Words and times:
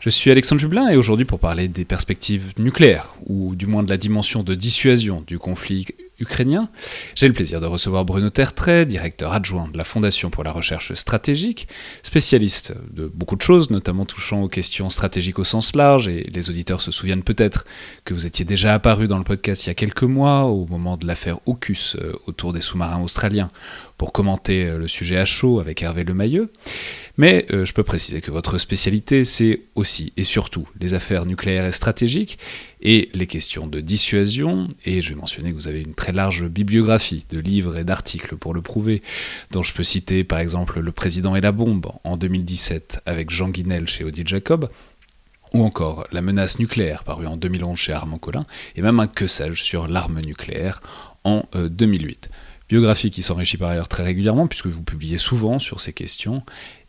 Je 0.00 0.10
suis 0.10 0.30
Alexandre 0.30 0.60
Jublin 0.60 0.88
et 0.88 0.96
aujourd'hui 0.96 1.26
pour 1.26 1.40
parler 1.40 1.66
des 1.66 1.84
perspectives 1.84 2.52
nucléaires, 2.56 3.16
ou 3.26 3.56
du 3.56 3.66
moins 3.66 3.82
de 3.82 3.90
la 3.90 3.96
dimension 3.96 4.44
de 4.44 4.54
dissuasion 4.54 5.24
du 5.26 5.40
conflit 5.40 5.86
ukrainien. 6.20 6.68
J'ai 7.16 7.26
le 7.26 7.34
plaisir 7.34 7.60
de 7.60 7.66
recevoir 7.66 8.04
Bruno 8.04 8.30
Tertrais, 8.30 8.86
directeur 8.86 9.32
adjoint 9.32 9.68
de 9.68 9.76
la 9.76 9.82
Fondation 9.84 10.30
pour 10.30 10.44
la 10.44 10.52
recherche 10.52 10.94
stratégique, 10.94 11.66
spécialiste 12.04 12.74
de 12.92 13.06
beaucoup 13.06 13.34
de 13.34 13.42
choses, 13.42 13.70
notamment 13.70 14.04
touchant 14.04 14.42
aux 14.42 14.48
questions 14.48 14.88
stratégiques 14.88 15.40
au 15.40 15.44
sens 15.44 15.74
large, 15.74 16.06
et 16.06 16.28
les 16.32 16.48
auditeurs 16.48 16.80
se 16.80 16.92
souviennent 16.92 17.24
peut-être 17.24 17.66
que 18.04 18.14
vous 18.14 18.24
étiez 18.24 18.44
déjà 18.44 18.74
apparu 18.74 19.08
dans 19.08 19.18
le 19.18 19.24
podcast 19.24 19.66
il 19.66 19.68
y 19.68 19.70
a 19.70 19.74
quelques 19.74 20.04
mois, 20.04 20.44
au 20.44 20.66
moment 20.66 20.96
de 20.96 21.06
l'affaire 21.06 21.38
AUKUS 21.46 21.96
euh, 22.00 22.12
autour 22.26 22.52
des 22.52 22.60
sous-marins 22.60 23.02
australiens, 23.02 23.48
pour 23.96 24.12
commenter 24.12 24.66
euh, 24.66 24.78
le 24.78 24.88
sujet 24.88 25.18
à 25.18 25.24
chaud 25.24 25.60
avec 25.60 25.82
Hervé 25.82 26.04
Lemayeux. 26.04 26.52
Mais 27.18 27.46
euh, 27.50 27.64
je 27.64 27.72
peux 27.72 27.82
préciser 27.82 28.20
que 28.20 28.30
votre 28.30 28.58
spécialité, 28.58 29.24
c'est 29.24 29.62
aussi 29.74 30.12
et 30.16 30.22
surtout 30.22 30.68
les 30.80 30.94
affaires 30.94 31.26
nucléaires 31.26 31.66
et 31.66 31.72
stratégiques 31.72 32.38
et 32.80 33.10
les 33.12 33.26
questions 33.26 33.66
de 33.66 33.80
dissuasion. 33.80 34.68
Et 34.84 35.02
je 35.02 35.10
vais 35.10 35.16
mentionner 35.16 35.50
que 35.50 35.56
vous 35.56 35.66
avez 35.66 35.82
une 35.82 35.94
très 35.94 36.12
large 36.12 36.44
bibliographie 36.44 37.26
de 37.28 37.40
livres 37.40 37.76
et 37.76 37.82
d'articles 37.82 38.36
pour 38.36 38.54
le 38.54 38.62
prouver, 38.62 39.02
dont 39.50 39.64
je 39.64 39.74
peux 39.74 39.82
citer 39.82 40.22
par 40.22 40.38
exemple 40.38 40.78
Le 40.78 40.92
Président 40.92 41.34
et 41.34 41.40
la 41.40 41.50
bombe 41.50 41.90
en 42.04 42.16
2017 42.16 43.00
avec 43.04 43.30
Jean 43.30 43.48
Guinel 43.48 43.88
chez 43.88 44.04
Odile 44.04 44.28
Jacob, 44.28 44.70
ou 45.52 45.64
encore 45.64 46.06
La 46.12 46.22
menace 46.22 46.60
nucléaire 46.60 47.02
paru 47.02 47.26
en 47.26 47.36
2011 47.36 47.76
chez 47.76 47.92
Armand 47.92 48.18
Collin, 48.18 48.46
et 48.76 48.82
même 48.82 49.00
un 49.00 49.08
que 49.08 49.26
sais-je 49.26 49.60
sur 49.60 49.88
l'arme 49.88 50.20
nucléaire 50.20 50.80
en 51.24 51.42
2008. 51.54 52.28
Euh, 52.30 52.36
Biographie 52.68 53.10
qui 53.10 53.22
s'enrichit 53.22 53.56
par 53.56 53.70
ailleurs 53.70 53.88
très 53.88 54.02
régulièrement 54.02 54.46
puisque 54.46 54.66
vous 54.66 54.82
publiez 54.82 55.16
souvent 55.16 55.58
sur 55.58 55.80
ces 55.80 55.94
questions 55.94 56.42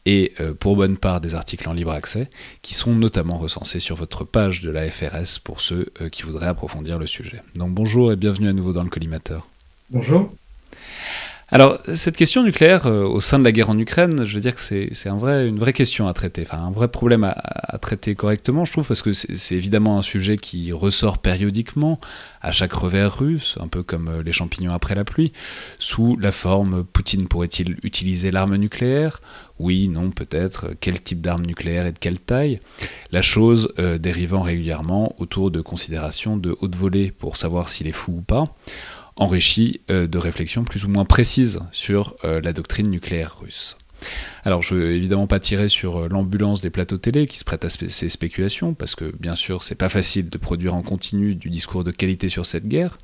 et 0.05 0.33
euh, 0.39 0.53
pour 0.53 0.75
bonne 0.75 0.97
part 0.97 1.22
des 1.22 1.36
articles 1.36 1.67
en 1.67 1.73
libre 1.73 1.92
accès, 1.92 2.30
qui 2.61 2.73
sont 2.73 2.94
notamment 2.94 3.38
recensés 3.38 3.80
sur 3.80 3.95
votre 3.95 4.23
page 4.23 4.61
de 4.61 4.69
la 4.69 4.89
FRS 4.89 5.39
pour 5.44 5.61
ceux 5.61 5.91
euh, 6.02 6.09
qui 6.09 6.23
voudraient 6.23 6.47
approfondir 6.47 6.97
le 6.97 7.08
sujet. 7.08 7.41
Donc 7.56 7.72
bonjour 7.72 8.11
et 8.11 8.16
bienvenue 8.16 8.50
à 8.50 8.53
nouveau 8.53 8.73
dans 8.73 8.83
le 8.83 8.89
collimateur. 8.89 9.47
Bonjour. 9.89 10.31
Alors, 11.52 11.80
cette 11.95 12.16
question 12.16 12.44
nucléaire 12.44 12.86
euh, 12.86 13.05
au 13.05 13.22
sein 13.22 13.39
de 13.39 13.44
la 13.44 13.52
guerre 13.52 13.72
en 13.72 13.78
Ukraine, 13.80 14.23
je 14.23 14.36
veux 14.36 14.39
dire 14.39 14.53
que 14.53 14.61
c'est 14.61 14.92
une 15.08 15.58
vraie 15.58 15.73
question 15.73 16.08
à 16.08 16.14
traiter, 16.14 16.44
enfin 16.45 16.64
un 16.64 16.69
vrai 16.69 16.89
problème 16.89 17.23
à, 17.23 17.78
traiter 17.80 18.14
correctement, 18.14 18.66
je 18.66 18.72
trouve, 18.72 18.86
parce 18.86 19.02
que 19.02 19.14
c'est 19.14 19.56
évidemment 19.56 19.97
un 19.97 20.03
sujet 20.03 20.38
qui 20.38 20.72
ressort 20.72 21.17
périodiquement 21.17 22.00
à 22.41 22.52
chaque 22.52 22.73
revers 22.73 23.17
russe, 23.17 23.58
un 23.59 23.67
peu 23.67 23.81
comme 23.81 24.09
euh, 24.09 24.23
les 24.23 24.31
champignons 24.31 24.73
après 24.73 24.94
la 24.94 25.03
pluie, 25.03 25.33
sous 25.80 26.17
la 26.17 26.31
forme 26.31 26.83
Poutine 26.83 27.28
pourrait-il 27.28 27.78
utiliser 27.81 28.30
l'arme 28.30 28.56
nucléaire? 28.56 29.19
Oui, 29.58 29.89
non, 29.89 30.11
peut-être. 30.11 30.67
Quel 30.80 31.02
type 31.02 31.19
d'arme 31.19 31.45
nucléaire 31.45 31.86
et 31.86 31.91
de 31.91 32.00
quelle 32.00 32.19
taille? 32.19 32.61
La 33.11 33.22
chose 33.22 33.73
euh, 33.78 33.97
dérivant 33.97 34.41
régulièrement 34.41 35.16
autour 35.17 35.52
de 35.52 35.61
considérations 35.61 36.38
de 36.38 36.56
haute 36.61 36.75
volée 36.75 37.11
pour 37.11 37.38
savoir 37.38 37.69
s'il 37.69 37.88
est 37.88 37.91
fou 37.91 38.13
ou 38.19 38.22
pas 38.22 38.45
enrichi 39.20 39.81
euh, 39.92 40.08
de 40.08 40.17
réflexions 40.17 40.63
plus 40.63 40.85
ou 40.85 40.90
moins 40.90 41.06
précises 41.06 41.59
sur 41.72 42.16
euh, 42.24 42.41
la 42.41 42.53
doctrine 42.53 42.90
nucléaire 42.90 43.38
russe. 43.40 43.78
Alors 44.46 44.62
je 44.62 44.75
veux 44.75 44.91
évidemment 44.91 45.28
pas 45.28 45.41
tirer 45.41 45.68
sur 45.68 45.97
euh, 45.97 46.07
l'ambulance 46.07 46.62
des 46.62 46.69
plateaux 46.69 46.97
télé 46.97 47.28
qui 47.28 47.38
se 47.38 47.44
prêtent 47.44 47.66
à 47.66 47.69
ces 47.69 48.09
spéculations, 48.09 48.74
parce 48.74 48.96
que 48.96 49.13
bien 49.19 49.35
sûr 49.35 49.62
c'est 49.62 49.75
pas 49.75 49.90
facile 49.90 50.30
de 50.30 50.38
produire 50.38 50.74
en 50.74 50.81
continu 50.81 51.35
du 51.35 51.50
discours 51.50 51.84
de 51.84 51.91
qualité 51.91 52.30
sur 52.30 52.46
cette 52.46 52.68
guerre, 52.68 52.97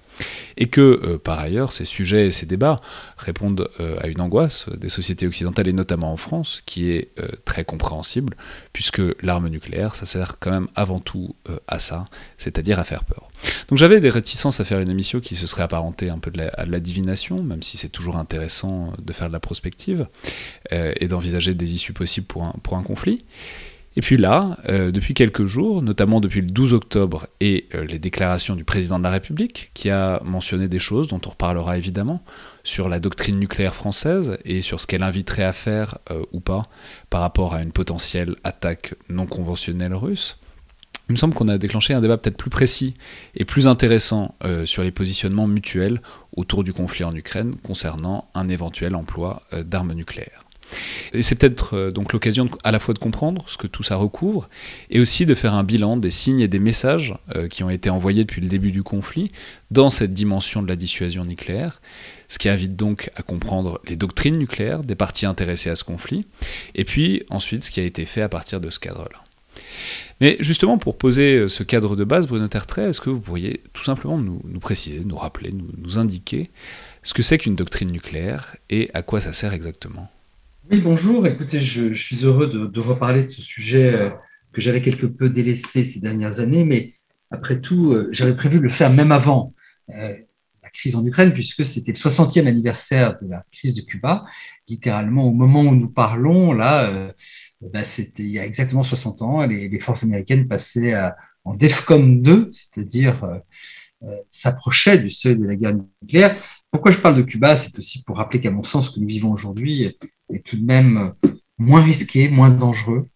et 0.56 0.68
que, 0.68 1.18
par 1.18 1.38
ailleurs, 1.40 1.74
ces 1.74 1.84
sujets 1.84 2.28
et 2.28 2.32
ces 2.32 2.46
débats 2.46 2.80
répondent 3.18 3.70
à 4.00 4.08
une 4.08 4.22
angoisse 4.22 4.70
des 4.70 4.88
sociétés 4.88 5.28
occidentales, 5.28 5.68
et 5.68 5.74
notamment 5.74 6.14
en 6.14 6.16
France, 6.16 6.64
qui 6.66 6.90
est 6.90 7.10
très 7.44 7.66
compréhensible, 7.66 8.38
puisque 8.72 9.02
l'arme 9.22 9.50
nucléaire, 9.50 9.94
ça 9.94 10.06
sert 10.06 10.38
quand 10.40 10.52
même 10.52 10.70
avant 10.74 11.02
tout 11.02 11.36
à 11.68 11.80
ça, 11.80 12.06
c'est-à-dire 12.38 12.80
à 12.80 12.86
faire 12.86 13.04
peur. 13.04 13.25
Donc 13.70 13.78
j'avais 13.78 14.00
des 14.00 14.10
réticences 14.10 14.60
à 14.60 14.66
faire 14.66 14.80
une 14.80 14.90
émission 14.90 15.20
qui 15.20 15.36
se 15.36 15.48
serait 15.48 15.64
apparentée 15.64 16.10
un 16.10 16.20
peu 16.20 16.32
à 16.58 16.66
de 16.66 16.72
la 16.72 16.80
divination, 16.80 17.42
même 17.42 17.64
si 17.64 17.78
c'est 17.78 17.90
toujours 17.90 18.18
intéressant 18.18 18.94
de 19.02 19.14
faire 19.14 19.28
de 19.28 19.34
la 19.34 19.40
prospective, 19.40 20.08
et 20.72 21.08
d'envisager 21.08 21.54
des 21.54 21.74
issues 21.74 21.94
possibles 21.94 22.28
pour 22.28 22.78
un 22.78 22.84
conflit. 22.84 23.20
Et 23.98 24.02
puis 24.02 24.18
là, 24.18 24.58
euh, 24.68 24.92
depuis 24.92 25.14
quelques 25.14 25.46
jours, 25.46 25.82
notamment 25.82 26.20
depuis 26.20 26.42
le 26.42 26.48
12 26.48 26.74
octobre 26.74 27.28
et 27.40 27.68
euh, 27.74 27.86
les 27.86 27.98
déclarations 27.98 28.56
du 28.56 28.66
président 28.66 28.98
de 28.98 29.04
la 29.04 29.10
République, 29.10 29.72
qui 29.74 29.90
a 29.90 30.22
mentionné 30.26 30.68
des 30.68 30.80
choses 30.80 31.08
dont 31.08 31.22
on 31.26 31.30
reparlera 31.30 31.78
évidemment, 31.78 32.22
sur 32.64 32.90
la 32.90 33.00
doctrine 33.00 33.40
nucléaire 33.40 33.74
française 33.74 34.38
et 34.44 34.62
sur 34.62 34.82
ce 34.82 34.88
qu'elle 34.88 35.04
inviterait 35.04 35.44
à 35.44 35.54
faire 35.54 36.00
euh, 36.12 36.24
ou 36.34 36.42
pas 36.42 36.68
par 37.10 37.22
rapport 37.22 37.54
à 37.54 37.62
une 37.62 37.72
potentielle 37.72 38.36
attaque 38.44 38.96
non 39.08 39.28
conventionnelle 39.28 39.94
russe. 39.94 40.38
Il 41.10 41.14
me 41.14 41.18
semble 41.18 41.34
qu'on 41.34 41.48
a 41.48 41.58
déclenché 41.58 41.94
un 41.94 42.02
débat 42.02 42.18
peut-être 42.18 42.38
plus 42.38 42.50
précis 42.50 42.96
et 43.36 43.46
plus 43.46 43.68
intéressant 43.68 44.36
sur 44.66 44.84
les 44.84 44.92
positionnements 44.92 45.46
mutuels 45.46 46.02
autour 46.36 46.64
du 46.64 46.74
conflit 46.74 47.04
en 47.04 47.16
Ukraine 47.16 47.56
concernant 47.64 48.28
un 48.34 48.50
éventuel 48.50 48.96
emploi 48.96 49.44
d'armes 49.52 49.94
nucléaires. 49.94 50.46
Et 51.14 51.22
c'est 51.22 51.36
peut-être 51.36 51.76
euh, 51.76 51.92
donc 51.92 52.14
l'occasion 52.14 52.50
à 52.64 52.72
la 52.72 52.80
fois 52.80 52.94
de 52.94 53.00
comprendre 53.00 53.44
ce 53.48 53.58
que 53.58 53.68
tout 53.68 53.84
ça 53.84 53.96
recouvre 53.96 54.50
et 54.90 55.00
aussi 55.00 55.26
de 55.26 55.34
faire 55.36 55.54
un 55.54 55.64
bilan 55.64 55.98
des 55.98 56.12
signes 56.12 56.40
et 56.40 56.48
des 56.48 56.60
messages 56.60 57.16
euh, 57.36 57.48
qui 57.48 57.64
ont 57.64 57.70
été 57.70 57.90
envoyés 57.90 58.24
depuis 58.24 58.42
le 58.42 58.50
début 58.50 58.72
du 58.72 58.84
conflit 58.84 59.32
dans 59.72 59.90
cette 59.90 60.14
dimension 60.14 60.62
de 60.62 60.68
la 60.68 60.76
dissuasion 60.76 61.26
nucléaire, 61.26 61.82
ce 62.28 62.40
qui 62.40 62.50
invite 62.50 62.76
donc 62.76 63.12
à 63.16 63.22
comprendre 63.22 63.82
les 63.88 63.96
doctrines 63.96 64.38
nucléaires 64.38 64.84
des 64.84 64.96
parties 64.96 65.26
intéressées 65.26 65.70
à 65.70 65.76
ce 65.76 65.84
conflit, 65.84 66.26
et 66.74 66.84
puis 66.84 67.24
ensuite 67.30 67.64
ce 67.64 67.72
qui 67.72 67.80
a 67.80 67.84
été 67.84 68.06
fait 68.06 68.22
à 68.22 68.30
partir 68.30 68.60
de 68.60 68.70
ce 68.70 68.80
cadre-là. 68.80 69.25
Mais 70.22 70.38
justement, 70.40 70.78
pour 70.78 70.98
poser 70.98 71.36
euh, 71.36 71.48
ce 71.48 71.64
cadre 71.64 71.96
de 71.96 72.04
base, 72.04 72.28
Bruno 72.28 72.48
Tertrais, 72.48 72.90
est-ce 72.90 73.02
que 73.02 73.10
vous 73.10 73.20
pourriez 73.20 73.62
tout 73.74 73.84
simplement 73.84 74.18
nous, 74.18 74.40
préciser, 74.60 75.04
nous 75.04 75.18
rappeler, 75.18 75.50
nous 75.78 75.98
indiquer 75.98 76.50
ce 77.04 77.14
que 77.14 77.22
c'est 77.22 77.38
qu'une 77.38 77.56
doctrine 77.56 77.92
nucléaire 77.92 78.56
et 78.70 78.90
à 78.94 79.02
quoi 79.02 79.20
ça 79.20 79.34
sert 79.34 79.54
exactement? 79.54 80.10
Oui, 80.72 80.80
bonjour. 80.80 81.28
Écoutez, 81.28 81.60
je, 81.60 81.94
suis 81.94 82.26
heureux 82.26 82.48
de, 82.48 82.80
reparler 82.80 83.26
de 83.26 83.30
ce 83.30 83.42
sujet 83.42 83.94
euh, 83.94 84.10
que 84.54 84.62
j'avais 84.62 84.82
quelque 84.82 85.06
peu 85.06 85.30
délaissé 85.30 85.84
ces 85.84 86.00
dernières 86.00 86.40
années, 86.40 86.64
mais 86.64 86.94
après 87.30 87.60
tout, 87.60 87.92
euh, 87.92 88.10
j'avais 88.12 88.36
prévu 88.36 88.58
de 88.58 88.64
le 88.64 88.70
faire 88.70 88.92
même 88.92 89.12
avant 89.12 89.54
la 89.88 90.70
crise 90.74 90.96
en 90.96 91.06
Ukraine, 91.06 91.32
puisque 91.32 91.64
c'était 91.64 91.92
le 91.92 91.98
60e 91.98 92.48
anniversaire 92.48 93.16
de 93.22 93.28
la 93.30 93.44
crise 93.52 93.76
de 93.76 93.82
Cuba. 93.82 94.26
Littéralement, 94.68 95.26
au 95.26 95.32
moment 95.32 95.62
où 95.62 95.76
nous 95.76 95.90
parlons, 95.90 96.54
là, 96.54 97.14
bah, 97.62 97.84
c'était 97.84 98.24
il 98.24 98.30
y 98.30 98.40
a 98.40 98.46
exactement 98.46 98.84
60 98.84 99.22
ans, 99.22 99.46
les, 99.46 99.80
forces 99.80 100.04
américaines 100.04 100.48
passaient 100.48 100.96
en 101.44 101.54
DEFCON 101.54 102.22
2, 102.22 102.52
c'est-à-dire 102.54 103.42
s'approchaient 104.30 105.00
du 105.00 105.10
seuil 105.10 105.38
de 105.38 105.46
la 105.46 105.56
guerre 105.56 105.76
nucléaire. 106.02 106.40
Pourquoi 106.70 106.92
je 106.92 106.98
parle 106.98 107.16
de 107.16 107.22
Cuba? 107.24 107.56
C'est 107.56 107.78
aussi 107.80 108.04
pour 108.04 108.18
rappeler 108.18 108.40
qu'à 108.40 108.52
mon 108.52 108.64
sens, 108.64 108.90
ce 108.90 108.96
que 108.96 109.00
nous 109.00 109.08
vivons 109.08 109.32
aujourd'hui 109.32 109.98
est 110.32 110.46
tout 110.46 110.58
de 110.58 110.66
même 110.66 111.14
moins 111.58 111.82
risqué, 111.82 112.30
moins 112.30 112.50
dangereux 112.50 113.08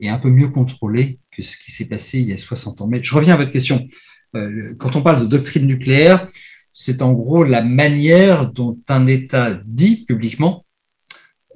et 0.00 0.08
un 0.08 0.18
peu 0.18 0.30
mieux 0.30 0.48
contrôlé 0.48 1.18
que 1.30 1.42
ce 1.42 1.56
qui 1.56 1.72
s'est 1.72 1.86
passé 1.86 2.20
il 2.20 2.28
y 2.28 2.32
a 2.32 2.38
60 2.38 2.80
ans. 2.80 2.86
Mais 2.86 3.02
je 3.02 3.14
reviens 3.14 3.34
à 3.34 3.36
votre 3.36 3.50
question. 3.50 3.88
Euh, 4.36 4.74
quand 4.78 4.96
on 4.96 5.02
parle 5.02 5.22
de 5.22 5.26
doctrine 5.26 5.66
nucléaire, 5.66 6.28
c'est 6.72 7.02
en 7.02 7.12
gros 7.12 7.44
la 7.44 7.62
manière 7.62 8.50
dont 8.50 8.78
un 8.88 9.06
État 9.06 9.58
dit 9.64 10.04
publiquement 10.04 10.64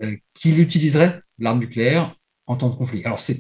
euh, 0.03 0.17
qu'il 0.35 0.59
utiliserait 0.59 1.21
l'arme 1.39 1.61
nucléaire 1.61 2.17
en 2.47 2.57
temps 2.57 2.71
de 2.71 2.77
conflit. 2.77 3.05
Alors, 3.05 3.21
ça 3.21 3.35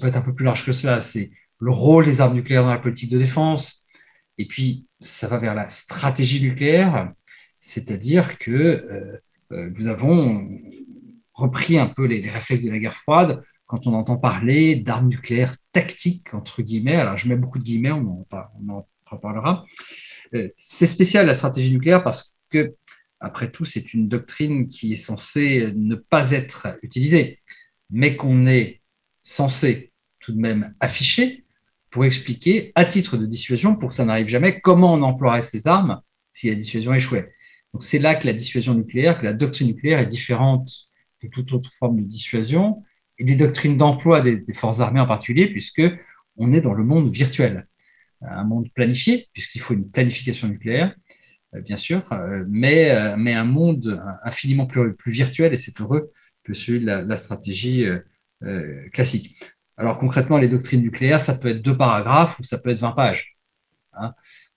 peut 0.00 0.06
être 0.06 0.16
un 0.16 0.22
peu 0.22 0.34
plus 0.34 0.44
large 0.44 0.64
que 0.64 0.72
cela. 0.72 1.00
C'est 1.00 1.30
le 1.58 1.70
rôle 1.70 2.04
des 2.04 2.20
armes 2.20 2.34
nucléaires 2.34 2.64
dans 2.64 2.70
la 2.70 2.78
politique 2.78 3.10
de 3.10 3.18
défense. 3.18 3.86
Et 4.38 4.46
puis, 4.46 4.86
ça 5.00 5.28
va 5.28 5.38
vers 5.38 5.54
la 5.54 5.68
stratégie 5.68 6.42
nucléaire, 6.42 7.12
c'est-à-dire 7.60 8.38
que 8.38 8.50
euh, 8.50 9.22
euh, 9.52 9.70
nous 9.76 9.86
avons 9.86 10.48
repris 11.34 11.78
un 11.78 11.86
peu 11.86 12.06
les, 12.06 12.28
réflexes 12.28 12.64
de 12.64 12.70
la 12.70 12.78
guerre 12.78 12.94
froide 12.94 13.42
quand 13.66 13.86
on 13.86 13.94
entend 13.94 14.16
parler 14.16 14.76
d'armes 14.76 15.08
nucléaires 15.08 15.56
tactiques, 15.72 16.34
entre 16.34 16.62
guillemets. 16.62 16.96
Alors, 16.96 17.16
je 17.16 17.28
mets 17.28 17.36
beaucoup 17.36 17.58
de 17.58 17.64
guillemets, 17.64 17.92
on 17.92 18.26
en, 18.68 18.86
reparlera. 19.06 19.66
Euh, 20.34 20.48
c'est 20.56 20.86
spécial 20.86 21.26
la 21.26 21.34
stratégie 21.34 21.72
nucléaire 21.72 22.02
parce 22.02 22.34
que, 22.48 22.74
après 23.20 23.50
tout, 23.50 23.64
c'est 23.64 23.94
une 23.94 24.08
doctrine 24.08 24.68
qui 24.68 24.94
est 24.94 24.96
censée 24.96 25.72
ne 25.76 25.94
pas 25.94 26.32
être 26.32 26.78
utilisée, 26.82 27.41
mais 27.92 28.16
qu'on 28.16 28.46
est 28.46 28.80
censé 29.22 29.92
tout 30.18 30.32
de 30.32 30.40
même 30.40 30.74
afficher 30.80 31.44
pour 31.90 32.06
expliquer, 32.06 32.72
à 32.74 32.86
titre 32.86 33.18
de 33.18 33.26
dissuasion, 33.26 33.76
pour 33.76 33.90
que 33.90 33.94
ça 33.94 34.06
n'arrive 34.06 34.28
jamais, 34.28 34.60
comment 34.60 34.94
on 34.94 35.02
emploierait 35.02 35.42
ces 35.42 35.68
armes 35.68 36.00
si 36.32 36.48
la 36.48 36.54
dissuasion 36.54 36.94
échouait. 36.94 37.30
Donc 37.74 37.82
c'est 37.82 37.98
là 37.98 38.14
que 38.14 38.26
la 38.26 38.32
dissuasion 38.32 38.74
nucléaire, 38.74 39.20
que 39.20 39.26
la 39.26 39.34
doctrine 39.34 39.68
nucléaire 39.68 39.98
est 39.98 40.06
différente 40.06 40.70
de 41.22 41.28
toute 41.28 41.52
autre 41.52 41.70
forme 41.72 41.98
de 41.98 42.06
dissuasion 42.06 42.82
et 43.18 43.24
des 43.24 43.36
doctrines 43.36 43.76
d'emploi 43.76 44.22
des, 44.22 44.42
forces 44.54 44.80
armées 44.80 45.00
en 45.00 45.06
particulier, 45.06 45.48
puisque 45.48 45.82
on 46.36 46.52
est 46.54 46.62
dans 46.62 46.72
le 46.72 46.82
monde 46.82 47.12
virtuel. 47.12 47.68
un 48.22 48.44
monde 48.44 48.70
planifié, 48.72 49.28
puisqu'il 49.34 49.60
faut 49.60 49.74
une 49.74 49.90
planification 49.90 50.48
nucléaire, 50.48 50.94
bien 51.52 51.76
sûr, 51.76 52.02
mais, 52.48 53.14
mais 53.18 53.34
un 53.34 53.44
monde 53.44 54.02
infiniment 54.24 54.66
plus 54.66 55.12
virtuel, 55.12 55.52
et 55.52 55.58
c'est 55.58 55.78
heureux 55.78 56.10
que 56.44 56.54
celui 56.54 56.80
de 56.80 56.86
la, 56.86 57.16
stratégie 57.16 57.86
classique. 58.92 59.36
Alors 59.76 59.98
concrètement, 59.98 60.38
les 60.38 60.48
doctrines 60.48 60.82
nucléaires, 60.82 61.20
ça 61.20 61.34
peut 61.34 61.48
être 61.48 61.62
deux 61.62 61.76
paragraphes 61.76 62.38
ou 62.38 62.44
ça 62.44 62.58
peut 62.58 62.70
être 62.70 62.80
20 62.80 62.92
pages. 62.92 63.36
Hein. 63.94 64.12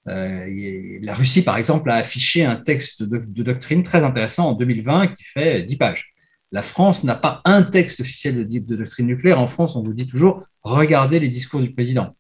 la 0.06 1.14
Russie, 1.14 1.42
par 1.42 1.58
exemple, 1.58 1.90
a 1.90 1.96
affiché 1.96 2.46
un 2.46 2.56
texte 2.56 3.04
de, 3.04 3.18
de, 3.18 3.44
doctrine 3.44 3.84
très 3.84 4.04
intéressant 4.04 4.50
en 4.50 4.54
2020 4.54 5.08
qui 5.08 5.24
fait 5.24 5.64
10 5.64 5.78
pages. 5.78 6.14
La 6.52 6.62
France 6.62 7.04
n'a 7.04 7.16
pas 7.16 7.42
un 7.46 7.64
texte 7.64 8.00
officiel 8.00 8.48
de, 8.48 8.60
de 8.60 8.76
doctrine 8.76 9.08
nucléaire. 9.08 9.40
En 9.40 9.48
France, 9.48 9.76
on 9.76 9.84
vous 9.84 9.94
dit 9.94 10.08
toujours 10.08 10.44
regardez 10.62 11.20
les 11.20 11.30
discours 11.30 11.62
du 11.62 11.72
président. 11.72 12.16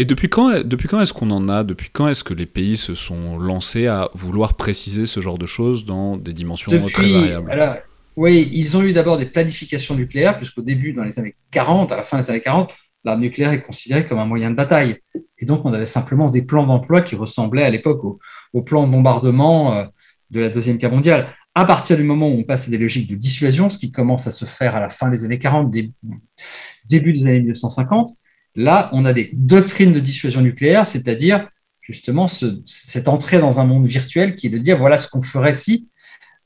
Et 0.00 0.04
depuis 0.04 0.28
quand, 0.28 0.64
depuis 0.64 0.86
quand 0.86 1.00
est-ce 1.00 1.12
qu'on 1.12 1.30
en 1.32 1.48
a 1.48 1.64
Depuis 1.64 1.90
quand 1.92 2.08
est-ce 2.08 2.22
que 2.22 2.34
les 2.34 2.46
pays 2.46 2.76
se 2.76 2.94
sont 2.94 3.36
lancés 3.36 3.88
à 3.88 4.10
vouloir 4.14 4.54
préciser 4.54 5.06
ce 5.06 5.20
genre 5.20 5.38
de 5.38 5.46
choses 5.46 5.84
dans 5.84 6.16
des 6.16 6.32
dimensions 6.32 6.70
très 6.86 7.10
variables? 7.10 7.82
Oui, 8.18 8.50
ils 8.52 8.76
ont 8.76 8.82
eu 8.82 8.92
d'abord 8.92 9.16
des 9.16 9.26
planifications 9.26 9.94
nucléaires, 9.94 10.36
puisqu'au 10.36 10.62
début, 10.62 10.92
dans 10.92 11.04
les 11.04 11.20
années 11.20 11.36
40, 11.52 11.92
à 11.92 11.96
la 11.96 12.02
fin 12.02 12.18
des 12.18 12.28
années 12.28 12.40
40, 12.40 12.74
l'arme 13.04 13.20
nucléaire 13.20 13.52
est 13.52 13.62
considérée 13.62 14.06
comme 14.06 14.18
un 14.18 14.26
moyen 14.26 14.50
de 14.50 14.56
bataille. 14.56 14.96
Et 15.38 15.46
donc, 15.46 15.64
on 15.64 15.72
avait 15.72 15.86
simplement 15.86 16.28
des 16.28 16.42
plans 16.42 16.66
d'emploi 16.66 17.02
qui 17.02 17.14
ressemblaient 17.14 17.62
à 17.62 17.70
l'époque 17.70 18.02
au, 18.02 18.18
au, 18.52 18.62
plan 18.62 18.88
de 18.88 18.90
bombardement 18.90 19.72
euh, 19.72 19.84
de 20.30 20.40
la 20.40 20.48
Deuxième 20.48 20.78
Guerre 20.78 20.90
mondiale 20.90 21.28
à 21.54 21.64
partir 21.64 21.96
du 21.96 22.02
moment 22.02 22.28
où 22.28 22.40
on 22.40 22.42
passe 22.42 22.66
à 22.66 22.72
des 22.72 22.78
logiques 22.78 23.08
de 23.08 23.14
dissuasion, 23.14 23.70
ce 23.70 23.78
qui 23.78 23.92
commence 23.92 24.26
à 24.26 24.32
se 24.32 24.44
faire 24.46 24.74
à 24.74 24.80
la 24.80 24.90
fin 24.90 25.10
des 25.10 25.22
années 25.22 25.38
40, 25.38 25.70
début, 25.70 27.12
des 27.12 27.22
années 27.24 27.38
1950, 27.38 28.10
là, 28.56 28.90
on 28.92 29.04
a 29.04 29.12
des 29.12 29.30
doctrines 29.32 29.92
de 29.92 30.00
dissuasion 30.00 30.40
nucléaire, 30.40 30.88
c'est-à-dire 30.88 31.48
justement 31.82 32.26
cette 32.26 33.06
entrée 33.06 33.38
dans 33.38 33.60
un 33.60 33.64
monde 33.64 33.86
virtuel 33.86 34.34
qui 34.34 34.48
est 34.48 34.50
de 34.50 34.58
dire 34.58 34.76
voilà 34.76 34.98
ce 34.98 35.08
qu'on 35.08 35.22
ferait 35.22 35.52
si, 35.52 35.88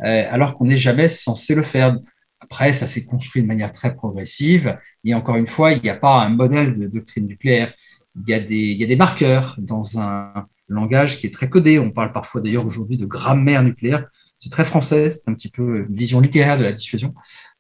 alors 0.03 0.57
qu'on 0.57 0.65
n'est 0.65 0.77
jamais 0.77 1.09
censé 1.09 1.55
le 1.55 1.65
faire. 1.65 1.97
Après, 2.41 2.73
ça 2.73 2.87
s'est 2.87 3.05
construit 3.05 3.43
de 3.43 3.47
manière 3.47 3.73
très 3.73 3.95
progressive. 3.95 4.77
Et 5.05 5.15
encore 5.15 5.37
une 5.37 5.47
fois, 5.47 5.73
il 5.73 5.83
n'y 5.83 5.91
a 5.91 5.97
pas 5.97 6.25
un 6.25 6.29
modèle 6.29 6.79
de 6.79 6.87
doctrine 6.87 7.27
nucléaire. 7.27 7.73
Il 8.17 8.29
y, 8.29 8.35
a 8.35 8.41
des, 8.41 8.57
il 8.57 8.79
y 8.79 8.85
a 8.85 8.87
des 8.87 8.97
marqueurs 8.97 9.57
dans 9.59 9.99
un 9.99 10.47
langage 10.69 11.19
qui 11.19 11.27
est 11.27 11.33
très 11.33 11.49
codé. 11.49 11.79
On 11.79 11.91
parle 11.91 12.13
parfois 12.13 12.41
d'ailleurs 12.41 12.67
aujourd'hui 12.67 12.97
de 12.97 13.07
grammaire 13.07 13.63
nucléaire 13.63 14.07
c'est 14.43 14.51
très 14.51 14.65
français, 14.65 15.13
c'est 15.13 15.31
un 15.31 15.35
petit 15.35 15.49
peu 15.49 15.87
une 15.89 15.95
vision 15.95 16.19
littéraire 16.19 16.59
de 16.59 16.65
la 16.65 16.73
dissuasion. 16.73 17.15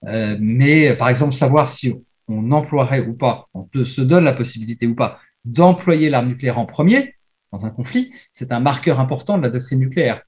Euh, 0.09 0.37
mais 0.41 0.97
par 0.97 1.11
exemple, 1.11 1.33
savoir 1.33 1.69
si 1.69 1.95
on 2.27 2.51
emploierait 2.51 3.07
ou 3.07 3.15
pas, 3.15 3.49
on 3.55 3.69
se 3.85 4.01
donne 4.01 4.25
la 4.25 4.33
possibilité 4.33 4.89
ou 4.89 4.97
pas 4.97 5.21
d'employer 5.45 6.11
l'arme 6.11 6.29
nucléaire 6.29 6.59
en 6.59 6.67
premier 6.67 7.15
dans 7.53 7.67
un 7.67 7.71
conflit, 7.71 8.13
c'est 8.33 8.51
un 8.51 8.59
marqueur 8.59 8.99
important 8.99 9.39
de 9.39 9.45
la 9.45 9.51
doctrine 9.51 9.79
nucléaire. 9.79 10.23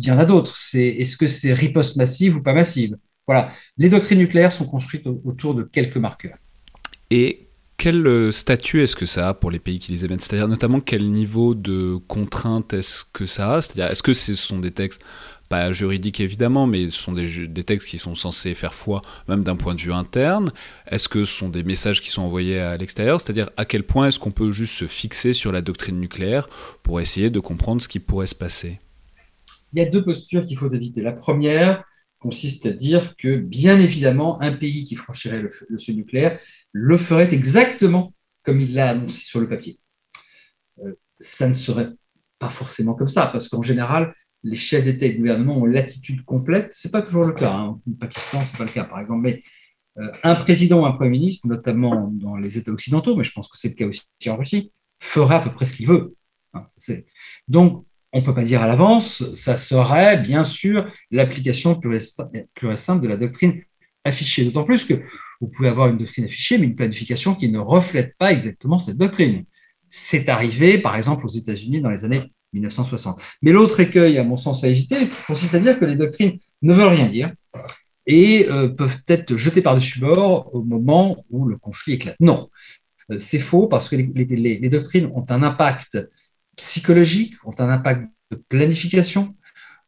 Il 0.00 0.06
y 0.06 0.10
en 0.10 0.18
a 0.18 0.24
d'autres. 0.24 0.56
C'est 0.56 0.86
est-ce 0.86 1.16
que 1.18 1.28
c'est 1.28 1.52
riposte 1.52 1.96
massive 1.96 2.36
ou 2.36 2.42
pas 2.42 2.54
massive? 2.54 2.96
Voilà. 3.26 3.52
Les 3.76 3.90
doctrines 3.90 4.18
nucléaires 4.18 4.52
sont 4.52 4.64
construites 4.64 5.06
autour 5.06 5.54
de 5.54 5.62
quelques 5.62 5.98
marqueurs. 5.98 6.38
Et 7.10 7.48
quel 7.76 8.06
euh, 8.06 8.30
statut 8.30 8.82
est-ce 8.82 8.96
que 8.96 9.04
ça 9.04 9.28
a 9.28 9.34
pour 9.34 9.50
les 9.50 9.58
pays 9.58 9.78
qui 9.78 9.92
les 9.92 10.06
émettent? 10.06 10.22
C'est-à-dire 10.22 10.48
notamment 10.48 10.80
quel 10.80 11.10
niveau 11.12 11.54
de 11.54 11.96
contrainte 12.08 12.72
est-ce 12.72 13.04
que 13.12 13.26
ça 13.26 13.56
a? 13.56 13.60
C'est-à-dire 13.60 13.92
est-ce 13.92 14.02
que 14.02 14.14
ce 14.14 14.34
sont 14.34 14.58
des 14.58 14.70
textes 14.70 15.02
pas 15.50 15.70
juridiques 15.72 16.20
évidemment, 16.20 16.66
mais 16.66 16.86
ce 16.86 16.98
sont 16.98 17.12
des, 17.12 17.46
des 17.46 17.64
textes 17.64 17.88
qui 17.88 17.98
sont 17.98 18.14
censés 18.14 18.54
faire 18.54 18.72
foi 18.72 19.02
même 19.28 19.42
d'un 19.42 19.56
point 19.56 19.74
de 19.74 19.80
vue 19.82 19.92
interne? 19.92 20.50
Est-ce 20.86 21.10
que 21.10 21.26
ce 21.26 21.34
sont 21.34 21.50
des 21.50 21.62
messages 21.62 22.00
qui 22.00 22.08
sont 22.08 22.22
envoyés 22.22 22.58
à 22.58 22.78
l'extérieur? 22.78 23.20
C'est-à-dire 23.20 23.50
à 23.58 23.66
quel 23.66 23.82
point 23.82 24.08
est-ce 24.08 24.18
qu'on 24.18 24.30
peut 24.30 24.50
juste 24.50 24.74
se 24.74 24.86
fixer 24.86 25.34
sur 25.34 25.52
la 25.52 25.60
doctrine 25.60 26.00
nucléaire 26.00 26.48
pour 26.82 27.02
essayer 27.02 27.28
de 27.28 27.40
comprendre 27.40 27.82
ce 27.82 27.88
qui 27.88 27.98
pourrait 27.98 28.28
se 28.28 28.34
passer? 28.34 28.80
Il 29.72 29.78
y 29.78 29.82
a 29.82 29.88
deux 29.88 30.04
postures 30.04 30.44
qu'il 30.44 30.58
faut 30.58 30.70
éviter. 30.70 31.02
La 31.02 31.12
première 31.12 31.84
consiste 32.18 32.66
à 32.66 32.70
dire 32.70 33.16
que 33.16 33.36
bien 33.36 33.78
évidemment, 33.80 34.40
un 34.42 34.52
pays 34.52 34.84
qui 34.84 34.94
franchirait 34.94 35.42
le, 35.68 35.78
seuil 35.78 35.96
nucléaire 35.96 36.38
le 36.72 36.96
ferait 36.96 37.32
exactement 37.32 38.14
comme 38.42 38.60
il 38.60 38.74
l'a 38.74 38.90
annoncé 38.90 39.22
sur 39.22 39.40
le 39.40 39.48
papier. 39.48 39.78
Euh, 40.84 40.94
ça 41.18 41.48
ne 41.48 41.54
serait 41.54 41.90
pas 42.38 42.50
forcément 42.50 42.94
comme 42.94 43.08
ça, 43.08 43.26
parce 43.26 43.48
qu'en 43.48 43.62
général, 43.62 44.14
les 44.42 44.56
chefs 44.56 44.84
d'État 44.84 45.06
et 45.06 45.12
de 45.12 45.18
gouvernement 45.18 45.58
ont 45.58 45.66
l'attitude 45.66 46.24
complète. 46.24 46.72
Ce 46.72 46.88
n'est 46.88 46.92
pas 46.92 47.02
toujours 47.02 47.24
le 47.24 47.32
cas. 47.32 47.52
Hein. 47.52 47.80
Au 47.86 47.94
Pakistan, 47.98 48.40
ce 48.40 48.52
n'est 48.52 48.58
pas 48.58 48.64
le 48.64 48.70
cas, 48.70 48.84
par 48.84 49.00
exemple. 49.00 49.20
Mais 49.22 49.42
euh, 49.98 50.10
un 50.22 50.34
président 50.34 50.80
ou 50.80 50.86
un 50.86 50.92
Premier 50.92 51.10
ministre, 51.10 51.46
notamment 51.48 52.08
dans 52.12 52.36
les 52.36 52.56
États 52.56 52.72
occidentaux, 52.72 53.16
mais 53.16 53.24
je 53.24 53.32
pense 53.32 53.48
que 53.48 53.58
c'est 53.58 53.68
le 53.68 53.74
cas 53.74 53.86
aussi 53.86 54.02
en 54.28 54.36
Russie, 54.36 54.72
fera 54.98 55.36
à 55.36 55.40
peu 55.40 55.52
près 55.52 55.66
ce 55.66 55.74
qu'il 55.74 55.86
veut. 55.86 56.14
Hein, 56.54 56.64
Donc, 57.48 57.86
on 58.12 58.20
ne 58.20 58.24
peut 58.24 58.34
pas 58.34 58.44
dire 58.44 58.62
à 58.62 58.66
l'avance, 58.66 59.34
ça 59.34 59.56
serait 59.56 60.18
bien 60.18 60.44
sûr 60.44 60.86
l'application 61.10 61.80
et 62.34 62.76
simple 62.76 63.02
de 63.02 63.08
la 63.08 63.16
doctrine 63.16 63.62
affichée. 64.04 64.44
D'autant 64.44 64.64
plus 64.64 64.84
que 64.84 64.94
vous 65.40 65.48
pouvez 65.48 65.68
avoir 65.68 65.88
une 65.88 65.98
doctrine 65.98 66.24
affichée, 66.24 66.58
mais 66.58 66.66
une 66.66 66.74
planification 66.74 67.34
qui 67.34 67.48
ne 67.48 67.58
reflète 67.58 68.16
pas 68.18 68.32
exactement 68.32 68.78
cette 68.78 68.96
doctrine. 68.96 69.44
C'est 69.88 70.28
arrivé, 70.28 70.78
par 70.78 70.96
exemple, 70.96 71.24
aux 71.26 71.30
États-Unis 71.30 71.80
dans 71.80 71.90
les 71.90 72.04
années 72.04 72.22
1960. 72.52 73.20
Mais 73.42 73.52
l'autre 73.52 73.80
écueil, 73.80 74.18
à 74.18 74.24
mon 74.24 74.36
sens, 74.36 74.64
à 74.64 74.68
éviter, 74.68 74.96
consiste 75.26 75.54
à 75.54 75.60
dire 75.60 75.78
que 75.78 75.84
les 75.84 75.96
doctrines 75.96 76.38
ne 76.62 76.74
veulent 76.74 76.88
rien 76.88 77.06
dire 77.06 77.32
et 78.06 78.48
euh, 78.48 78.68
peuvent 78.68 78.98
être 79.08 79.36
jetées 79.36 79.62
par-dessus 79.62 80.00
bord 80.00 80.52
au 80.54 80.62
moment 80.62 81.24
où 81.30 81.46
le 81.46 81.56
conflit 81.56 81.94
éclate. 81.94 82.16
Non, 82.18 82.50
euh, 83.10 83.18
c'est 83.18 83.38
faux 83.38 83.66
parce 83.66 83.88
que 83.88 83.96
les, 83.96 84.68
doctrines 84.68 85.10
ont 85.14 85.24
un 85.28 85.42
impact 85.42 85.98
psychologique, 86.60 87.34
ont 87.44 87.54
un 87.58 87.68
impact 87.68 88.08
de 88.30 88.36
planification, 88.36 89.34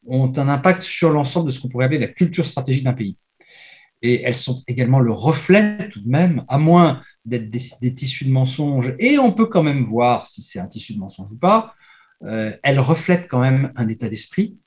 ont 0.06 0.32
un 0.36 0.48
impact 0.48 0.82
sur 0.82 1.10
l'ensemble 1.10 1.46
de 1.46 1.52
ce 1.54 1.60
qu'on 1.60 1.68
pourrait 1.68 1.86
appeler 1.86 2.00
la 2.00 2.08
culture 2.08 2.46
stratégique 2.46 2.84
d'un 2.84 2.92
pays 2.92 3.16
et 4.02 4.22
elles 4.22 4.34
sont 4.34 4.62
également 4.66 5.00
le 5.00 5.12
reflet 5.12 5.88
tout 5.90 6.00
de 6.00 6.08
même, 6.08 6.44
à 6.48 6.58
moins 6.58 7.02
d'être 7.24 7.50
des, 7.50 7.94
tissus 7.94 8.24
de 8.24 8.30
mensonges, 8.30 8.94
et 8.98 9.18
on 9.18 9.32
peut 9.32 9.46
quand 9.46 9.62
même 9.62 9.84
voir 9.84 10.26
si 10.26 10.42
c'est 10.42 10.58
un 10.58 10.66
tissu 10.66 10.94
de 10.94 10.98
mensonge 10.98 11.30
ou 11.32 11.38
pas, 11.38 11.74
euh, 12.24 12.54
elles 12.62 12.80
reflètent 12.80 13.28
quand 13.28 13.40
même 13.40 13.72
un 13.76 13.88
état 13.88 14.08
d'esprit, 14.08 14.58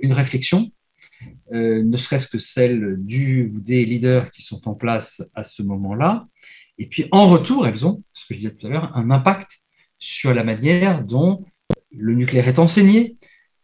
une 0.00 0.12
réflexion, 0.12 0.72
euh, 1.52 1.82
ne 1.82 1.96
serait-ce 1.98 2.26
que 2.26 2.38
celle 2.38 2.96
du 2.98 3.52
ou 3.54 3.60
des 3.60 3.84
leaders 3.84 4.30
qui 4.32 4.40
sont 4.40 4.66
en 4.66 4.74
place 4.74 5.22
à 5.34 5.44
ce 5.44 5.62
moment-là. 5.62 6.26
Et 6.78 6.86
puis 6.86 7.06
en 7.12 7.28
retour, 7.28 7.66
elles 7.66 7.86
ont, 7.86 8.02
ce 8.14 8.24
que 8.26 8.34
je 8.34 8.38
disais 8.38 8.54
tout 8.54 8.66
à 8.66 8.70
l'heure, 8.70 8.96
un 8.96 9.10
impact 9.10 9.61
sur 10.02 10.34
la 10.34 10.42
manière 10.42 11.04
dont 11.04 11.44
le 11.92 12.14
nucléaire 12.14 12.48
est 12.48 12.58
enseigné, 12.58 13.16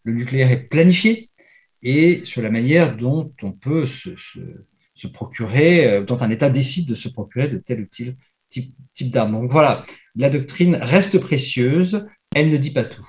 le 0.04 0.12
nucléaire 0.12 0.52
est 0.52 0.68
planifié, 0.68 1.30
et 1.82 2.20
sur 2.24 2.42
la 2.42 2.50
manière 2.50 2.96
dont 2.96 3.32
on 3.42 3.50
peut 3.50 3.86
se, 3.86 4.10
procurer, 5.12 5.90
euh, 5.90 6.04
dont 6.04 6.22
un 6.22 6.30
État 6.30 6.48
décide 6.48 6.88
de 6.88 6.94
se 6.94 7.08
procurer 7.08 7.48
de 7.48 7.58
tel 7.58 7.80
ou 7.80 7.86
tel 7.86 8.16
type, 8.50 9.10
d'arme. 9.10 9.32
Donc 9.32 9.50
voilà, 9.50 9.84
la 10.14 10.30
doctrine 10.30 10.76
reste 10.76 11.18
précieuse, 11.18 12.06
elle 12.36 12.50
ne 12.50 12.56
dit 12.56 12.70
pas 12.70 12.84
tout. 12.84 13.08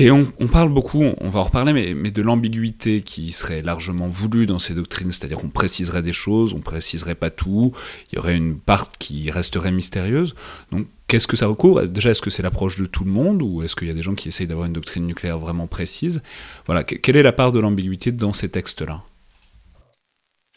On, 0.00 0.48
parle 0.48 0.70
beaucoup, 0.70 1.02
on 1.02 1.30
va 1.30 1.40
en 1.40 1.44
reparler, 1.44 1.72
mais, 1.72 1.94
mais 1.94 2.10
de 2.10 2.20
l'ambiguïté 2.20 3.02
qui 3.02 3.30
serait 3.30 3.62
largement 3.62 4.08
voulue 4.08 4.46
dans 4.46 4.58
ces 4.58 4.74
doctrines, 4.74 5.12
c'est-à-dire 5.12 5.38
qu'on 5.38 5.50
préciserait 5.50 6.02
des 6.02 6.12
choses, 6.12 6.52
on 6.52 6.60
préciserait 6.60 7.14
pas 7.14 7.30
tout, 7.30 7.72
il 8.10 8.16
y 8.16 8.18
aurait 8.18 8.36
une 8.36 8.58
part 8.58 8.90
qui 8.98 9.30
resterait 9.30 9.70
mystérieuse. 9.70 10.34
Donc 10.72 10.88
qu'est-ce 11.06 11.28
que 11.28 11.36
ça 11.36 11.46
recouvre? 11.46 11.84
Déjà, 11.84 12.10
est-ce 12.10 12.22
que 12.22 12.30
c'est 12.30 12.42
l'approche 12.42 12.78
de 12.78 12.86
tout 12.86 13.04
le 13.04 13.10
monde, 13.12 13.40
ou 13.40 13.62
est-ce 13.62 13.76
qu'il 13.76 13.86
y 13.86 13.90
a 13.90 13.94
des 13.94 14.02
gens 14.02 14.16
qui 14.16 14.26
essayent 14.26 14.48
d'avoir 14.48 14.66
une 14.66 14.72
doctrine 14.72 15.06
nucléaire 15.06 15.38
vraiment 15.38 15.68
précise? 15.68 16.22
Voilà, 16.66 16.82
quelle 16.82 17.16
est 17.16 17.22
la 17.22 17.32
part 17.32 17.52
de 17.52 17.60
l'ambiguïté 17.60 18.10
dans 18.10 18.32
ces 18.32 18.48
textes-là? 18.48 19.04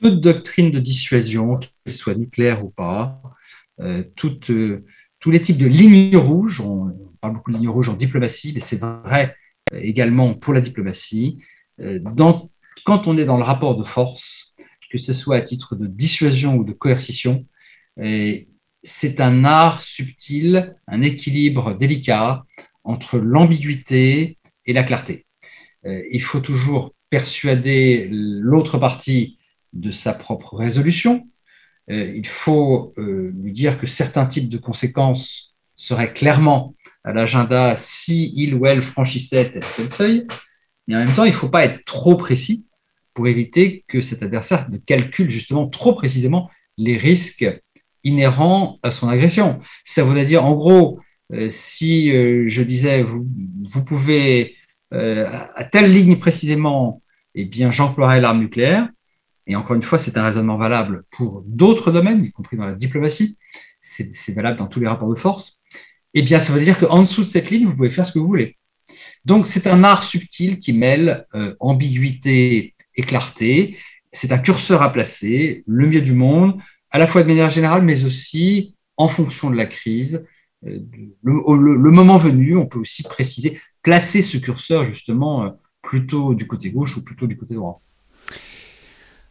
Toute 0.01 0.19
doctrine 0.19 0.71
de 0.71 0.79
dissuasion, 0.79 1.57
qu'elle 1.57 1.93
soit 1.93 2.15
nucléaire 2.15 2.65
ou 2.65 2.69
pas, 2.69 3.21
euh, 3.79 4.03
euh, 4.49 4.79
tous 5.19 5.31
les 5.31 5.41
types 5.41 5.57
de 5.57 5.67
lignes 5.67 6.17
rouges, 6.17 6.61
on, 6.61 7.06
parle 7.17 7.33
beaucoup 7.33 7.51
de 7.51 7.57
lignes 7.57 7.69
rouges 7.69 7.89
en 7.89 7.95
diplomatie, 7.95 8.51
mais 8.53 8.59
c'est 8.59 8.79
vrai 8.79 9.35
euh, 9.73 9.79
également 9.81 10.33
pour 10.33 10.53
la 10.53 10.61
diplomatie, 10.61 11.39
quand 12.85 13.07
on 13.07 13.17
est 13.17 13.25
dans 13.25 13.37
le 13.37 13.43
rapport 13.43 13.77
de 13.77 13.83
force, 13.83 14.55
que 14.89 14.97
ce 14.97 15.13
soit 15.13 15.35
à 15.35 15.41
titre 15.41 15.75
de 15.75 15.85
dissuasion 15.85 16.55
ou 16.55 16.63
de 16.63 16.73
coercition, 16.73 17.45
c'est 18.81 19.21
un 19.21 19.45
art 19.45 19.79
subtil, 19.79 20.75
un 20.87 21.03
équilibre 21.03 21.75
délicat 21.75 22.45
entre 22.83 23.19
l'ambiguïté 23.19 24.39
et 24.65 24.73
la 24.73 24.81
clarté. 24.81 25.27
il 25.85 26.21
faut 26.23 26.39
toujours 26.39 26.95
persuader 27.09 28.07
l'autre 28.11 28.77
partie 28.77 29.37
de 29.73 29.91
sa 29.91 30.13
propre 30.13 30.55
résolution. 30.55 31.27
Euh, 31.89 32.13
il 32.15 32.27
faut 32.27 32.93
euh, 32.97 33.31
lui 33.35 33.51
dire 33.51 33.79
que 33.79 33.87
certains 33.87 34.25
types 34.25 34.49
de 34.49 34.57
conséquences 34.57 35.55
seraient 35.75 36.13
clairement 36.13 36.75
à 37.07 37.13
l'agenda 37.13 37.75
si 37.77 38.33
il 38.35 38.53
ou 38.53 38.65
elle 38.65 38.81
franchissait 38.81 39.51
tel 39.51 39.89
seuil. 39.89 40.27
Mais 40.87 40.95
en 40.95 40.99
même 40.99 41.13
temps, 41.13 41.23
il 41.23 41.31
ne 41.31 41.35
faut 41.35 41.47
pas 41.47 41.63
être 41.63 41.85
trop 41.85 42.17
précis 42.17 42.67
pour 43.13 43.27
éviter 43.29 43.85
que 43.87 44.01
cet 44.01 44.23
adversaire 44.23 44.69
ne 44.69 44.77
calcule 44.77 45.29
justement 45.29 45.67
trop 45.67 45.93
précisément 45.93 46.51
les 46.77 46.97
risques 46.97 47.49
inhérent 48.03 48.77
à 48.83 48.91
son 48.91 49.07
agression. 49.07 49.59
Ça 49.85 50.03
voudrait 50.03 50.25
dire, 50.25 50.45
en 50.45 50.53
gros, 50.53 50.99
euh, 51.33 51.49
si 51.49 52.13
euh, 52.13 52.43
je 52.47 52.61
disais, 52.61 53.03
vous, 53.03 53.25
vous 53.69 53.85
pouvez, 53.85 54.55
euh, 54.93 55.25
à 55.55 55.63
telle 55.63 55.91
ligne 55.91 56.17
précisément, 56.17 57.01
eh 57.35 57.45
bien, 57.45 57.71
j'emploierai 57.71 58.19
l'arme 58.19 58.39
nucléaire. 58.39 58.89
Et 59.45 59.55
encore 59.55 59.77
une 59.77 59.81
fois, 59.81 59.97
c'est 59.97 60.17
un 60.17 60.25
raisonnement 60.25 60.57
valable 60.57 61.05
pour 61.11 61.41
d'autres 61.45 61.91
domaines, 61.91 62.25
y 62.25 62.31
compris 62.31 62.57
dans 62.57 62.65
la 62.65 62.75
diplomatie. 62.75 63.37
C'est 63.79 64.35
valable 64.35 64.57
dans 64.57 64.67
tous 64.67 64.81
les 64.81 64.87
rapports 64.87 65.09
de 65.09 65.17
force. 65.17 65.56
Eh 66.13 66.21
bien, 66.21 66.39
ça 66.39 66.53
veut 66.53 66.63
dire 66.63 66.79
qu'en 66.79 67.01
dessous 67.01 67.21
de 67.21 67.27
cette 67.27 67.49
ligne, 67.49 67.65
vous 67.65 67.75
pouvez 67.75 67.91
faire 67.91 68.05
ce 68.05 68.11
que 68.11 68.19
vous 68.19 68.27
voulez. 68.27 68.57
Donc, 69.25 69.47
c'est 69.47 69.67
un 69.67 69.83
art 69.83 70.03
subtil 70.03 70.59
qui 70.59 70.73
mêle 70.73 71.25
ambiguïté 71.59 72.75
et 72.95 73.01
clarté. 73.03 73.77
C'est 74.13 74.31
un 74.31 74.37
curseur 74.37 74.81
à 74.81 74.91
placer, 74.91 75.63
le 75.67 75.87
mieux 75.87 76.01
du 76.01 76.13
monde, 76.13 76.59
à 76.91 76.97
la 76.97 77.07
fois 77.07 77.23
de 77.23 77.27
manière 77.27 77.49
générale, 77.49 77.83
mais 77.83 78.03
aussi 78.05 78.75
en 78.97 79.07
fonction 79.07 79.49
de 79.49 79.55
la 79.55 79.65
crise. 79.65 80.25
Euh, 80.65 80.79
le, 81.23 81.91
moment 81.91 82.17
venu, 82.17 82.57
on 82.57 82.65
peut 82.65 82.79
aussi 82.79 83.03
préciser, 83.03 83.59
placer 83.83 84.21
ce 84.21 84.37
curseur 84.37 84.85
justement 84.85 85.45
euh, 85.45 85.49
plutôt 85.81 86.33
du 86.33 86.47
côté 86.47 86.71
gauche 86.71 86.97
ou 86.97 87.03
plutôt 87.03 87.27
du 87.27 87.37
côté 87.37 87.53
droit. 87.53 87.81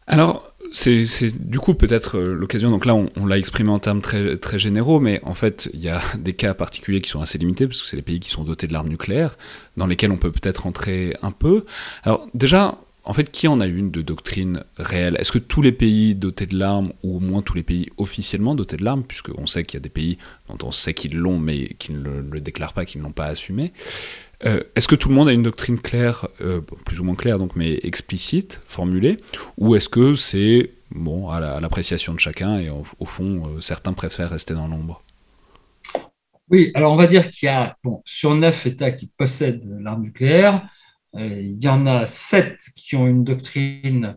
Alors, 0.06 0.52
c'est 0.72 1.04
du 1.48 1.58
coup 1.58 1.74
peut-être 1.74 2.18
euh, 2.18 2.34
l'occasion, 2.34 2.70
donc 2.70 2.86
là 2.86 2.94
on, 2.94 3.26
l'a 3.26 3.38
exprimé 3.38 3.70
en 3.70 3.78
termes 3.78 4.00
très, 4.00 4.58
généraux, 4.58 5.00
mais 5.00 5.20
en 5.24 5.34
fait 5.34 5.68
il 5.74 5.80
y 5.80 5.88
a 5.88 6.00
des 6.18 6.32
cas 6.32 6.54
particuliers 6.54 7.00
qui 7.00 7.10
sont 7.10 7.20
assez 7.20 7.38
limités, 7.38 7.66
parce 7.66 7.82
que 7.82 7.88
c'est 7.88 7.96
les 7.96 8.02
pays 8.02 8.20
qui 8.20 8.30
sont 8.30 8.44
dotés 8.44 8.66
de 8.66 8.72
l'arme 8.72 8.88
nucléaire, 8.88 9.36
dans 9.76 9.86
lesquels 9.86 10.12
on 10.12 10.16
peut 10.16 10.30
peut-être 10.30 10.66
entrer 10.66 11.16
un 11.22 11.32
peu. 11.32 11.64
Alors 12.04 12.28
déjà, 12.34 12.78
en 13.06 13.14
fait, 13.14 13.30
qui 13.30 13.46
en 13.46 13.60
a 13.60 13.66
une 13.66 13.92
de 13.92 14.02
doctrine 14.02 14.64
réelle? 14.78 15.16
Est-ce 15.20 15.30
que 15.30 15.38
tous 15.38 15.62
les 15.62 15.70
pays 15.70 16.16
dotés 16.16 16.46
de 16.46 16.58
l'arme, 16.58 16.92
ou 17.04 17.16
au 17.16 17.20
moins 17.20 17.40
tous 17.40 17.54
les 17.54 17.62
pays 17.62 17.88
officiellement 17.98 18.56
dotés 18.56 18.76
de 18.76 18.84
l'arme, 18.84 19.04
puisqu'on 19.04 19.46
sait 19.46 19.62
qu'il 19.62 19.78
y 19.78 19.80
a 19.80 19.80
des 19.80 19.88
pays 19.88 20.18
dont 20.48 20.58
on 20.66 20.72
sait 20.72 20.92
qu'ils 20.92 21.16
l'ont, 21.16 21.38
mais 21.38 21.68
qui 21.78 21.92
ne 21.92 22.20
le, 22.20 22.40
déclarent 22.40 22.72
pas, 22.72 22.84
qui 22.84 22.98
ne 22.98 23.04
l'ont 23.04 23.12
pas 23.12 23.26
assumé, 23.26 23.72
euh, 24.44 24.60
est-ce 24.74 24.88
que 24.88 24.94
tout 24.94 25.08
le 25.08 25.14
monde 25.14 25.28
a 25.28 25.32
une 25.32 25.42
doctrine 25.42 25.78
claire, 25.78 26.28
euh, 26.40 26.60
plus 26.60 27.00
ou 27.00 27.04
moins 27.04 27.14
claire, 27.14 27.38
donc, 27.38 27.56
mais 27.56 27.78
explicite, 27.82 28.60
formulée, 28.66 29.18
ou 29.56 29.76
est-ce 29.76 29.88
que 29.88 30.14
c'est 30.14 30.72
bon 30.90 31.30
à 31.30 31.60
l'appréciation 31.60 32.14
de 32.14 32.20
chacun 32.20 32.58
et 32.58 32.68
au, 32.70 33.04
fond, 33.04 33.46
euh, 33.46 33.60
certains 33.60 33.92
préfèrent 33.92 34.30
rester 34.30 34.54
dans 34.54 34.68
l'ombre? 34.68 35.02
Oui, 36.48 36.70
alors 36.74 36.92
on 36.92 36.96
va 36.96 37.08
dire 37.08 37.30
qu'il 37.30 37.46
y 37.46 37.50
a 37.50 37.76
bon, 37.82 38.02
sur 38.04 38.34
neuf 38.34 38.66
États 38.66 38.92
qui 38.92 39.08
possèdent 39.16 39.64
l'arme 39.80 40.02
nucléaire, 40.02 40.68
il 41.18 41.56
y 41.60 41.68
en 41.68 41.86
a 41.86 42.06
sept 42.06 42.58
qui 42.76 42.94
ont 42.94 43.06
une 43.06 43.24
doctrine 43.24 44.16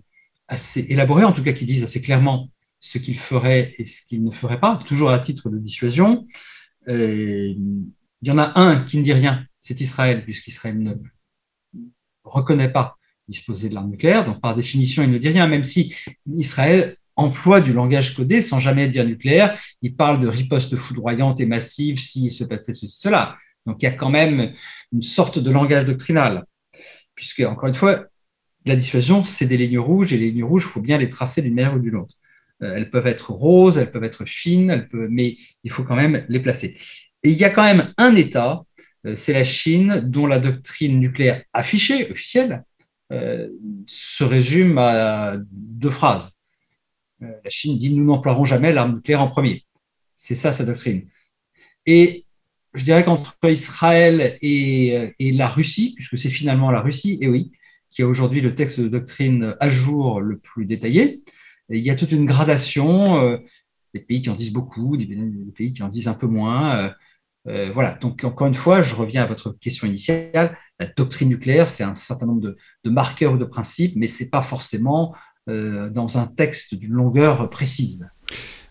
assez 0.49 0.81
élaborée, 0.89 1.23
en 1.23 1.31
tout 1.31 1.43
cas 1.43 1.53
qui 1.53 1.65
disent 1.65 1.83
assez 1.83 2.01
clairement 2.01 2.49
ce 2.81 2.97
qu'ils 2.97 3.17
feraient 3.17 3.73
et 3.79 3.85
ce 3.85 4.05
qu'ils 4.05 4.23
ne 4.23 4.31
feraient 4.31 4.59
pas, 4.59 4.77
toujours 4.85 5.09
à 5.09 5.19
titre 5.19 5.49
de 5.49 5.57
dissuasion. 5.57 6.27
Il 6.87 7.87
y 8.21 8.31
en 8.31 8.37
a 8.37 8.59
un 8.59 8.83
qui 8.83 8.97
ne 8.97 9.03
dit 9.03 9.13
rien, 9.13 9.47
c'est 9.61 9.79
Israël, 9.81 10.23
puisqu'Israël 10.23 10.79
ne 10.79 10.93
reconnaît 12.23 12.71
pas 12.71 12.97
disposer 13.27 13.69
de 13.69 13.75
l'arme 13.75 13.91
nucléaire, 13.91 14.25
donc 14.25 14.41
par 14.41 14.55
définition, 14.55 15.03
il 15.03 15.11
ne 15.11 15.17
dit 15.17 15.29
rien, 15.29 15.47
même 15.47 15.63
si 15.63 15.93
Israël 16.35 16.97
emploie 17.15 17.61
du 17.61 17.73
langage 17.73 18.15
codé 18.15 18.41
sans 18.41 18.59
jamais 18.59 18.87
dire 18.87 19.05
nucléaire, 19.05 19.59
il 19.81 19.95
parle 19.95 20.19
de 20.19 20.27
riposte 20.27 20.75
foudroyante 20.75 21.39
et 21.39 21.45
massive 21.45 21.99
s'il 21.99 22.31
se 22.31 22.43
passait 22.43 22.73
ceci, 22.73 22.97
cela. 22.97 23.37
Donc 23.65 23.81
il 23.81 23.85
y 23.85 23.89
a 23.89 23.91
quand 23.91 24.09
même 24.09 24.53
une 24.91 25.01
sorte 25.01 25.37
de 25.37 25.51
langage 25.51 25.85
doctrinal 25.85 26.45
puisque, 27.19 27.41
encore 27.41 27.67
une 27.67 27.75
fois, 27.75 28.05
la 28.65 28.77
dissuasion, 28.77 29.25
c'est 29.25 29.45
des 29.45 29.57
lignes 29.57 29.77
rouges, 29.77 30.13
et 30.13 30.17
les 30.17 30.31
lignes 30.31 30.45
rouges, 30.45 30.63
il 30.63 30.69
faut 30.69 30.81
bien 30.81 30.97
les 30.97 31.09
tracer 31.09 31.41
d'une 31.41 31.53
manière 31.53 31.75
ou 31.75 31.79
d'une 31.79 31.97
autre. 31.97 32.15
Euh, 32.63 32.75
elles 32.77 32.89
peuvent 32.89 33.07
être 33.07 33.31
roses, 33.31 33.77
elles 33.77 33.91
peuvent 33.91 34.05
être 34.05 34.23
fines, 34.23 34.69
elles 34.69 34.87
peuvent, 34.87 35.09
mais 35.11 35.35
il 35.65 35.69
faut 35.69 35.83
quand 35.83 35.97
même 35.97 36.25
les 36.29 36.39
placer. 36.39 36.77
Et 37.23 37.31
il 37.31 37.37
y 37.37 37.43
a 37.43 37.49
quand 37.49 37.63
même 37.63 37.93
un 37.97 38.15
État, 38.15 38.63
c'est 39.15 39.33
la 39.33 39.45
Chine, 39.45 40.01
dont 40.03 40.27
la 40.27 40.39
doctrine 40.39 40.99
nucléaire 40.99 41.43
affichée, 41.53 42.11
officielle, 42.11 42.63
euh, 43.11 43.49
se 43.87 44.23
résume 44.23 44.77
à 44.77 45.37
deux 45.51 45.89
phrases. 45.89 46.31
la 47.19 47.49
Chine 47.49 47.77
dit 47.77 47.93
nous 47.93 48.05
n'emploierons 48.05 48.45
jamais 48.45 48.71
l'arme 48.71 48.95
nucléaire 48.95 49.21
en 49.21 49.29
premier. 49.29 49.65
C'est 50.15 50.35
ça 50.35 50.51
sa 50.51 50.63
doctrine. 50.63 51.07
Et 51.85 52.25
je 52.73 52.83
dirais 52.83 53.03
qu'entre 53.03 53.35
Israël 53.45 54.37
et, 54.41 55.15
la 55.19 55.47
Russie, 55.47 55.93
puisque 55.95 56.17
c'est 56.17 56.29
finalement 56.29 56.71
la 56.71 56.81
Russie, 56.81 57.17
et 57.21 57.27
oui, 57.27 57.51
qui 57.89 58.03
a 58.03 58.07
aujourd'hui 58.07 58.41
le 58.41 58.53
texte 58.53 58.79
de 58.79 58.87
doctrine 58.87 59.55
à 59.59 59.69
jour 59.69 60.21
le 60.21 60.37
plus 60.37 60.65
détaillé, 60.65 61.23
il 61.69 61.79
y 61.79 61.89
a 61.89 61.95
toute 61.95 62.11
une 62.11 62.25
gradation, 62.25 63.17
euh, 63.23 63.37
des 63.93 63.99
pays 64.01 64.21
qui 64.21 64.29
en 64.29 64.35
disent 64.35 64.53
beaucoup, 64.53 64.97
des 64.97 65.07
pays 65.55 65.73
qui 65.73 65.81
en 65.81 65.89
disent 65.89 66.07
un 66.07 66.13
peu 66.13 66.27
moins. 66.27 66.93
Euh, 67.47 67.69
euh, 67.69 67.71
voilà, 67.73 67.91
donc 67.91 68.23
encore 68.23 68.47
une 68.47 68.55
fois, 68.55 68.81
je 68.81 68.95
reviens 68.95 69.23
à 69.23 69.25
votre 69.25 69.51
question 69.51 69.87
initiale. 69.87 70.57
La 70.79 70.87
doctrine 70.87 71.29
nucléaire, 71.29 71.69
c'est 71.69 71.83
un 71.83 71.95
certain 71.95 72.25
nombre 72.25 72.41
de, 72.41 72.57
de, 72.83 72.89
marqueurs 72.89 73.33
ou 73.33 73.37
de 73.37 73.45
principes, 73.45 73.93
mais 73.95 74.07
ce 74.07 74.23
n'est 74.23 74.29
pas 74.29 74.41
forcément 74.41 75.15
dans 75.47 76.19
un 76.19 76.27
texte 76.27 76.75
d'une 76.75 76.91
longueur 76.91 77.49
précise. 77.49 78.07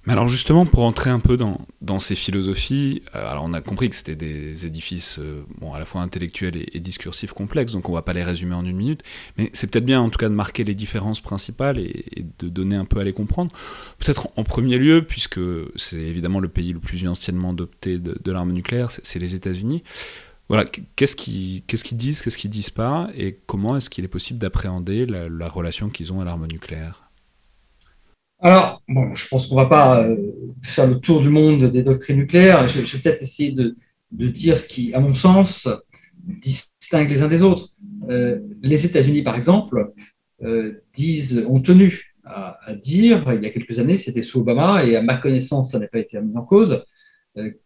Mais 0.08 0.14
alors 0.14 0.26
justement, 0.26 0.64
pour 0.64 0.86
entrer 0.86 1.10
un 1.10 1.18
peu 1.18 1.36
dans, 1.36 1.98
ces 1.98 2.14
philosophies, 2.14 3.02
euh, 3.14 3.30
alors 3.30 3.44
on 3.44 3.52
a 3.52 3.60
compris 3.60 3.90
que 3.90 3.94
c'était 3.94 4.16
des 4.16 4.64
édifices 4.64 5.18
euh, 5.18 5.44
bon, 5.58 5.74
à 5.74 5.78
la 5.78 5.84
fois 5.84 6.00
intellectuels 6.00 6.56
et, 6.56 6.80
discursifs 6.80 7.34
complexes, 7.34 7.72
donc 7.72 7.90
on 7.90 7.92
va 7.92 8.00
pas 8.00 8.14
les 8.14 8.24
résumer 8.24 8.54
en 8.54 8.64
une 8.64 8.78
minute, 8.78 9.02
mais 9.36 9.50
c'est 9.52 9.70
peut-être 9.70 9.84
bien 9.84 10.00
en 10.00 10.08
tout 10.08 10.16
cas 10.16 10.30
de 10.30 10.34
marquer 10.34 10.64
les 10.64 10.74
différences 10.74 11.20
principales 11.20 11.78
et, 11.78 12.24
de 12.38 12.48
donner 12.48 12.74
un 12.74 12.86
peu 12.86 13.00
à 13.00 13.04
les 13.04 13.12
comprendre. 13.12 13.52
Peut-être 13.98 14.28
en 14.36 14.44
premier 14.44 14.78
lieu, 14.78 15.02
puisque 15.02 15.40
c'est 15.76 16.00
évidemment 16.00 16.40
le 16.40 16.48
pays 16.48 16.72
le 16.72 16.80
plus 16.80 17.06
anciennement 17.06 17.52
doté 17.52 17.98
de, 17.98 18.32
l'arme 18.32 18.52
nucléaire, 18.52 18.90
c'est 18.90 19.18
les 19.18 19.34
États-Unis. 19.34 19.82
Voilà, 20.48 20.64
qu'est-ce 20.96 21.16
qu'ils 21.16 21.62
disent, 21.98 22.22
qu'est-ce 22.22 22.38
qu'ils 22.38 22.48
disent 22.48 22.70
pas, 22.70 23.10
et 23.14 23.40
comment 23.44 23.76
est-ce 23.76 23.90
qu'il 23.90 24.06
est 24.06 24.08
possible 24.08 24.38
d'appréhender 24.38 25.04
la 25.04 25.48
relation 25.50 25.90
qu'ils 25.90 26.14
ont 26.14 26.22
à 26.22 26.24
l'arme 26.24 26.46
nucléaire? 26.46 27.07
Alors, 28.40 28.82
bon, 28.88 29.14
je 29.14 29.26
pense 29.26 29.46
qu'on 29.46 29.56
ne 29.56 29.62
va 29.62 29.68
pas 29.68 30.04
euh, 30.04 30.16
faire 30.62 30.86
le 30.86 31.00
tour 31.00 31.20
du 31.20 31.28
monde 31.28 31.64
des 31.64 31.82
doctrines 31.82 32.16
nucléaires. 32.16 32.64
Je, 32.66 32.80
vais 32.80 32.98
peut-être 33.00 33.22
essayer 33.22 33.50
de, 33.50 33.76
dire 34.12 34.56
ce 34.56 34.68
qui, 34.68 34.94
à 34.94 35.00
mon 35.00 35.14
sens, 35.14 35.68
distingue 36.22 37.10
les 37.10 37.22
uns 37.22 37.28
des 37.28 37.42
autres. 37.42 37.74
Euh, 38.08 38.38
les 38.62 38.86
États-Unis, 38.86 39.22
par 39.22 39.34
exemple, 39.34 39.92
euh, 40.44 40.80
ont 41.48 41.60
tenu 41.60 42.14
à, 42.24 42.74
dire, 42.74 43.24
il 43.34 43.42
y 43.42 43.46
a 43.46 43.50
quelques 43.50 43.78
années, 43.78 43.96
c'était 43.96 44.22
sous 44.22 44.40
Obama, 44.40 44.84
et 44.84 44.96
à 44.96 45.02
ma 45.02 45.16
connaissance, 45.16 45.72
ça 45.72 45.78
n'a 45.78 45.88
pas 45.88 45.98
été 45.98 46.20
mis 46.20 46.36
en 46.36 46.42
cause, 46.42 46.84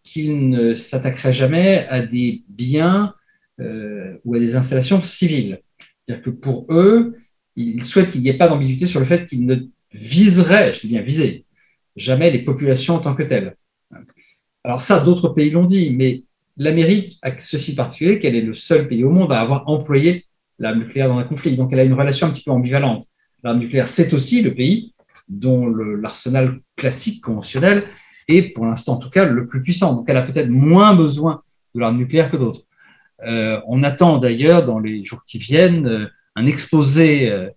qu'ils 0.04 0.48
ne 0.48 0.76
s'attaqueraient 0.76 1.32
jamais 1.32 1.86
à 1.88 2.00
des 2.00 2.44
biens 2.48 3.12
ou 3.58 4.34
à 4.34 4.38
des 4.38 4.54
installations 4.54 5.02
civiles. 5.02 5.60
C'est-à-dire 6.02 6.24
que 6.24 6.30
pour 6.30 6.66
eux, 6.70 7.16
ils 7.56 7.82
souhaitent 7.82 8.12
qu'il 8.12 8.20
n'y 8.20 8.28
ait 8.28 8.38
pas 8.38 8.46
d'ambiguïté 8.46 8.86
sur 8.86 9.00
le 9.00 9.06
fait 9.06 9.26
qu'ils 9.26 9.46
ne 9.46 9.66
viserait, 9.92 10.74
je 10.74 10.80
dis 10.80 10.88
bien 10.88 11.02
viser, 11.02 11.44
jamais 11.96 12.30
les 12.30 12.40
populations 12.40 12.96
en 12.96 13.00
tant 13.00 13.14
que 13.14 13.22
telles. 13.22 13.56
Alors 14.64 14.82
ça, 14.82 15.00
d'autres 15.00 15.28
pays 15.30 15.50
l'ont 15.50 15.64
dit, 15.64 15.90
mais 15.90 16.22
l'Amérique 16.56 17.18
a 17.22 17.38
ceci 17.40 17.74
particulier 17.74 18.18
qu'elle 18.18 18.36
est 18.36 18.42
le 18.42 18.54
seul 18.54 18.88
pays 18.88 19.04
au 19.04 19.10
monde 19.10 19.32
à 19.32 19.40
avoir 19.40 19.68
employé 19.68 20.26
l'arme 20.58 20.80
nucléaire 20.80 21.08
dans 21.08 21.18
un 21.18 21.24
conflit. 21.24 21.56
Donc 21.56 21.72
elle 21.72 21.80
a 21.80 21.84
une 21.84 21.94
relation 21.94 22.26
un 22.26 22.30
petit 22.30 22.44
peu 22.44 22.50
ambivalente. 22.50 23.06
L'arme 23.42 23.58
nucléaire, 23.58 23.88
c'est 23.88 24.12
aussi 24.14 24.42
le 24.42 24.54
pays 24.54 24.92
dont 25.28 25.66
l'arsenal 25.66 26.60
classique, 26.76 27.22
conventionnel, 27.22 27.84
est 28.28 28.42
pour 28.54 28.66
l'instant 28.66 28.94
en 28.94 28.98
tout 28.98 29.10
cas 29.10 29.24
le 29.24 29.46
plus 29.46 29.62
puissant. 29.62 29.94
Donc 29.94 30.06
elle 30.08 30.16
a 30.16 30.22
peut-être 30.22 30.50
moins 30.50 30.94
besoin 30.94 31.42
de 31.74 31.80
l'arme 31.80 31.96
nucléaire 31.98 32.30
que 32.30 32.36
d'autres. 32.36 32.62
Euh, 33.24 33.60
on 33.66 33.82
attend 33.82 34.18
d'ailleurs 34.18 34.64
dans 34.64 34.78
les 34.78 35.04
jours 35.04 35.24
qui 35.26 35.38
viennent 35.38 35.86
euh, 35.86 36.06
un 36.34 36.46
exposé 36.46 37.30
euh, 37.30 37.48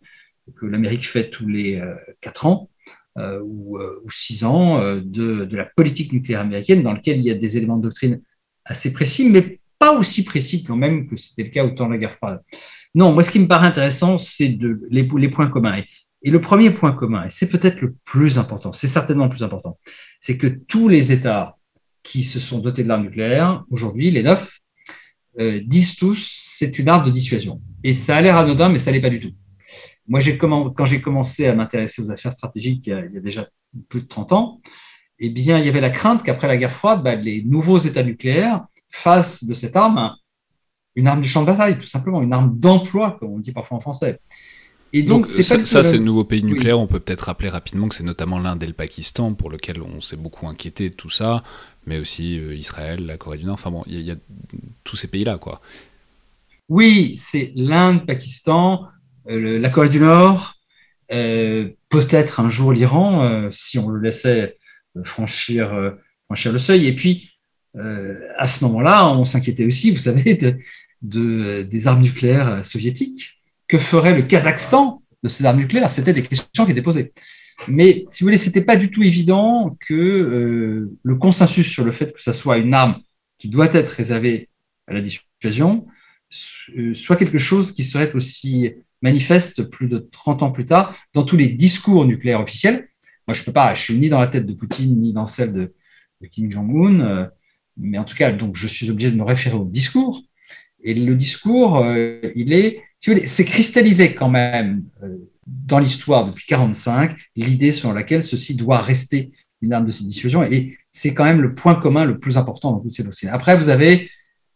que 0.53 0.65
l'Amérique 0.65 1.07
fait 1.07 1.29
tous 1.29 1.47
les 1.47 1.75
euh, 1.75 1.95
quatre 2.21 2.45
ans 2.45 2.69
euh, 3.17 3.39
ou, 3.43 3.77
euh, 3.77 4.01
ou, 4.03 4.11
six 4.11 4.43
ans 4.43 4.79
de, 5.01 5.47
la 5.51 5.65
politique 5.65 6.11
nucléaire 6.13 6.41
américaine, 6.41 6.83
dans 6.83 6.93
lequel 6.93 7.17
il 7.19 7.25
y 7.25 7.31
a 7.31 7.35
des 7.35 7.57
éléments 7.57 7.77
de 7.77 7.83
doctrine 7.83 8.21
assez 8.65 8.91
précis, 8.93 9.29
mais 9.29 9.59
pas 9.79 9.97
aussi 9.97 10.23
précis 10.23 10.63
quand 10.63 10.75
même 10.75 11.07
que 11.07 11.17
c'était 11.17 11.43
le 11.43 11.49
cas 11.49 11.65
au 11.65 11.71
temps 11.71 11.87
de 11.87 11.93
la 11.93 11.97
guerre 11.97 12.13
froide. 12.13 12.41
Non, 12.93 13.11
moi, 13.13 13.23
ce 13.23 13.31
qui 13.31 13.39
me 13.39 13.47
paraît 13.47 13.67
intéressant, 13.67 14.17
c'est 14.17 14.57
les, 14.89 15.03
points 15.29 15.47
communs. 15.47 15.81
Et, 16.23 16.31
le 16.31 16.41
premier 16.41 16.71
point 16.71 16.93
commun, 16.93 17.25
et 17.25 17.29
c'est 17.29 17.49
peut-être 17.49 17.81
le 17.81 17.95
plus 18.03 18.39
important, 18.39 18.71
c'est 18.71 18.87
certainement 18.87 19.25
le 19.25 19.29
plus 19.29 19.43
important, 19.43 19.77
c'est 20.19 20.37
que 20.37 20.47
tous 20.47 20.87
les 20.87 21.11
États 21.11 21.57
qui 22.01 22.23
se 22.23 22.39
sont 22.39 22.59
dotés 22.59 22.83
de 22.83 22.87
l'arme 22.87 23.03
nucléaire, 23.03 23.63
aujourd'hui, 23.69 24.09
les 24.11 24.23
neuf, 24.23 24.59
disent 25.37 25.97
tous 25.97 26.55
c'est 26.57 26.79
une 26.79 26.89
arme 26.89 27.05
de 27.05 27.11
dissuasion. 27.11 27.61
Et 27.83 27.93
ça 27.93 28.15
a 28.15 28.21
l'air 28.21 28.37
anodin, 28.37 28.69
mais 28.69 28.79
ça 28.79 28.91
l'est 28.91 29.01
pas 29.01 29.09
du 29.09 29.19
tout. 29.19 29.33
Moi, 30.07 30.21
quand 30.75 30.85
j'ai 30.85 31.01
commencé 31.01 31.47
à 31.47 31.55
m'intéresser 31.55 32.01
aux 32.01 32.11
affaires 32.11 32.33
stratégiques 32.33 32.87
il 32.87 32.91
y, 32.91 33.17
a, 33.17 33.21
déjà 33.21 33.47
plus 33.89 34.01
de 34.01 34.07
30 34.07 34.33
ans, 34.33 34.61
eh 35.19 35.29
bien, 35.29 35.57
il 35.57 35.65
y 35.65 35.69
avait 35.69 35.81
la 35.81 35.89
crainte 35.89 36.23
qu'après 36.23 36.47
la 36.47 36.57
guerre 36.57 36.73
froide, 36.73 37.03
bah, 37.03 37.15
les 37.15 37.43
nouveaux 37.43 37.77
États 37.77 38.03
nucléaires 38.03 38.65
fassent 38.89 39.43
de 39.43 39.53
cette 39.53 39.75
arme 39.75 40.15
une 40.95 41.07
arme 41.07 41.21
du 41.21 41.29
champ 41.29 41.41
de 41.41 41.47
bataille, 41.47 41.77
tout 41.77 41.85
simplement, 41.85 42.21
une 42.21 42.33
arme 42.33 42.57
d'emploi, 42.57 43.17
comme 43.19 43.33
on 43.33 43.39
dit 43.39 43.51
parfois 43.51 43.77
en 43.77 43.81
français. 43.81 44.19
Et 44.93 45.03
donc, 45.03 45.27
ça, 45.27 45.65
ça 45.65 45.83
c'est 45.83 45.97
le 45.97 46.03
nouveau 46.03 46.23
pays 46.23 46.41
nucléaire. 46.41 46.79
On 46.79 46.87
peut 46.87 47.01
peut-être 47.01 47.23
rappeler 47.23 47.49
rapidement 47.49 47.89
que 47.89 47.95
c'est 47.95 48.03
notamment 48.03 48.39
l'Inde 48.39 48.63
et 48.63 48.67
le 48.67 48.73
Pakistan 48.73 49.33
pour 49.33 49.49
lequel 49.49 49.81
on 49.81 49.99
s'est 49.99 50.15
beaucoup 50.15 50.47
inquiété 50.47 50.89
de 50.89 50.95
tout 50.95 51.09
ça, 51.09 51.43
mais 51.85 51.99
aussi 51.99 52.39
euh, 52.39 52.55
Israël, 52.55 53.05
la 53.05 53.17
Corée 53.17 53.37
du 53.37 53.45
Nord. 53.45 53.55
Enfin 53.55 53.71
bon, 53.71 53.83
il 53.87 53.99
y, 53.99 54.11
a 54.11 54.15
tous 54.85 54.95
ces 54.95 55.09
pays-là, 55.09 55.37
quoi. 55.37 55.59
Oui, 56.69 57.15
c'est 57.17 57.51
l'Inde, 57.55 58.05
Pakistan, 58.05 58.87
euh, 59.29 59.59
la 59.59 59.69
Corée 59.69 59.89
du 59.89 59.99
Nord, 59.99 60.55
euh, 61.11 61.69
peut-être 61.89 62.39
un 62.39 62.49
jour 62.49 62.71
l'Iran, 62.71 63.49
si 63.51 63.79
on 63.79 63.89
le 63.89 64.01
laissait 64.01 64.57
franchir, 65.03 65.93
franchir 66.25 66.51
le 66.51 66.59
seuil. 66.59 66.87
Et 66.87 66.95
puis, 66.95 67.31
à 67.75 68.47
ce 68.47 68.63
moment-là, 68.65 69.09
on 69.09 69.25
s'inquiétait 69.25 69.65
aussi, 69.65 69.91
vous 69.91 69.97
savez, 69.99 70.37
de, 71.01 71.61
des 71.61 71.87
armes 71.87 72.01
nucléaires 72.01 72.65
soviétiques 72.65 73.41
que 73.67 73.77
ferait 73.77 74.15
le 74.15 74.23
Kazakhstan 74.23 75.01
de 75.23 75.29
ces 75.29 75.45
armes 75.45 75.59
nucléaires? 75.59 75.89
C'était 75.89 76.13
des 76.13 76.23
questions 76.23 76.65
qui 76.65 76.71
étaient 76.71 76.81
posées. 76.81 77.13
Mais 77.67 78.05
si 78.11 78.23
vous 78.23 78.27
voulez, 78.27 78.37
c'était 78.37 78.63
pas 78.63 78.75
du 78.75 78.91
tout 78.91 79.03
évident 79.03 79.77
que 79.87 79.93
euh, 79.93 80.97
le 81.03 81.15
consensus 81.15 81.67
sur 81.67 81.85
le 81.85 81.91
fait 81.91 82.13
que 82.13 82.21
ça 82.21 82.33
soit 82.33 82.57
une 82.57 82.73
arme 82.73 83.01
qui 83.37 83.49
doit 83.49 83.73
être 83.73 83.89
réservée 83.89 84.49
à 84.87 84.93
la 84.93 85.01
dissuasion 85.01 85.87
euh, 86.77 86.93
soit 86.93 87.15
quelque 87.15 87.37
chose 87.37 87.71
qui 87.71 87.83
serait 87.83 88.11
aussi 88.13 88.73
manifeste 89.05 89.63
plus 89.63 89.87
de 89.87 89.97
30 90.11 90.43
ans 90.43 90.51
plus 90.51 90.65
tard 90.65 90.93
dans 91.13 91.23
tous 91.23 91.37
les 91.37 91.47
discours 91.47 92.05
nucléaires 92.05 92.41
officiels. 92.41 92.89
Moi, 93.27 93.33
je 93.33 93.43
peux 93.43 93.53
pas, 93.53 93.73
je 93.73 93.81
suis 93.81 93.97
ni 93.97 94.09
dans 94.09 94.19
la 94.19 94.27
tête 94.27 94.45
de 94.45 94.53
Poutine 94.53 94.99
ni 94.99 95.13
dans 95.13 95.27
celle 95.27 95.53
de, 95.53 95.73
Kim 96.31 96.51
Jong-un, 96.51 96.99
euh, 97.01 97.27
mais 97.77 97.97
en 97.99 98.03
tout 98.03 98.15
cas, 98.15 98.31
donc 98.31 98.55
je 98.55 98.67
suis 98.67 98.89
obligé 98.89 99.11
de 99.11 99.15
me 99.15 99.23
référer 99.23 99.55
au 99.55 99.65
discours. 99.65 100.23
Et 100.83 100.93
le 100.93 101.15
discours, 101.15 101.83
il 102.35 102.53
est 102.53 102.81
c'est 103.25 103.45
cristallisé 103.45 104.15
quand 104.15 104.29
même 104.29 104.83
euh, 105.03 105.17
dans 105.45 105.79
l'histoire 105.79 106.25
depuis 106.25 106.45
1945 106.49 107.15
l'idée 107.35 107.71
selon 107.71 107.93
laquelle 107.93 108.23
ceci 108.23 108.55
doit 108.55 108.81
rester 108.81 109.31
une 109.61 109.73
arme 109.73 109.85
de 109.85 109.91
dissuasion 109.91 110.43
et 110.43 110.77
c'est 110.91 111.13
quand 111.13 111.23
même 111.23 111.41
le 111.41 111.53
point 111.53 111.75
commun 111.75 112.05
le 112.05 112.19
plus 112.19 112.37
important 112.37 112.71
dans 112.71 112.79
toutes 112.79 112.91
ces 112.91 113.03
doctrines. 113.03 113.29
Après, 113.29 113.57
vous 113.57 113.69
avez 113.69 114.09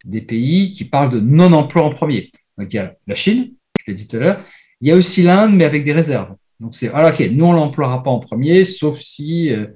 des 0.05 0.21
pays 0.21 0.73
qui 0.73 0.85
parlent 0.85 1.11
de 1.11 1.19
non-emploi 1.19 1.83
en 1.83 1.91
premier. 1.91 2.31
Il 2.59 2.73
y 2.73 2.77
a 2.77 2.95
la 3.07 3.15
Chine, 3.15 3.53
dit 3.93 4.07
tout 4.07 4.17
à 4.17 4.19
l'heure. 4.19 4.45
Il 4.81 4.87
y 4.87 4.91
a 4.91 4.95
aussi 4.95 5.23
l'Inde, 5.23 5.55
mais 5.55 5.65
avec 5.65 5.83
des 5.83 5.91
réserves. 5.91 6.35
Donc, 6.59 6.75
c'est, 6.75 6.93
alors, 6.93 7.11
ok, 7.11 7.29
nous, 7.31 7.45
on 7.45 7.53
l'emploiera 7.53 8.03
pas 8.03 8.11
en 8.11 8.19
premier, 8.19 8.65
sauf 8.65 8.99
si 8.99 9.49
euh, 9.49 9.67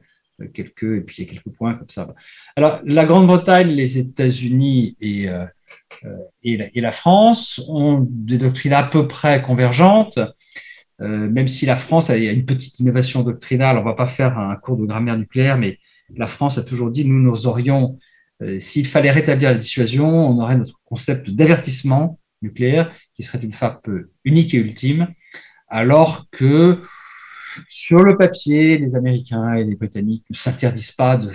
quelques, 0.54 0.84
et 0.84 1.02
puis 1.02 1.16
il 1.18 1.26
y 1.26 1.30
a 1.30 1.32
quelques 1.32 1.56
points 1.56 1.76
comme 1.76 1.90
ça. 1.90 2.14
Alors, 2.56 2.82
la 2.86 3.06
Grande-Bretagne, 3.06 3.70
les 3.70 3.98
États-Unis 3.98 4.98
et 5.00 5.30
euh, 5.30 5.46
euh, 6.06 6.18
et 6.44 6.82
la, 6.82 6.92
France 6.92 7.62
ont 7.68 8.06
des 8.10 8.38
doctrines 8.38 8.74
à 8.74 8.84
peu 8.84 9.08
près 9.08 9.42
convergentes. 9.42 10.20
Même 11.00 11.50
si 11.50 11.66
la 11.66 11.76
France 11.76 12.10
a 12.10 12.16
une 12.16 12.46
petite 12.46 12.80
innovation 12.80 13.24
doctrinale, 13.24 13.78
on 13.78 13.84
va 13.84 13.94
pas 13.94 14.08
faire 14.08 14.38
un 14.38 14.56
cours 14.56 14.78
de 14.78 14.86
grammaire 14.86 15.18
nucléaire, 15.18 15.58
mais 15.58 15.80
la 16.16 16.28
France 16.28 16.58
a 16.58 16.64
toujours 16.64 16.92
dit, 16.92 17.04
nous, 17.04 17.20
nous 17.20 17.46
aurions, 17.46 17.98
s'il 18.60 18.88
fallait 18.88 19.12
rétablir 19.12 19.50
la 19.50 19.58
dissuasion, 19.58 20.08
on 20.08 20.40
aurait 20.40 20.56
notre 20.56 20.80
concept 20.86 21.30
d'avertissement 21.32 22.20
nucléaire, 22.44 22.94
qui 23.16 23.24
serait 23.24 23.40
une 23.40 23.54
frappe 23.54 23.90
unique 24.24 24.54
et 24.54 24.58
ultime, 24.58 25.08
alors 25.68 26.28
que 26.32 26.82
sur 27.70 28.04
le 28.04 28.18
papier, 28.18 28.78
les 28.78 28.96
Américains 28.96 29.54
et 29.54 29.64
les 29.64 29.76
Britanniques 29.76 30.26
ne 30.30 30.36
s'interdisent 30.36 30.92
pas 30.92 31.18
de 31.18 31.32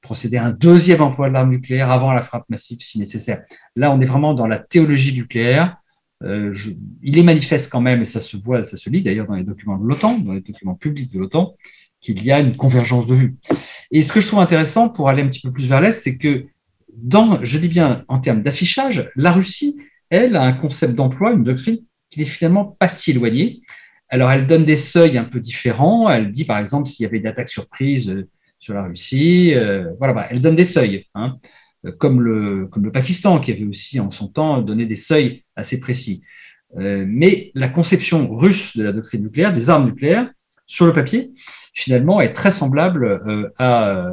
procéder 0.00 0.36
à 0.36 0.46
un 0.46 0.50
deuxième 0.52 1.00
emploi 1.00 1.28
de 1.28 1.34
l'arme 1.34 1.50
nucléaire 1.50 1.90
avant 1.90 2.12
la 2.12 2.22
frappe 2.22 2.44
massive 2.48 2.78
si 2.80 2.98
nécessaire. 2.98 3.42
Là, 3.74 3.92
on 3.92 4.00
est 4.00 4.06
vraiment 4.06 4.34
dans 4.34 4.46
la 4.46 4.58
théologie 4.58 5.14
nucléaire. 5.14 5.76
Euh, 6.22 6.54
il 7.02 7.18
est 7.18 7.22
manifeste 7.22 7.70
quand 7.70 7.80
même, 7.80 8.02
et 8.02 8.04
ça 8.04 8.20
se 8.20 8.36
voit, 8.36 8.62
ça 8.62 8.76
se 8.76 8.88
lit 8.90 9.02
d'ailleurs 9.02 9.26
dans 9.26 9.34
les 9.34 9.44
documents 9.44 9.78
de 9.78 9.86
l'OTAN, 9.86 10.18
dans 10.18 10.32
les 10.32 10.40
documents 10.40 10.74
publics 10.74 11.12
de 11.12 11.18
l'OTAN, 11.18 11.56
qu'il 12.00 12.22
y 12.22 12.30
a 12.30 12.38
une 12.38 12.56
convergence 12.56 13.06
de 13.06 13.14
vues. 13.14 13.36
Et 13.90 14.02
ce 14.02 14.12
que 14.12 14.20
je 14.20 14.26
trouve 14.26 14.40
intéressant 14.40 14.88
pour 14.88 15.08
aller 15.08 15.22
un 15.22 15.28
petit 15.28 15.40
peu 15.40 15.52
plus 15.52 15.66
vers 15.66 15.80
l'Est, 15.80 15.92
c'est 15.92 16.16
que 16.16 16.46
dans, 16.96 17.42
je 17.44 17.58
dis 17.58 17.68
bien 17.68 18.04
en 18.08 18.20
termes 18.20 18.42
d'affichage, 18.42 19.10
la 19.16 19.32
Russie, 19.32 19.76
elle, 20.14 20.36
a 20.36 20.42
un 20.42 20.52
concept 20.52 20.94
d'emploi, 20.94 21.32
une 21.32 21.44
doctrine 21.44 21.78
qui 22.10 22.20
n'est 22.20 22.26
finalement 22.26 22.64
pas 22.64 22.88
si 22.88 23.10
éloignée. 23.10 23.62
Alors, 24.08 24.30
elle 24.30 24.46
donne 24.46 24.64
des 24.64 24.76
seuils 24.76 25.18
un 25.18 25.24
peu 25.24 25.40
différents. 25.40 26.08
Elle 26.08 26.30
dit, 26.30 26.44
par 26.44 26.58
exemple, 26.58 26.88
s'il 26.88 27.04
y 27.04 27.06
avait 27.06 27.18
une 27.18 27.26
attaque 27.26 27.48
surprise 27.48 28.24
sur 28.64 28.74
la 28.74 28.84
Russie. 28.84 29.52
Euh, 29.54 29.92
voilà, 29.98 30.14
bah, 30.14 30.26
elle 30.30 30.40
donne 30.40 30.56
des 30.56 30.64
seuils, 30.64 31.06
hein, 31.14 31.36
comme, 31.98 32.22
le, 32.22 32.66
comme 32.66 32.84
le 32.84 32.92
Pakistan, 32.92 33.38
qui 33.38 33.52
avait 33.52 33.64
aussi 33.64 34.00
en 34.00 34.10
son 34.10 34.28
temps 34.28 34.62
donné 34.62 34.86
des 34.86 34.96
seuils 34.96 35.44
assez 35.54 35.80
précis. 35.80 36.22
Euh, 36.78 37.04
mais 37.06 37.50
la 37.54 37.68
conception 37.68 38.34
russe 38.34 38.76
de 38.76 38.82
la 38.82 38.92
doctrine 38.92 39.22
nucléaire, 39.22 39.52
des 39.52 39.68
armes 39.68 39.84
nucléaires, 39.86 40.30
sur 40.66 40.86
le 40.86 40.94
papier, 40.94 41.32
finalement, 41.74 42.22
est 42.22 42.32
très 42.32 42.50
semblable 42.50 43.04
euh, 43.04 43.50
à, 43.58 44.06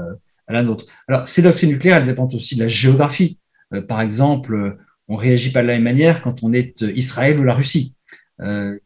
à, 0.48 0.54
la 0.54 0.64
nôtre. 0.64 0.86
Alors, 1.08 1.28
ces 1.28 1.42
doctrines 1.42 1.70
nucléaires, 1.70 1.98
elles 1.98 2.08
dépendent 2.08 2.36
aussi 2.36 2.56
de 2.56 2.64
la 2.64 2.70
géographie. 2.70 3.40
par 3.88 4.02
exemple, 4.02 4.78
on 5.12 5.16
réagit 5.16 5.52
pas 5.52 5.62
de 5.62 5.68
la 5.68 5.74
même 5.74 5.84
manière 5.84 6.22
quand 6.22 6.44
on 6.44 6.54
est 6.54 6.82
Israël 6.82 7.40
ou 7.40 7.44
la 7.44 7.54
Russie. 7.54 7.94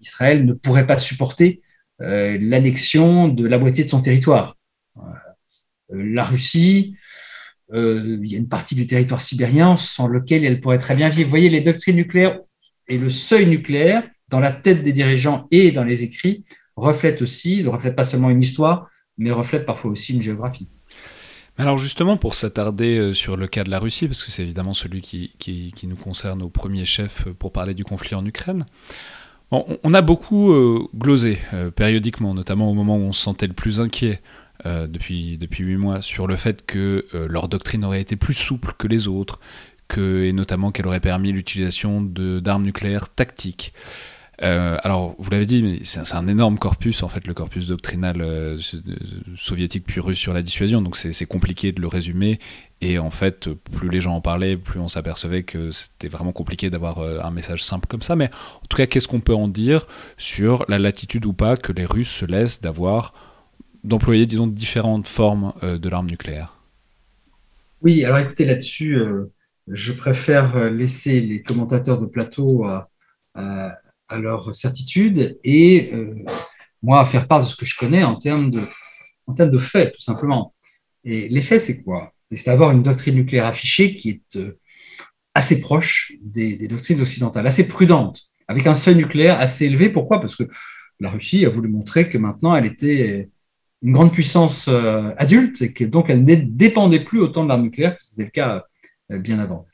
Israël 0.02 0.46
ne 0.46 0.54
pourrait 0.54 0.88
pas 0.88 0.98
supporter 0.98 1.62
l'annexion 2.00 3.28
de 3.28 3.48
la 3.48 3.58
moitié 3.58 3.84
de 3.84 3.90
son 3.90 4.02
territoire. 4.02 4.56
Euh, 5.94 6.04
la 6.04 6.24
Russie, 6.24 6.96
euh, 7.74 8.20
il 8.24 8.32
y 8.32 8.36
a 8.36 8.38
une 8.38 8.48
partie 8.48 8.76
du 8.76 8.86
territoire 8.86 9.22
sibérien 9.22 9.76
sans 9.76 10.08
lequel 10.08 10.44
elle 10.46 10.62
pourrait 10.62 10.78
très 10.78 10.96
bien 10.96 11.10
vivre. 11.10 11.26
Vous 11.26 11.32
voyez, 11.32 11.50
les 11.50 11.62
doctrines 11.62 11.96
nucléaires 11.96 12.40
et 12.88 12.98
le 12.98 13.10
seuil 13.10 13.48
nucléaire, 13.48 14.08
dans 14.30 14.40
la 14.40 14.52
tête 14.52 14.84
des 14.84 14.94
dirigeants 14.94 15.48
et 15.52 15.72
dans 15.72 15.84
les 15.84 16.04
écrits, 16.04 16.46
reflètent 16.76 17.22
aussi, 17.22 17.64
ne 17.64 17.70
reflètent 17.70 17.96
pas 17.96 18.04
seulement 18.04 18.30
une 18.30 18.42
histoire, 18.42 18.90
mais 19.18 19.32
reflètent 19.32 19.66
parfois 19.66 19.92
aussi 19.92 20.14
une 20.14 20.22
géographie. 20.22 20.68
Alors 21.58 21.78
justement, 21.78 22.18
pour 22.18 22.36
s'attarder 22.36 22.98
euh, 22.98 23.14
sur 23.14 23.38
le 23.38 23.48
cas 23.48 23.64
de 23.64 23.70
la 23.70 23.80
Russie, 23.80 24.08
parce 24.08 24.24
que 24.24 24.32
c'est 24.32 24.44
évidemment 24.44 24.74
celui 24.74 25.02
qui, 25.02 25.74
nous 25.84 25.96
concerne 25.96 26.42
au 26.42 26.50
premier 26.50 26.86
chef 26.86 27.28
pour 27.40 27.52
parler 27.52 27.74
du 27.74 27.84
conflit 27.84 28.16
en 28.16 28.26
Ukraine, 28.26 28.66
on, 29.52 29.94
a 29.94 30.02
beaucoup 30.02 30.54
glosé 30.98 31.40
périodiquement, 31.76 32.34
notamment 32.34 32.70
au 32.70 32.74
moment 32.74 32.98
où 32.98 33.02
on 33.02 33.14
se 33.14 33.22
sentait 33.22 33.48
le 33.48 33.54
plus 33.54 33.80
inquiet 33.80 34.22
euh, 34.66 34.88
depuis, 34.88 35.38
depuis 35.38 35.64
8 35.64 35.76
mois 35.76 36.02
sur 36.02 36.28
le 36.28 36.38
fait 36.38 36.66
que 36.66 37.06
euh, 37.14 37.28
leur 37.28 37.50
doctrine 37.50 37.84
aurait 37.84 38.00
été 38.00 38.16
plus 38.16 38.34
souple 38.34 38.74
que 38.78 38.88
les 38.88 39.08
autres, 39.08 39.40
et 39.98 40.34
notamment 40.34 40.72
qu'elle 40.72 40.88
aurait 40.88 41.02
permis 41.02 41.32
l'utilisation 41.32 42.02
d'armes 42.02 42.64
nucléaires 42.64 43.10
tactiques. 43.10 43.74
Euh, 44.42 44.78
alors, 44.84 45.16
vous 45.18 45.30
l'avez 45.30 45.46
dit, 45.46 45.82
c'est 45.84 46.14
un 46.14 46.28
énorme 46.28 46.58
corpus, 46.58 47.04
en 47.04 47.10
fait, 47.10 47.26
le 47.28 47.34
corpus 47.34 47.68
doctrinal 47.68 48.58
soviétique 49.38 49.86
puis 49.86 50.00
russe 50.00 50.20
sur 50.20 50.34
la 50.34 50.42
dissuasion, 50.42 50.82
donc 50.82 50.98
c'est 50.98 51.26
compliqué 51.26 51.72
de 51.72 51.82
le 51.82 51.88
résumer. 51.88 52.40
Et 52.82 53.00
en 53.00 53.10
fait, 53.10 53.50
plus 53.54 53.90
les 53.90 54.02
gens 54.02 54.16
en 54.16 54.22
parlaient, 54.22 54.58
plus 54.58 54.80
on 54.80 54.90
s'apercevait 54.90 55.44
que 55.44 55.72
c'était 55.72 56.10
vraiment 56.10 56.34
compliqué 56.34 56.70
d'avoir 56.70 57.00
un 57.00 57.32
message 57.32 57.64
simple 57.64 57.88
comme 57.88 58.02
ça. 58.02 58.16
Mais 58.16 58.30
en 58.62 58.66
tout 58.70 58.78
cas, 58.78 58.86
qu'est-ce 58.86 59.08
qu'on 59.08 59.22
peut 59.22 59.36
en 59.36 59.48
dire 59.48 59.88
sur 60.18 60.66
la 60.68 60.80
latitude 60.80 61.26
ou 61.26 61.34
pas 61.34 61.56
que 61.56 61.72
les 61.72 61.86
Russes 61.86 62.12
se 62.12 62.26
laissent 62.26 62.62
d'avoir 62.62 63.14
d'employer, 63.86 64.26
disons, 64.26 64.48
différentes 64.48 65.08
formes 65.08 65.54
euh, 65.64 65.78
de 65.78 65.90
l'arme 65.90 66.08
nucléaire? 66.08 66.58
Oui, 67.82 68.04
alors 68.04 68.18
écoutez, 68.18 68.46
là-dessus, 68.46 68.98
euh, 68.98 69.32
je 69.68 69.94
préfère 69.94 70.56
euh, 70.58 70.70
laisser 70.70 71.22
les 71.22 71.42
commentateurs 71.42 72.00
de 72.00 72.08
plateau 72.08 72.66
à, 72.66 72.90
leur 74.12 74.56
certitude 74.56 75.40
et 75.44 75.92
moi 76.82 77.02
à 77.02 77.06
faire 77.06 77.28
part 77.28 77.44
de 77.44 77.48
ce 77.48 77.56
que 77.56 77.66
je 77.66 77.76
connais 77.76 78.04
en 78.04 78.16
termes 78.16 78.52
de, 78.52 78.62
en 79.28 79.34
termes 79.34 79.52
de 79.52 79.58
faits, 79.58 79.94
tout 79.94 80.02
simplement. 80.02 80.54
Et 81.04 81.28
les 81.30 81.42
faits, 81.42 81.62
c'est 81.62 81.82
quoi? 81.82 82.14
C'est 82.26 82.46
d'avoir 82.46 82.72
une 82.72 82.84
doctrine 82.84 83.16
nucléaire 83.16 83.46
affichée 83.46 83.96
qui 83.96 84.10
est 84.10 84.40
assez 85.36 85.60
proche 85.60 86.14
des, 86.22 86.68
doctrines 86.68 87.02
occidentales, 87.02 87.46
assez 87.46 87.68
prudente, 87.68 88.24
avec 88.48 88.66
un 88.66 88.74
seuil 88.74 88.96
nucléaire 88.96 89.40
assez 89.40 89.66
élevé. 89.66 89.90
Pourquoi? 89.90 90.22
Parce 90.22 90.36
que 90.36 90.44
la 91.00 91.12
Russie 91.12 91.46
a 91.46 91.50
voulu 91.50 91.68
montrer 91.68 92.10
que 92.10 92.18
maintenant 92.18 92.56
elle 92.56 92.66
était 92.66 93.30
une 93.82 93.92
grande 93.92 94.14
puissance 94.14 94.68
euh, 94.70 95.12
adulte 95.18 95.62
et 95.62 95.74
que 95.74 95.84
donc 95.84 96.10
elle 96.10 96.24
ne 96.24 96.36
dépendait 96.36 97.02
plus 97.02 97.20
autant 97.20 97.44
de 97.44 97.50
l'arme 97.50 97.64
nucléaire 97.64 97.98
que 97.98 98.04
c'était 98.04 98.24
le 98.24 98.30
cas 98.30 98.66
euh, 99.12 99.20
bien 99.20 99.38
avant. 99.40 99.68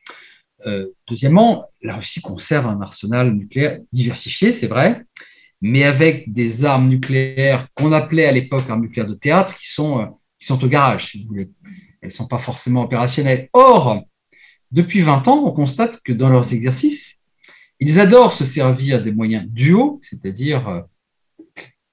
Euh, 0.67 0.87
deuxièmement, 1.07 1.65
la 1.81 1.95
Russie 1.95 2.21
conserve 2.21 2.67
un 2.67 2.81
arsenal 2.81 3.31
nucléaire 3.31 3.79
diversifié, 3.91 4.53
c'est 4.53 4.67
vrai, 4.67 5.03
mais 5.61 5.83
avec 5.83 6.31
des 6.31 6.65
armes 6.65 6.87
nucléaires 6.87 7.67
qu'on 7.75 7.91
appelait 7.91 8.25
à 8.25 8.31
l'époque 8.31 8.69
armes 8.69 8.81
nucléaires 8.81 9.07
de 9.07 9.15
théâtre 9.15 9.57
qui 9.57 9.69
sont, 9.69 10.19
qui 10.39 10.45
sont 10.45 10.63
au 10.63 10.67
garage, 10.67 11.07
si 11.07 11.21
vous 11.21 11.29
voulez. 11.29 11.49
Elles 12.01 12.07
ne 12.07 12.13
sont 12.13 12.27
pas 12.27 12.39
forcément 12.39 12.83
opérationnelles. 12.83 13.49
Or, 13.53 14.03
depuis 14.71 15.01
20 15.01 15.27
ans, 15.27 15.43
on 15.45 15.51
constate 15.51 16.01
que 16.01 16.13
dans 16.13 16.29
leurs 16.29 16.53
exercices, 16.53 17.21
ils 17.79 17.99
adorent 17.99 18.33
se 18.33 18.45
servir 18.45 19.01
des 19.01 19.11
moyens 19.11 19.45
duaux, 19.47 19.99
c'est-à-dire 20.03 20.85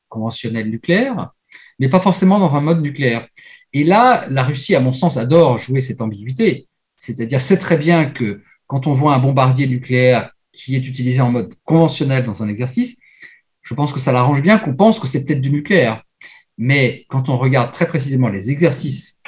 conventionnels 0.09 0.71
nucléaires, 0.71 1.31
mais 1.79 1.89
pas 1.89 2.01
forcément 2.01 2.39
dans 2.39 2.55
un 2.55 2.61
mode 2.61 2.83
nucléaire. 2.83 3.27
Et 3.73 3.85
là, 3.85 4.27
la 4.29 4.43
Russie, 4.43 4.75
à 4.75 4.81
mon 4.81 4.93
sens, 4.93 5.17
adore 5.17 5.59
jouer 5.59 5.81
cette 5.81 6.01
ambiguïté. 6.01 6.69
C'est-à-dire, 6.97 7.41
c'est 7.41 7.59
très 7.59 7.77
bien 7.77 8.07
que 8.07 8.43
quand 8.69 8.87
on 8.87 8.93
voit 8.93 9.15
un 9.15 9.19
bombardier 9.19 9.67
nucléaire 9.67 10.31
qui 10.53 10.77
est 10.77 10.87
utilisé 10.87 11.21
en 11.21 11.33
mode 11.33 11.55
conventionnel 11.65 12.25
dans 12.25 12.43
un 12.43 12.49
exercice, 12.49 13.01
je 13.63 13.75
pense 13.75 13.93
que 13.93 13.99
ça 13.99 14.13
l'arrange 14.13 14.43
bien 14.43 14.59
qu'on 14.59 14.75
pense 14.75 15.01
que 15.01 15.09
c'est 15.09 15.25
peut-être 15.25 15.41
du 15.41 15.51
nucléaire. 15.51 16.03
Mais 16.59 17.07
quand 17.09 17.29
on 17.29 17.39
regarde 17.39 17.73
très 17.73 17.89
précisément 17.89 18.29
les 18.29 18.51
exercices 18.51 19.21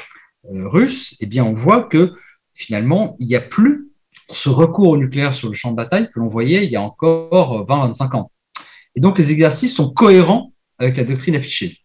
euh, 0.47 0.69
russes, 0.69 1.17
eh 1.21 1.27
bien, 1.27 1.45
on 1.45 1.55
voit 1.55 1.85
que 1.85 2.15
finalement, 2.55 3.17
il 3.19 3.27
n'y 3.27 3.37
a 3.37 3.41
plus 3.41 3.89
ce 4.31 4.49
recours 4.49 4.89
au 4.89 4.97
nucléaire 4.97 5.35
sur 5.35 5.49
le 5.49 5.55
champ 5.55 5.71
de 5.71 5.77
bataille 5.77 6.11
que 6.13 6.21
l'on 6.21 6.29
voyait 6.29 6.65
il 6.65 6.71
y 6.71 6.77
a 6.77 6.83
encore 6.83 7.67
20-25 7.67 8.17
ans. 8.17 8.31
Et 8.95 9.01
donc, 9.01 9.19
les 9.19 9.33
exercices 9.33 9.75
sont 9.75 9.91
cohérents 9.91 10.53
avec 10.79 10.97
la 10.97 11.05
doctrine 11.05 11.37
affichée. 11.37 11.79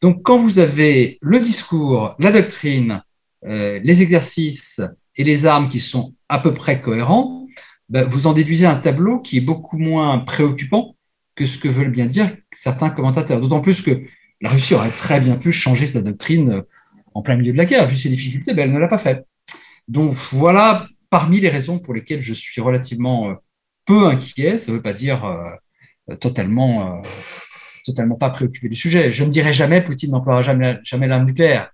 Donc, 0.00 0.22
quand 0.22 0.38
vous 0.38 0.58
avez 0.58 1.18
le 1.22 1.40
discours, 1.40 2.14
la 2.18 2.30
doctrine, 2.30 3.02
euh, 3.44 3.80
les 3.82 4.02
exercices 4.02 4.80
et 5.16 5.24
les 5.24 5.46
armes 5.46 5.68
qui 5.68 5.80
sont 5.80 6.14
à 6.28 6.38
peu 6.38 6.54
près 6.54 6.80
cohérents, 6.80 7.46
ben, 7.88 8.04
vous 8.08 8.26
en 8.26 8.32
déduisez 8.32 8.66
un 8.66 8.76
tableau 8.76 9.20
qui 9.20 9.38
est 9.38 9.42
beaucoup 9.42 9.78
moins 9.78 10.18
préoccupant 10.18 10.96
que 11.34 11.46
ce 11.46 11.58
que 11.58 11.68
veulent 11.68 11.90
bien 11.90 12.06
dire 12.06 12.36
certains 12.52 12.90
commentateurs. 12.90 13.40
D'autant 13.40 13.60
plus 13.60 13.82
que 13.82 14.02
la 14.40 14.50
Russie 14.50 14.74
aurait 14.74 14.90
très 14.90 15.20
bien 15.20 15.36
pu 15.36 15.52
changer 15.52 15.86
sa 15.86 16.00
doctrine 16.00 16.62
en 17.14 17.22
plein 17.22 17.36
milieu 17.36 17.52
de 17.52 17.58
la 17.58 17.66
guerre. 17.66 17.86
Vu 17.86 17.96
ses 17.96 18.08
difficultés, 18.08 18.54
ben, 18.54 18.64
elle 18.64 18.72
ne 18.74 18.78
l'a 18.78 18.88
pas 18.88 18.98
fait. 18.98 19.24
Donc 19.88 20.14
voilà 20.32 20.88
parmi 21.10 21.40
les 21.40 21.50
raisons 21.50 21.78
pour 21.78 21.94
lesquelles 21.94 22.24
je 22.24 22.34
suis 22.34 22.60
relativement 22.60 23.30
euh, 23.30 23.34
peu 23.84 24.06
inquiet. 24.06 24.58
Ça 24.58 24.72
ne 24.72 24.76
veut 24.76 24.82
pas 24.82 24.94
dire 24.94 25.24
euh, 25.24 26.16
totalement, 26.16 27.02
totalement 27.84 28.16
pas 28.16 28.30
préoccupé 28.30 28.68
du 28.68 28.76
sujet. 28.76 29.12
Je 29.12 29.24
ne 29.24 29.30
dirais 29.30 29.52
jamais 29.52 29.82
Poutine 29.82 30.10
n'emploiera 30.10 30.42
jamais 30.42 31.06
l'arme 31.06 31.26
nucléaire 31.26 31.70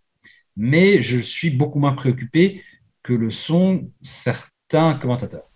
mais 0.57 1.03
je 1.03 1.19
suis 1.19 1.51
beaucoup 1.51 1.79
moins 1.79 1.93
préoccupé 1.93 2.63
que 3.11 3.15
le 3.15 3.31
sont 3.33 3.91
certains 4.03 4.95
commentateurs. 4.95 5.49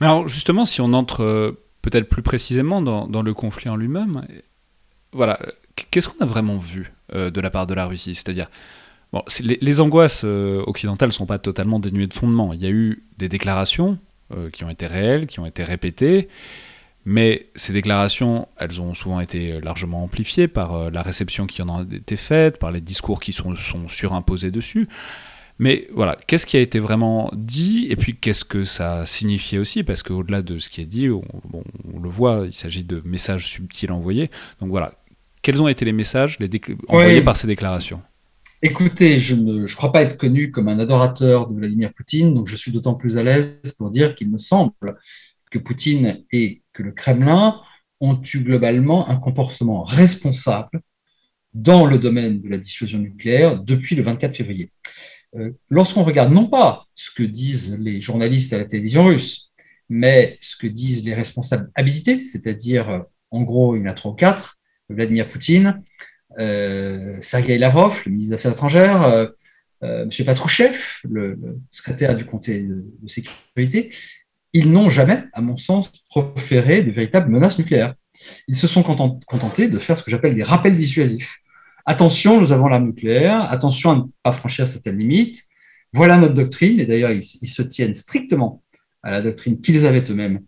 Mais 0.00 0.06
alors 0.06 0.26
justement, 0.26 0.64
si 0.64 0.80
on 0.80 0.92
entre 0.92 1.22
euh, 1.22 1.64
peut-être 1.82 2.08
plus 2.08 2.22
précisément 2.22 2.82
dans, 2.82 3.22
le 3.22 3.34
conflit 3.34 3.68
en 3.68 3.76
lui-même, 3.76 4.26
voilà, 5.12 5.38
qu'est-ce 5.90 6.08
qu'on 6.08 6.24
a 6.24 6.26
vraiment 6.26 6.56
vu 6.56 6.92
euh, 7.14 7.30
de 7.30 7.40
la 7.40 7.50
part 7.50 7.68
de 7.68 7.74
la 7.74 7.86
Russie? 7.86 8.16
C'est-à-dire, 8.16 8.50
bon, 9.12 9.22
les, 9.40 9.80
angoisses 9.80 10.22
euh, 10.24 10.64
occidentales 10.66 11.10
ne 11.10 11.14
sont 11.14 11.26
pas 11.26 11.38
totalement 11.38 11.78
dénuées 11.78 12.08
de 12.08 12.14
fondement. 12.14 12.52
Il 12.52 12.60
y 12.60 12.66
a 12.66 12.70
eu 12.70 13.04
des 13.16 13.28
déclarations 13.28 13.98
qui 14.52 14.62
ont 14.62 14.70
été 14.70 14.86
réelles, 14.86 15.26
qui 15.26 15.40
ont 15.40 15.46
été 15.46 15.64
répétées, 15.64 16.28
mais 17.04 17.48
ces 17.54 17.72
déclarations, 17.72 18.46
elles 18.58 18.80
ont 18.80 18.94
souvent 18.94 19.20
été 19.20 19.60
largement 19.60 20.04
amplifiées 20.04 20.48
par 20.48 20.74
euh, 20.74 20.90
la 20.90 21.02
réception 21.02 21.46
qui 21.46 21.62
en 21.62 21.80
a 21.80 21.82
été 21.82 22.16
faite, 22.16 22.58
par 22.58 22.72
les 22.72 22.80
discours 22.80 23.20
qui 23.20 23.32
sont 23.32 23.56
surimposés 23.88 24.50
dessus. 24.50 24.88
Mais 25.60 25.86
voilà, 25.92 26.16
qu'est-ce 26.26 26.46
qui 26.46 26.56
a 26.56 26.60
été 26.60 26.78
vraiment 26.78 27.30
dit 27.34 27.86
et 27.90 27.96
puis 27.96 28.16
qu'est-ce 28.16 28.46
que 28.46 28.64
ça 28.64 29.04
signifiait 29.04 29.58
aussi? 29.58 29.84
Parce 29.84 30.02
qu'au-delà 30.02 30.40
de 30.40 30.58
ce 30.58 30.70
qui 30.70 30.80
est 30.80 30.86
dit, 30.86 31.10
on, 31.10 31.22
le 32.02 32.08
voit, 32.08 32.44
il 32.46 32.54
s'agit 32.54 32.82
de 32.82 33.02
messages 33.04 33.46
subtils 33.46 33.92
envoyés. 33.92 34.30
Donc 34.60 34.70
voilà, 34.70 34.90
quels 35.42 35.60
ont 35.60 35.68
été 35.68 35.84
les 35.84 35.92
messages 35.92 36.38
les 36.38 36.48
envoyés 36.88 37.20
par 37.20 37.36
ces 37.36 37.46
déclarations? 37.46 38.00
Écoutez, 38.62 39.20
je 39.20 39.34
ne 39.34 39.66
je 39.66 39.76
crois 39.76 39.92
pas 39.92 40.00
être 40.00 40.16
connu 40.16 40.50
comme 40.50 40.68
un 40.68 40.78
adorateur 40.78 41.46
de 41.46 41.54
Vladimir 41.54 41.92
Poutine, 41.92 42.32
donc 42.32 42.48
je 42.48 42.56
suis 42.56 42.72
d'autant 42.72 42.94
plus 42.94 43.18
à 43.18 43.22
l'aise 43.22 43.74
pour 43.76 43.90
dire 43.90 44.14
qu'il 44.14 44.30
me 44.30 44.38
semble 44.38 44.72
que 45.50 45.58
Poutine 45.58 46.24
et 46.32 46.62
que 46.72 46.82
le 46.82 46.92
Kremlin 46.92 47.60
ont 48.00 48.18
eu 48.22 48.38
globalement 48.40 49.10
un 49.10 49.16
comportement 49.16 49.84
responsable 49.84 50.80
dans 51.52 51.84
le 51.84 51.98
domaine 51.98 52.40
de 52.40 52.48
la 52.48 52.56
dissuasion 52.56 52.98
nucléaire 52.98 53.62
depuis 53.62 53.94
le 53.94 54.02
24 54.02 54.34
février. 54.34 54.72
Euh, 55.36 55.52
lorsqu'on 55.68 56.02
regarde 56.02 56.32
non 56.32 56.48
pas 56.48 56.86
ce 56.94 57.10
que 57.10 57.22
disent 57.22 57.78
les 57.78 58.00
journalistes 58.00 58.52
à 58.52 58.58
la 58.58 58.64
télévision 58.64 59.04
russe, 59.04 59.50
mais 59.88 60.38
ce 60.40 60.56
que 60.56 60.66
disent 60.66 61.04
les 61.04 61.14
responsables 61.14 61.70
habilités, 61.74 62.22
c'est-à-dire 62.22 62.88
euh, 62.88 63.00
en 63.30 63.42
gros 63.42 63.76
il 63.76 63.82
y 63.82 63.84
en 63.84 63.90
a 63.90 63.94
trois 63.94 64.12
ou 64.12 64.14
quatre, 64.14 64.58
Vladimir 64.88 65.28
Poutine, 65.28 65.82
euh, 66.38 67.16
Sergei 67.20 67.58
Lavrov, 67.58 68.02
le 68.06 68.12
ministre 68.12 68.30
des 68.30 68.36
Affaires 68.36 68.52
étrangères, 68.52 69.02
euh, 69.02 69.28
M. 69.82 70.10
Patrouchev, 70.26 70.76
le, 71.04 71.38
secrétaire 71.70 72.16
du 72.16 72.24
de, 72.24 72.84
de 73.02 73.08
sécurité, 73.08 73.90
ils 74.52 74.70
n'ont 74.70 74.90
jamais, 74.90 75.24
à 75.32 75.40
mon 75.40 75.56
sens, 75.56 75.92
proféré 76.08 76.82
de 76.82 76.90
véritables 76.90 77.30
menaces 77.30 77.58
nucléaires. 77.58 77.94
Ils 78.48 78.56
se 78.56 78.66
sont 78.66 78.82
contentés 78.82 79.68
de 79.68 79.78
faire 79.78 79.96
ce 79.96 80.02
que 80.02 80.10
j'appelle 80.10 80.34
des 80.34 80.42
rappels 80.42 80.76
dissuasifs. 80.76 81.39
Attention, 81.90 82.40
nous 82.40 82.52
avons 82.52 82.68
l'arme 82.68 82.86
nucléaire, 82.86 83.52
attention 83.52 83.90
à 83.90 83.96
ne 83.96 84.02
pas 84.22 84.30
franchir 84.30 84.68
certaines 84.68 84.96
limites. 84.96 85.42
Voilà 85.92 86.18
notre 86.18 86.34
doctrine, 86.34 86.78
et 86.78 86.86
d'ailleurs, 86.86 87.10
ils, 87.10 87.24
se 87.24 87.62
tiennent 87.62 87.94
strictement 87.94 88.62
à 89.02 89.10
la 89.10 89.22
doctrine 89.22 89.60
qu'ils 89.60 89.84
avaient 89.86 90.04
eux-mêmes 90.08 90.38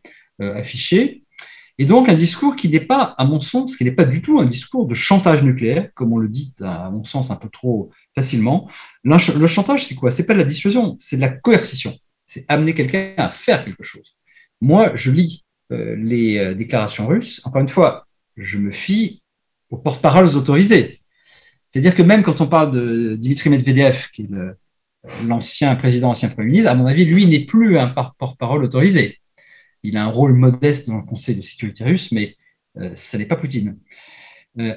euh, 0.40 0.54
affichée. 0.54 1.24
Et 1.78 1.84
donc, 1.84 2.08
un 2.08 2.14
discours 2.14 2.54
qui 2.54 2.68
n'est 2.68 2.86
pas, 2.94 3.16
à 3.18 3.24
mon 3.24 3.40
sens, 3.40 3.76
qui 3.76 3.82
n'est 3.82 3.90
pas 3.90 4.04
du 4.04 4.22
tout 4.22 4.38
un 4.38 4.46
discours 4.46 4.86
de 4.86 4.94
chantage 4.94 5.42
nucléaire, 5.42 5.90
comme 5.94 6.12
on 6.12 6.18
le 6.18 6.28
dit, 6.28 6.54
à 6.60 6.90
mon 6.90 7.02
sens, 7.02 7.32
un 7.32 7.36
peu 7.36 7.48
trop 7.48 7.90
facilement. 8.14 8.70
Le 9.02 9.46
chantage, 9.48 9.84
c'est 9.84 9.96
quoi? 9.96 10.12
C'est 10.12 10.26
pas 10.26 10.34
de 10.34 10.38
la 10.38 10.44
dissuasion, 10.44 10.94
c'est 11.00 11.16
de 11.16 11.22
la 11.22 11.30
coercition 11.30 11.98
c'est 12.28 12.46
amener 12.48 12.72
quelqu'un 12.72 13.12
à 13.18 13.30
faire 13.30 13.62
quelque 13.62 13.82
chose. 13.82 14.16
Moi, 14.62 14.92
je 14.94 15.10
lis 15.10 15.44
euh, 15.70 15.96
les 15.96 16.38
euh, 16.38 16.54
déclarations 16.54 17.06
russes. 17.06 17.42
Encore 17.44 17.60
une 17.60 17.68
fois, 17.68 18.06
je 18.38 18.56
me 18.56 18.70
fie 18.70 19.20
aux 19.68 19.76
porte-paroles 19.76 20.34
autorisés. 20.36 21.01
C'est-à-dire 21.72 21.94
que 21.94 22.02
même 22.02 22.22
quand 22.22 22.42
on 22.42 22.48
parle 22.48 22.70
de 22.70 23.16
Dimitri 23.16 23.48
Medvedev, 23.48 24.10
qui 24.12 24.24
est 24.24 25.26
l'ancien 25.26 25.74
président, 25.74 26.10
ancien 26.10 26.28
premier 26.28 26.48
ministre, 26.48 26.70
à 26.70 26.74
mon 26.74 26.84
avis, 26.84 27.06
lui 27.06 27.26
n'est 27.26 27.46
plus 27.46 27.78
un 27.78 27.86
porte-parole 27.86 28.62
autorisé. 28.62 29.20
Il 29.82 29.96
a 29.96 30.04
un 30.04 30.08
rôle 30.08 30.34
modeste 30.34 30.88
dans 30.88 30.98
le 30.98 31.02
Conseil 31.02 31.34
de 31.34 31.40
sécurité 31.40 31.84
russe, 31.84 32.12
mais 32.12 32.36
euh, 32.76 32.90
ce 32.94 33.16
n'est 33.16 33.24
pas 33.24 33.36
Poutine. 33.36 33.78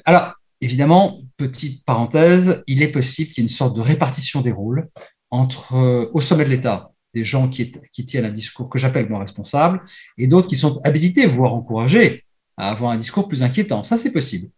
alors, 0.06 0.36
évidemment, 0.62 1.20
petite 1.36 1.84
parenthèse, 1.84 2.64
il 2.66 2.82
est 2.82 2.88
possible 2.88 3.30
qu'il 3.30 3.42
y 3.42 3.44
ait 3.44 3.48
une 3.50 3.54
sorte 3.54 3.76
de 3.76 3.82
répartition 3.82 4.40
des 4.40 4.52
rôles 4.52 4.88
entre, 5.30 6.10
au 6.14 6.22
sommet 6.22 6.46
de 6.46 6.50
l'État, 6.50 6.92
des 7.12 7.26
gens 7.26 7.50
qui, 7.50 7.72
tiennent 8.06 8.24
un 8.24 8.30
discours 8.30 8.70
que 8.70 8.78
j'appelle 8.78 9.10
non 9.10 9.18
responsable, 9.18 9.82
et 10.16 10.28
d'autres 10.28 10.48
qui 10.48 10.56
sont 10.56 10.80
habilités, 10.82 11.26
voire 11.26 11.52
encouragés, 11.52 12.24
à 12.56 12.70
avoir 12.70 12.92
un 12.92 12.96
discours 12.96 13.28
plus 13.28 13.42
inquiétant. 13.42 13.82
Ça, 13.84 13.98
c'est 13.98 14.12
possible. 14.12 14.48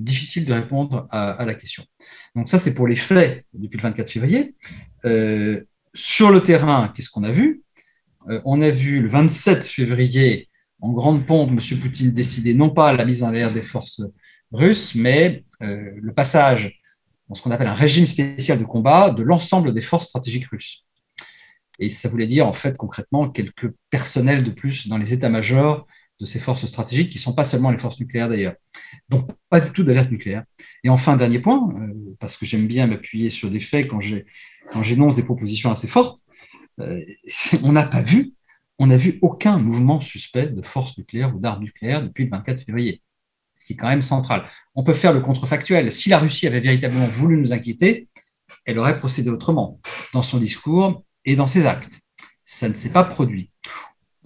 Difficile 0.00 0.44
de 0.44 0.52
répondre 0.52 1.06
à, 1.10 1.44
la 1.44 1.54
question. 1.54 1.84
Donc 2.34 2.48
ça, 2.48 2.58
c'est 2.58 2.74
pour 2.74 2.86
les 2.86 2.96
faits 2.96 3.44
depuis 3.54 3.78
le 3.78 3.82
24 3.82 4.10
février. 4.10 4.54
Euh, 5.04 5.62
sur 5.94 6.30
le 6.30 6.42
terrain, 6.42 6.92
qu'est-ce 6.94 7.10
qu'on 7.10 7.24
a 7.24 7.32
vu? 7.32 7.62
Euh, 8.28 8.40
On 8.44 8.60
a 8.60 8.70
vu 8.70 9.00
le 9.00 9.08
27 9.08 9.64
février, 9.64 10.48
en 10.80 10.92
grande 10.92 11.24
pompe, 11.24 11.50
M. 11.50 11.80
Poutine 11.80 12.10
décider 12.10 12.54
non 12.54 12.70
pas 12.70 12.92
la 12.92 13.04
mise 13.04 13.22
en 13.22 13.30
l'air 13.30 13.52
des 13.52 13.62
forces 13.62 14.02
russes, 14.52 14.94
mais 14.94 15.44
euh, 15.62 15.92
le 16.00 16.12
passage 16.12 16.80
dans 17.28 17.34
ce 17.34 17.42
qu'on 17.42 17.50
appelle 17.50 17.66
un 17.66 17.74
régime 17.74 18.06
spécial 18.06 18.58
de 18.58 18.64
combat 18.64 19.10
de 19.10 19.22
l'ensemble 19.22 19.74
des 19.74 19.80
forces 19.80 20.08
stratégiques 20.08 20.46
russes. 20.46 20.84
Et 21.78 21.88
ça 21.88 22.08
voulait 22.08 22.26
dire, 22.26 22.46
en 22.46 22.54
fait, 22.54 22.76
concrètement, 22.76 23.28
quelques 23.28 23.72
personnels 23.90 24.44
de 24.44 24.50
plus 24.50 24.88
dans 24.88 24.98
les 24.98 25.12
états-majors 25.12 25.86
de 26.20 26.26
ces 26.26 26.38
forces 26.38 26.66
stratégiques, 26.66 27.10
qui 27.10 27.18
ne 27.18 27.22
sont 27.22 27.34
pas 27.34 27.44
seulement 27.44 27.70
les 27.70 27.78
forces 27.78 28.00
nucléaires 28.00 28.28
d'ailleurs. 28.28 28.54
Donc, 29.08 29.30
pas 29.50 29.60
du 29.60 29.70
tout 29.70 29.84
d'alerte 29.84 30.10
nucléaire. 30.10 30.44
Et 30.82 30.88
enfin, 30.88 31.16
dernier 31.16 31.40
point, 31.40 31.68
euh, 31.80 32.16
parce 32.18 32.36
que 32.36 32.46
j'aime 32.46 32.66
bien 32.66 32.86
m'appuyer 32.86 33.30
sur 33.30 33.50
des 33.50 33.60
faits 33.60 33.88
quand 33.88 34.00
j'énonce 34.82 35.16
des 35.16 35.22
propositions 35.22 35.70
assez 35.70 35.88
fortes, 35.88 36.20
euh, 36.80 37.00
on 37.62 37.72
n'a 37.72 37.84
pas 37.84 38.02
vu, 38.02 38.32
on 38.78 38.86
n'a 38.86 38.96
vu 38.96 39.18
aucun 39.22 39.58
mouvement 39.58 40.00
suspect 40.00 40.48
de 40.48 40.62
forces 40.62 40.96
nucléaires 40.98 41.34
ou 41.34 41.38
d'armes 41.38 41.62
nucléaires 41.62 42.02
depuis 42.02 42.24
le 42.24 42.30
24 42.30 42.64
février, 42.64 43.02
ce 43.56 43.64
qui 43.64 43.72
est 43.74 43.76
quand 43.76 43.88
même 43.88 44.02
central. 44.02 44.46
On 44.74 44.82
peut 44.82 44.94
faire 44.94 45.12
le 45.12 45.20
contrefactuel. 45.20 45.92
Si 45.92 46.08
la 46.08 46.18
Russie 46.18 46.46
avait 46.46 46.60
véritablement 46.60 47.06
voulu 47.06 47.36
nous 47.36 47.52
inquiéter, 47.52 48.08
elle 48.64 48.78
aurait 48.78 48.98
procédé 48.98 49.30
autrement. 49.30 49.80
Dans 50.12 50.22
son 50.22 50.38
discours, 50.38 51.04
et 51.26 51.36
dans 51.36 51.46
ses 51.46 51.66
actes. 51.66 52.00
Ça 52.44 52.68
ne 52.68 52.74
s'est 52.74 52.90
pas 52.90 53.04
produit. 53.04 53.50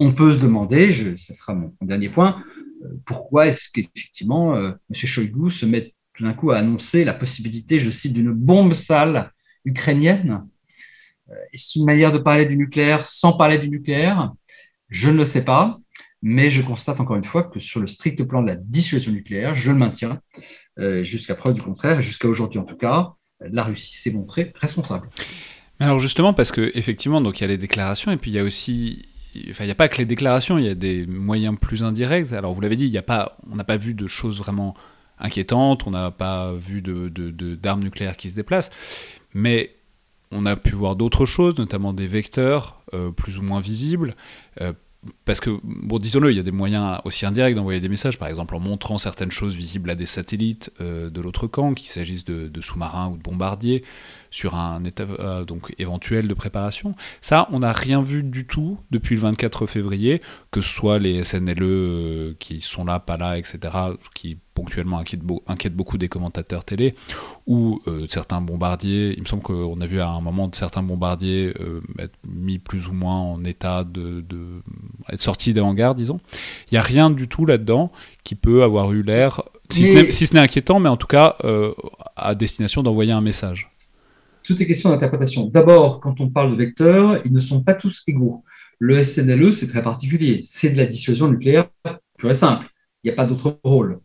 On 0.03 0.13
peut 0.13 0.31
se 0.31 0.39
demander, 0.39 0.91
ce 1.15 1.31
sera 1.31 1.53
mon, 1.53 1.71
dernier 1.83 2.09
point, 2.09 2.43
euh, 2.83 2.87
pourquoi 3.05 3.45
est-ce 3.45 3.69
qu'effectivement 3.71 4.55
euh, 4.55 4.71
M. 4.89 4.95
Shoigu 4.95 5.51
se 5.51 5.67
met 5.67 5.93
tout 6.15 6.23
d'un 6.23 6.33
coup 6.33 6.49
à 6.49 6.57
annoncer 6.57 7.05
la 7.05 7.13
possibilité, 7.13 7.79
je 7.79 7.91
cite, 7.91 8.13
d'une 8.13 8.31
bombe 8.31 8.73
sale 8.73 9.31
ukrainienne? 9.63 10.47
Euh, 11.29 11.35
Est-ce 11.53 11.77
une 11.77 11.85
manière 11.85 12.11
de 12.11 12.17
parler 12.17 12.47
du 12.47 12.57
nucléaire 12.57 13.05
sans 13.05 13.33
parler 13.33 13.59
du 13.59 13.69
nucléaire? 13.69 14.31
Je 14.89 15.11
ne 15.11 15.17
le 15.17 15.25
sais 15.25 15.45
pas, 15.45 15.79
mais 16.23 16.49
je 16.49 16.63
constate 16.63 16.99
encore 16.99 17.15
une 17.15 17.23
fois 17.23 17.43
que 17.43 17.59
sur 17.59 17.79
le 17.79 17.85
strict 17.85 18.23
plan 18.23 18.41
de 18.41 18.47
la 18.47 18.55
dissuasion 18.55 19.11
nucléaire, 19.11 19.55
je 19.55 19.71
le 19.71 19.77
maintiens, 19.77 20.19
jusqu'à 21.03 21.35
preuve 21.35 21.53
du 21.53 21.61
contraire, 21.61 21.99
et 21.99 22.03
jusqu'à 22.03 22.27
aujourd'hui 22.27 22.57
en 22.57 22.65
tout 22.65 22.75
cas, 22.75 23.13
la 23.39 23.63
Russie 23.63 23.95
s'est 23.95 24.11
montrée 24.11 24.51
responsable. 24.55 25.07
Alors 25.79 25.99
justement, 25.99 26.33
parce 26.33 26.51
que 26.51 26.71
effectivement, 26.75 27.21
donc 27.21 27.39
il 27.39 27.41
y 27.41 27.45
a 27.45 27.47
les 27.47 27.57
déclarations 27.57 28.11
et 28.11 28.17
puis 28.17 28.29
il 28.29 28.35
y 28.35 28.39
a 28.39 28.43
aussi, 28.43 29.03
il 29.33 29.53
n'y 29.59 29.71
a 29.71 29.75
pas 29.75 29.87
que 29.87 29.97
les 29.97 30.05
déclarations, 30.05 30.57
il 30.57 30.65
y 30.65 30.69
a 30.69 30.75
des 30.75 31.05
moyens 31.05 31.55
plus 31.59 31.83
indirects. 31.83 32.33
Alors 32.33 32.53
vous 32.53 32.61
l'avez 32.61 32.75
dit, 32.75 32.87
y 32.87 32.97
a 32.97 33.03
pas, 33.03 33.37
on 33.51 33.55
n'a 33.55 33.63
pas 33.63 33.77
vu 33.77 33.93
de 33.93 34.07
choses 34.07 34.39
vraiment 34.39 34.73
inquiétantes, 35.19 35.87
on 35.87 35.91
n'a 35.91 36.11
pas 36.11 36.53
vu 36.53 36.81
d'armes 36.81 37.83
nucléaires 37.83 38.17
qui 38.17 38.29
se 38.29 38.35
déplacent, 38.35 38.71
mais 39.33 39.75
on 40.31 40.45
a 40.45 40.55
pu 40.55 40.71
voir 40.71 40.95
d'autres 40.95 41.25
choses, 41.25 41.57
notamment 41.57 41.93
des 41.93 42.07
vecteurs 42.07 42.81
euh, 42.93 43.11
plus 43.11 43.37
ou 43.37 43.41
moins 43.41 43.59
visibles. 43.59 44.15
Euh, 44.61 44.73
parce 45.25 45.39
que, 45.39 45.59
disons-le, 45.99 46.31
il 46.31 46.37
y 46.37 46.39
a 46.39 46.43
des 46.43 46.51
moyens 46.51 46.99
aussi 47.05 47.25
indirects 47.25 47.55
d'envoyer 47.55 47.79
des 47.79 47.89
messages, 47.89 48.19
par 48.19 48.27
exemple 48.27 48.55
en 48.55 48.59
montrant 48.59 48.97
certaines 48.97 49.31
choses 49.31 49.55
visibles 49.55 49.89
à 49.89 49.95
des 49.95 50.05
satellites 50.05 50.71
euh, 50.79 51.09
de 51.09 51.21
l'autre 51.21 51.47
camp, 51.47 51.73
qu'il 51.73 51.89
s'agisse 51.89 52.23
de, 52.23 52.61
sous-marins 52.61 53.09
ou 53.09 53.17
de 53.17 53.21
bombardiers, 53.21 53.83
sur 54.31 54.55
un 54.55 54.83
état 54.85 55.03
euh, 55.19 55.43
donc 55.43 55.75
éventuel 55.77 56.27
de 56.27 56.33
préparation. 56.33 56.95
Ça, 57.19 57.47
on 57.51 57.59
n'a 57.59 57.73
rien 57.73 58.01
vu 58.01 58.23
du 58.23 58.47
tout 58.47 58.77
depuis 58.89 59.15
le 59.15 59.21
24 59.21 59.67
février, 59.67 60.21
que 60.49 60.61
ce 60.61 60.73
soit 60.73 60.97
les 60.99 61.23
SNLE 61.23 61.57
euh, 61.61 62.33
qui 62.39 62.61
sont 62.61 62.85
là, 62.85 62.99
pas 62.99 63.17
là, 63.17 63.37
etc., 63.37 63.59
qui 64.15 64.37
ponctuellement 64.53 64.99
inquiètent, 64.99 65.75
beaucoup 65.75 65.97
des 65.97 66.07
commentateurs 66.07 66.63
télé, 66.63 66.93
ou 67.45 67.81
euh, 67.87 68.05
certains 68.09 68.41
bombardiers. 68.41 69.13
Il 69.15 69.21
me 69.21 69.25
semble 69.25 69.43
qu'on 69.43 69.79
a 69.81 69.87
vu 69.87 69.99
à 69.99 70.09
un 70.09 70.21
moment 70.21 70.47
de 70.47 70.55
certains 70.55 70.83
bombardiers 70.83 71.53
être 71.99 72.15
mis 72.27 72.59
plus 72.59 72.87
ou 72.87 72.93
moins 72.93 73.17
en 73.17 73.43
état 73.43 73.83
de, 73.83 74.23
être 75.09 75.21
sortis 75.21 75.53
des 75.53 75.61
hangars, 75.61 75.95
disons. 75.95 76.19
Il 76.69 76.73
n'y 76.73 76.77
a 76.77 76.81
rien 76.81 77.09
du 77.09 77.27
tout 77.27 77.45
là-dedans 77.45 77.91
qui 78.23 78.35
peut 78.35 78.63
avoir 78.63 78.91
eu 78.91 79.03
l'air, 79.03 79.41
si 79.69 79.85
ce 79.87 80.33
n'est 80.33 80.39
inquiétant, 80.39 80.79
mais 80.79 80.89
en 80.89 80.97
tout 80.97 81.07
cas 81.07 81.37
à 82.15 82.35
destination 82.35 82.83
d'envoyer 82.83 83.13
un 83.13 83.21
message 83.21 83.70
tout 84.43 84.61
est 84.61 84.67
question 84.67 84.89
d'interprétation. 84.89 85.45
D'abord, 85.47 85.99
quand 85.99 86.19
on 86.21 86.29
parle 86.29 86.51
de 86.51 86.57
vecteurs, 86.57 87.19
ils 87.25 87.33
ne 87.33 87.39
sont 87.39 87.63
pas 87.63 87.73
tous 87.73 88.03
égaux. 88.07 88.43
Le 88.79 89.03
SNLE, 89.03 89.53
c'est 89.53 89.67
très 89.67 89.83
particulier. 89.83 90.43
C'est 90.45 90.71
de 90.71 90.77
la 90.77 90.85
dissuasion 90.85 91.27
nucléaire 91.27 91.69
pure 92.17 92.31
et 92.31 92.35
simple. 92.35 92.67
Il 93.03 93.07
n'y 93.07 93.13
a 93.13 93.15
pas 93.15 93.25
d'autre 93.25 93.59
rôle. 93.63 93.99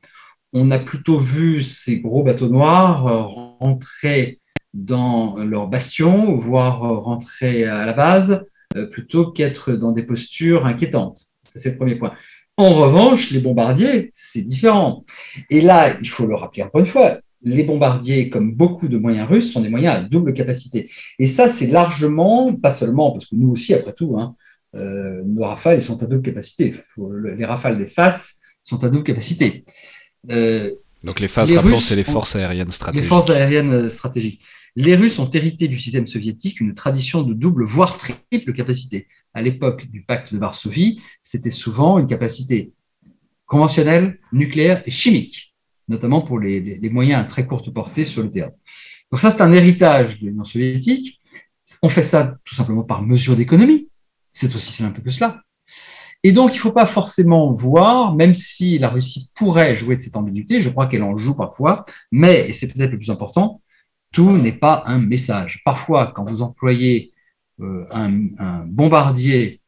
On 0.52 0.70
a 0.70 0.78
plutôt 0.78 1.18
vu 1.18 1.62
ces 1.62 2.00
gros 2.00 2.22
bateaux 2.22 2.48
noirs 2.48 3.06
euh, 3.06 3.22
rentrer 3.22 4.40
dans 4.74 5.36
leur 5.38 5.66
bastion, 5.68 6.36
voire 6.38 6.84
euh, 6.84 6.98
rentrer 6.98 7.64
à 7.64 7.86
la 7.86 7.92
base, 7.92 8.44
euh, 8.76 8.86
plutôt 8.86 9.32
qu'être 9.32 9.72
dans 9.72 9.92
des 9.92 10.02
postures 10.02 10.66
inquiétantes. 10.66 11.20
Ça, 11.44 11.58
c'est 11.58 11.70
le 11.70 11.76
premier 11.76 11.96
point. 11.96 12.12
En 12.58 12.70
revanche, 12.72 13.30
les 13.30 13.40
bombardiers, 13.40 14.10
c'est 14.14 14.42
différent. 14.42 15.04
Et 15.50 15.60
là, 15.60 15.94
il 16.00 16.08
faut 16.08 16.26
le 16.26 16.34
rappeler 16.34 16.62
encore 16.62 16.80
une 16.80 16.86
fois, 16.86 17.18
les 17.46 17.62
bombardiers, 17.62 18.28
comme 18.28 18.52
beaucoup 18.52 18.88
de 18.88 18.98
moyens 18.98 19.28
russes, 19.28 19.52
sont 19.52 19.60
des 19.60 19.68
moyens 19.68 19.94
à 19.96 20.02
double 20.02 20.34
capacité. 20.34 20.90
Et 21.20 21.26
ça, 21.26 21.48
c'est 21.48 21.68
largement, 21.68 22.52
pas 22.52 22.72
seulement, 22.72 23.12
parce 23.12 23.26
que 23.26 23.36
nous 23.36 23.50
aussi, 23.50 23.72
après 23.72 23.92
tout, 23.92 24.18
hein, 24.18 24.34
euh, 24.74 25.22
nos 25.24 25.44
rafales 25.44 25.80
sont 25.80 26.02
à 26.02 26.06
double 26.06 26.22
capacité. 26.22 26.74
les 27.36 27.44
rafales 27.44 27.78
des 27.78 27.86
FAS 27.86 28.40
sont 28.64 28.82
à 28.82 28.88
double 28.88 29.04
capacité. 29.04 29.64
Euh, 30.28 30.72
Donc 31.04 31.20
les 31.20 31.28
FAS, 31.28 31.54
rappelons, 31.54 31.76
c'est 31.76 31.94
les 31.94 32.02
forces 32.02 32.34
aériennes 32.34 32.72
stratégiques. 32.72 33.04
Les 33.04 33.08
forces 33.08 33.30
aériennes 33.30 33.72
euh, 33.72 33.90
stratégiques. 33.90 34.42
Les 34.74 34.96
Russes 34.96 35.20
ont 35.20 35.30
hérité 35.30 35.68
du 35.68 35.78
système 35.78 36.08
soviétique 36.08 36.60
une 36.60 36.74
tradition 36.74 37.22
de 37.22 37.32
double, 37.32 37.64
voire 37.64 37.96
triple 37.96 38.52
capacité. 38.54 39.06
À 39.34 39.40
l'époque 39.40 39.86
du 39.88 40.02
pacte 40.02 40.34
de 40.34 40.38
Varsovie, 40.38 41.00
c'était 41.22 41.50
souvent 41.50 42.00
une 42.00 42.08
capacité 42.08 42.72
conventionnelle, 43.46 44.18
nucléaire 44.32 44.82
et 44.84 44.90
chimique 44.90 45.55
notamment 45.88 46.22
pour 46.22 46.38
les, 46.38 46.88
moyens 46.90 47.22
à 47.22 47.24
très 47.24 47.46
courte 47.46 47.72
portée 47.72 48.04
sur 48.04 48.22
le 48.22 48.30
terrain. 48.30 48.52
Donc 49.10 49.20
ça, 49.20 49.30
c'est 49.30 49.42
un 49.42 49.52
héritage 49.52 50.20
de 50.20 50.26
l'Union 50.26 50.44
soviétique. 50.44 51.20
On 51.82 51.88
fait 51.88 52.02
ça 52.02 52.36
tout 52.44 52.54
simplement 52.54 52.82
par 52.82 53.02
mesure 53.02 53.36
d'économie. 53.36 53.88
C'est 54.32 54.54
aussi 54.54 54.72
simple 54.72 55.00
que 55.02 55.10
cela. 55.10 55.42
Et 56.22 56.32
donc, 56.32 56.54
il 56.54 56.58
ne 56.58 56.62
faut 56.62 56.72
pas 56.72 56.86
forcément 56.86 57.52
voir, 57.52 58.14
même 58.14 58.34
si 58.34 58.78
la 58.78 58.88
Russie 58.88 59.30
pourrait 59.34 59.78
jouer 59.78 59.96
de 59.96 60.00
cette 60.00 60.16
ambiguïté, 60.16 60.60
je 60.60 60.70
crois 60.70 60.86
qu'elle 60.86 61.02
en 61.02 61.16
joue 61.16 61.36
parfois, 61.36 61.84
mais, 62.10 62.48
et 62.48 62.52
c'est 62.52 62.66
peut-être 62.66 62.90
le 62.90 62.98
plus 62.98 63.10
important, 63.10 63.62
tout 64.12 64.36
n'est 64.36 64.52
pas 64.52 64.82
un 64.86 64.98
message. 64.98 65.62
Parfois, 65.64 66.12
quand 66.14 66.24
vous 66.28 66.42
employez 66.42 67.12
euh, 67.60 67.84
un, 67.92 68.64
bombardier 68.66 69.60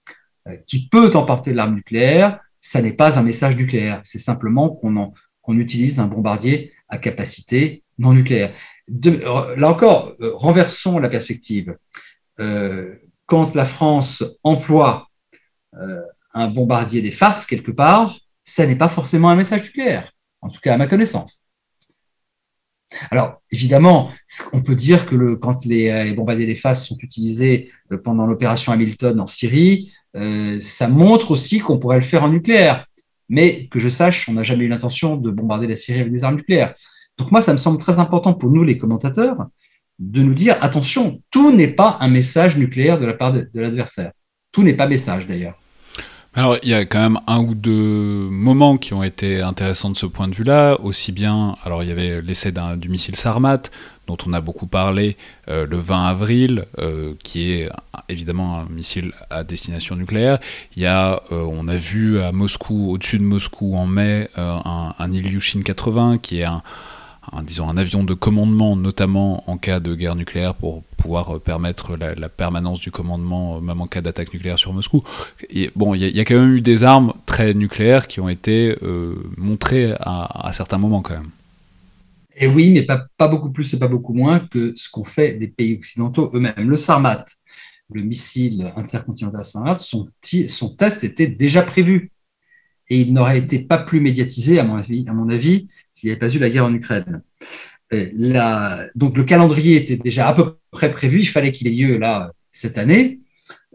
euh, 0.46 0.56
qui 0.66 0.88
peut 0.88 1.10
emporter 1.14 1.52
l'arme 1.52 1.76
nucléaire, 1.76 2.40
ça 2.60 2.82
n'est 2.82 2.92
pas 2.92 3.18
un 3.18 3.22
message 3.22 3.56
nucléaire. 3.56 4.00
C'est 4.04 4.18
simplement 4.18 4.70
qu'on 4.70 4.96
en, 4.96 5.12
on 5.48 5.58
utilise 5.58 5.98
un 5.98 6.06
bombardier 6.06 6.72
à 6.88 6.98
capacité 6.98 7.82
non 7.98 8.12
nucléaire. 8.12 8.52
Euh, 9.04 9.56
là 9.56 9.70
encore, 9.70 10.14
euh, 10.20 10.32
renversons 10.34 10.98
la 10.98 11.08
perspective. 11.08 11.76
Euh, 12.38 12.94
quand 13.26 13.56
la 13.56 13.64
France 13.64 14.22
emploie 14.44 15.06
un 16.32 16.48
bombardier 16.48 17.02
des 17.02 17.12
faces 17.12 17.46
quelque 17.46 17.70
part, 17.70 18.18
ça 18.42 18.66
n'est 18.66 18.76
pas 18.76 18.88
forcément 18.88 19.28
un 19.28 19.36
message 19.36 19.64
nucléaire, 19.64 20.12
en 20.40 20.48
tout 20.48 20.60
cas 20.60 20.74
à 20.74 20.76
ma 20.76 20.86
connaissance. 20.86 21.44
Alors, 23.10 23.42
évidemment, 23.52 24.10
on 24.54 24.62
peut 24.62 24.74
dire 24.74 25.04
que 25.04 25.34
quand 25.34 25.64
les, 25.66 26.12
bombardiers 26.14 26.46
des 26.46 26.56
faces 26.56 26.86
sont 26.86 26.96
utilisés 27.00 27.70
pendant 28.02 28.26
l'opération 28.26 28.72
Hamilton 28.72 29.20
en 29.20 29.26
Syrie, 29.26 29.92
ça 30.58 30.88
montre 30.88 31.30
aussi 31.30 31.58
qu'on 31.58 31.78
pourrait 31.78 31.98
le 31.98 32.04
faire 32.04 32.24
en 32.24 32.30
nucléaire. 32.30 32.87
Mais 33.28 33.66
que 33.66 33.78
je 33.78 33.88
sache, 33.88 34.28
on 34.28 34.32
n'a 34.32 34.42
jamais 34.42 34.64
eu 34.64 34.68
l'intention 34.68 35.16
de 35.16 35.30
bombarder 35.30 35.66
la 35.66 35.76
Syrie 35.76 36.00
avec 36.00 36.12
des 36.12 36.24
armes 36.24 36.36
nucléaires. 36.36 36.74
Donc 37.18 37.30
moi, 37.32 37.42
ça 37.42 37.52
me 37.52 37.58
semble 37.58 37.78
très 37.78 37.98
important 37.98 38.32
pour 38.32 38.50
nous, 38.50 38.64
les 38.64 38.78
commentateurs, 38.78 39.36
de 39.98 40.22
nous 40.22 40.34
dire, 40.34 40.56
attention, 40.60 41.20
tout 41.30 41.52
n'est 41.52 41.68
pas 41.68 41.98
un 42.00 42.08
message 42.08 42.56
nucléaire 42.56 42.98
de 42.98 43.06
la 43.06 43.14
part 43.14 43.32
de, 43.32 43.48
l'adversaire. 43.54 44.12
Tout 44.52 44.62
n'est 44.62 44.74
pas 44.74 44.86
message 44.86 45.26
d'ailleurs. 45.26 45.54
Alors, 46.34 46.56
il 46.62 46.68
y 46.68 46.74
a 46.74 46.84
quand 46.84 47.00
même 47.00 47.18
un 47.26 47.40
ou 47.40 47.54
deux 47.54 48.28
moments 48.30 48.76
qui 48.76 48.94
ont 48.94 49.02
été 49.02 49.42
intéressants 49.42 49.90
de 49.90 49.96
ce 49.96 50.06
point 50.06 50.28
de 50.28 50.34
vue-là. 50.34 50.78
Aussi 50.80 51.10
bien, 51.10 51.56
alors 51.64 51.82
il 51.82 51.88
y 51.88 51.92
avait 51.92 52.22
l'essai 52.22 52.52
du 52.76 52.88
missile 52.88 53.16
Sarmat, 53.16 53.62
dont 54.08 54.16
on 54.26 54.32
a 54.32 54.40
beaucoup 54.40 54.66
parlé 54.66 55.16
euh, 55.48 55.66
le 55.66 55.76
20 55.76 56.06
avril, 56.06 56.64
euh, 56.78 57.12
qui 57.22 57.52
est 57.52 57.68
évidemment 58.08 58.58
un 58.58 58.64
missile 58.64 59.12
à 59.30 59.44
destination 59.44 59.94
nucléaire. 59.96 60.38
Il 60.74 60.82
y 60.82 60.86
a, 60.86 61.22
euh, 61.30 61.46
on 61.48 61.68
a 61.68 61.76
vu 61.76 62.20
à 62.20 62.32
Moscou, 62.32 62.90
au-dessus 62.90 63.18
de 63.18 63.24
Moscou 63.24 63.76
en 63.76 63.86
mai, 63.86 64.28
un, 64.36 64.94
un 64.98 65.12
Ilyushin 65.12 65.60
80, 65.60 66.18
qui 66.18 66.40
est 66.40 66.44
un, 66.44 66.62
disons, 67.42 67.68
un 67.68 67.76
avion 67.76 68.02
de 68.02 68.14
commandement, 68.14 68.76
notamment 68.76 69.44
en 69.46 69.58
cas 69.58 69.78
de 69.78 69.94
guerre 69.94 70.16
nucléaire, 70.16 70.54
pour 70.54 70.82
pouvoir 70.96 71.38
permettre 71.40 71.96
la, 71.96 72.28
permanence 72.30 72.80
du 72.80 72.90
commandement, 72.90 73.60
même 73.60 73.82
en 73.82 73.86
cas 73.86 74.00
d'attaque 74.00 74.32
nucléaire 74.32 74.58
sur 74.58 74.72
Moscou. 74.72 75.04
Et, 75.50 75.70
bon, 75.76 75.94
il 75.94 76.00
y, 76.00 76.20
a 76.20 76.24
quand 76.24 76.40
même 76.40 76.54
eu 76.54 76.62
des 76.62 76.82
armes 76.82 77.12
très 77.26 77.52
nucléaires 77.52 78.08
qui 78.08 78.20
ont 78.20 78.30
été 78.30 78.74
montrées 79.36 79.92
à, 80.00 80.48
à 80.48 80.52
certains 80.54 80.78
moments 80.78 81.02
quand 81.02 81.14
même. 81.14 81.30
Et 82.40 82.46
oui, 82.46 82.70
mais 82.70 82.82
pas, 82.82 83.28
beaucoup 83.28 83.50
plus 83.50 83.72
et 83.74 83.78
pas 83.78 83.88
beaucoup 83.88 84.14
moins 84.14 84.40
que 84.40 84.72
ce 84.76 84.88
qu'ont 84.90 85.04
fait 85.04 85.36
les 85.38 85.48
pays 85.48 85.74
occidentaux 85.74 86.30
eux-mêmes. 86.34 86.54
Le 86.56 86.76
Sarmat, 86.76 87.24
le 87.92 88.02
missile 88.02 88.72
intercontinental 88.76 89.44
Sarmat, 89.44 89.76
son, 89.76 90.08
test 90.76 91.04
était 91.04 91.26
déjà 91.26 91.62
prévu. 91.62 92.12
Et 92.90 93.00
il 93.00 93.12
n'aurait 93.12 93.38
été 93.38 93.58
pas 93.58 93.78
plus 93.78 94.00
médiatisé, 94.00 94.58
à 94.58 94.64
mon 94.64 94.76
avis, 94.76 95.04
avis 95.30 95.68
s'il 95.92 96.08
n'y 96.08 96.12
avait 96.12 96.18
pas 96.18 96.32
eu 96.32 96.38
la 96.38 96.48
guerre 96.48 96.64
en 96.64 96.72
Ukraine. 96.72 97.22
Donc 98.94 99.16
le 99.16 99.24
calendrier 99.24 99.76
était 99.76 99.96
déjà 99.96 100.28
à 100.28 100.34
peu 100.34 100.56
près 100.70 100.90
prévu, 100.90 101.20
il 101.20 101.26
fallait 101.26 101.52
qu'il 101.52 101.66
ait 101.66 101.70
lieu 101.70 101.98
là 101.98 102.32
cette 102.52 102.78
année. 102.78 103.20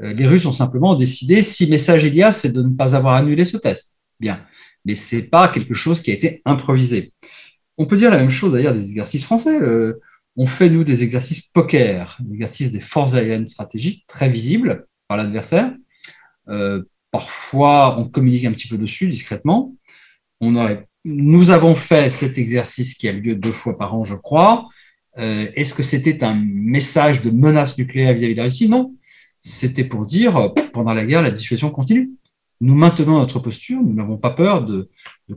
Euh, 0.02 0.14
les 0.14 0.26
Russes 0.26 0.46
ont 0.46 0.54
simplement 0.54 0.96
décidé, 0.96 1.42
si 1.42 1.68
message 1.70 2.04
il 2.04 2.16
y 2.16 2.24
a, 2.24 2.32
c'est 2.32 2.52
de 2.52 2.62
ne 2.62 2.76
pas 2.76 2.96
avoir 2.96 3.16
annulé 3.16 3.46
ce 3.46 3.58
test. 3.58 3.98
Bien, 4.20 4.44
mais 4.86 4.96
c'est 4.96 5.24
pas 5.24 5.48
quelque 5.48 5.74
chose 5.74 6.02
qui 6.02 6.12
a 6.12 6.14
été 6.14 6.42
improvisé. 6.46 7.14
On 7.78 7.86
peut 7.86 7.98
dire 7.98 8.12
la 8.12 8.18
même 8.18 8.30
chose 8.30 8.54
d'ailleurs 8.54 8.74
des 8.74 8.90
exercices 8.90 9.26
français. 9.26 9.60
Euh, 9.60 10.00
on 10.36 10.48
fait, 10.48 10.70
nous, 10.70 10.84
des 10.84 11.04
exercices 11.04 11.42
poker, 11.42 12.18
des 12.20 12.34
exercices 12.34 12.72
des 12.72 12.80
forces 12.80 13.14
aériennes 13.14 13.48
stratégiques 13.48 14.06
très 14.08 14.30
visibles 14.30 14.86
par 15.08 15.18
l'adversaire. 15.18 15.74
Euh, 16.50 16.84
parfois, 17.12 18.00
on 18.00 18.06
communique 18.06 18.46
un 18.46 18.52
petit 18.52 18.68
peu 18.68 18.78
dessus 18.78 19.08
discrètement. 19.08 19.76
Nous 21.06 21.50
avons 21.52 21.76
fait 21.76 22.10
cet 22.10 22.38
exercice 22.38 22.96
qui 22.96 23.08
a 23.08 23.12
lieu 23.12 23.36
deux 23.36 23.52
fois 23.52 23.78
par 23.78 23.96
an, 23.96 24.04
je 24.04 24.16
crois. 24.16 24.68
Euh, 25.18 25.48
est-ce 25.56 25.74
que 25.74 25.84
c'était 25.84 26.24
un 26.24 26.36
message 26.36 27.22
de 27.22 27.30
menace 27.30 27.78
nucléaire 27.78 28.14
vis-à-vis 28.14 28.34
de 28.34 28.40
la 28.40 28.46
Russie? 28.46 28.70
Non. 28.70 28.96
C'était 29.42 29.84
pour 29.84 30.06
dire, 30.06 30.54
pendant 30.74 30.94
la 30.94 31.06
guerre, 31.06 31.22
la 31.22 31.32
dissuasion 31.32 31.70
continue. 31.70 32.12
Nous 32.62 32.76
maintenons 32.76 33.20
notre 33.20 33.40
posture, 33.40 33.82
nous 33.82 33.94
n'avons 33.94 34.18
pas 34.18 34.30
peur 34.30 34.64
de 34.64 34.90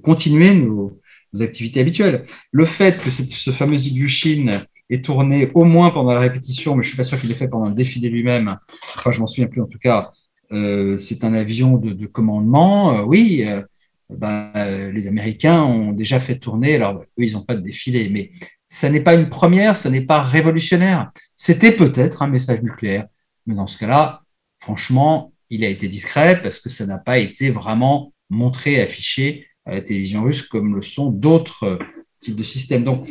continuer 0.02 0.54
nos, 0.54 1.00
activités 1.42 1.80
habituelles. 1.80 2.26
Le 2.52 2.64
fait 2.64 3.02
que 3.02 3.10
ce 3.10 3.50
fameux 3.50 3.76
Ilyushin 3.76 4.62
est 4.90 5.04
tourné 5.04 5.50
au 5.54 5.64
moins 5.64 5.90
pendant 5.90 6.12
la 6.12 6.20
répétition, 6.20 6.76
mais 6.76 6.82
je 6.82 6.88
suis 6.88 6.96
pas 6.96 7.04
sûr 7.04 7.20
qu'il 7.20 7.30
ait 7.30 7.34
fait 7.34 7.48
pendant 7.48 7.68
le 7.68 7.74
défilé 7.74 8.08
lui-même. 8.08 8.56
Enfin, 8.96 9.12
je 9.12 9.20
m'en 9.20 9.26
souviens 9.26 9.48
plus 9.48 9.60
en 9.60 9.66
tout 9.66 9.78
cas. 9.78 10.12
Euh, 10.52 10.96
c'est 10.96 11.24
un 11.24 11.34
avion 11.34 11.76
de, 11.76 12.06
commandement. 12.06 12.98
Euh, 12.98 13.02
oui, 13.02 13.44
euh, 13.46 13.62
ben, 14.10 14.52
les 14.92 15.08
Américains 15.08 15.62
ont 15.62 15.92
déjà 15.92 16.20
fait 16.20 16.38
tourner. 16.38 16.76
Alors, 16.76 17.02
eux, 17.02 17.06
ils 17.18 17.32
n'ont 17.32 17.42
pas 17.42 17.56
de 17.56 17.60
défilé, 17.60 18.08
mais 18.10 18.30
ça 18.66 18.88
n'est 18.88 19.00
pas 19.00 19.14
une 19.14 19.28
première, 19.28 19.76
ça 19.76 19.90
n'est 19.90 20.06
pas 20.06 20.22
révolutionnaire. 20.22 21.10
C'était 21.34 21.72
peut-être 21.72 22.22
un 22.22 22.28
message 22.28 22.62
nucléaire, 22.62 23.06
mais 23.46 23.54
dans 23.54 23.66
ce 23.66 23.78
cas-là, 23.78 24.22
franchement, 24.60 25.32
il 25.50 25.64
a 25.64 25.68
été 25.68 25.88
discret 25.88 26.40
parce 26.42 26.58
que 26.58 26.68
ça 26.68 26.86
n'a 26.86 26.98
pas 26.98 27.18
été 27.18 27.50
vraiment 27.50 28.12
montré, 28.30 28.80
affiché 28.80 29.46
à 29.66 29.74
la 29.74 29.80
télévision 29.80 30.22
russe, 30.22 30.42
comme 30.42 30.74
le 30.74 30.82
sont 30.82 31.10
d'autres 31.10 31.64
euh, 31.64 31.78
types 32.20 32.36
de 32.36 32.42
systèmes. 32.42 32.84
Donc, 32.84 33.10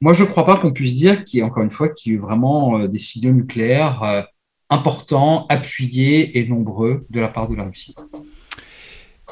moi, 0.00 0.12
je 0.12 0.22
ne 0.22 0.28
crois 0.28 0.46
pas 0.46 0.56
qu'on 0.56 0.72
puisse 0.72 0.94
dire 0.94 1.24
qu'il 1.24 1.38
y 1.38 1.40
ait, 1.40 1.44
encore 1.44 1.62
une 1.62 1.70
fois, 1.70 1.88
qu'il 1.88 2.12
y 2.12 2.14
ait 2.14 2.18
vraiment 2.18 2.78
euh, 2.78 2.88
des 2.88 2.98
signaux 2.98 3.32
nucléaires 3.32 4.02
euh, 4.02 4.22
importants, 4.70 5.46
appuyés 5.48 6.38
et 6.38 6.46
nombreux 6.46 7.06
de 7.10 7.20
la 7.20 7.28
part 7.28 7.48
de 7.48 7.56
la 7.56 7.64
Russie. 7.64 7.94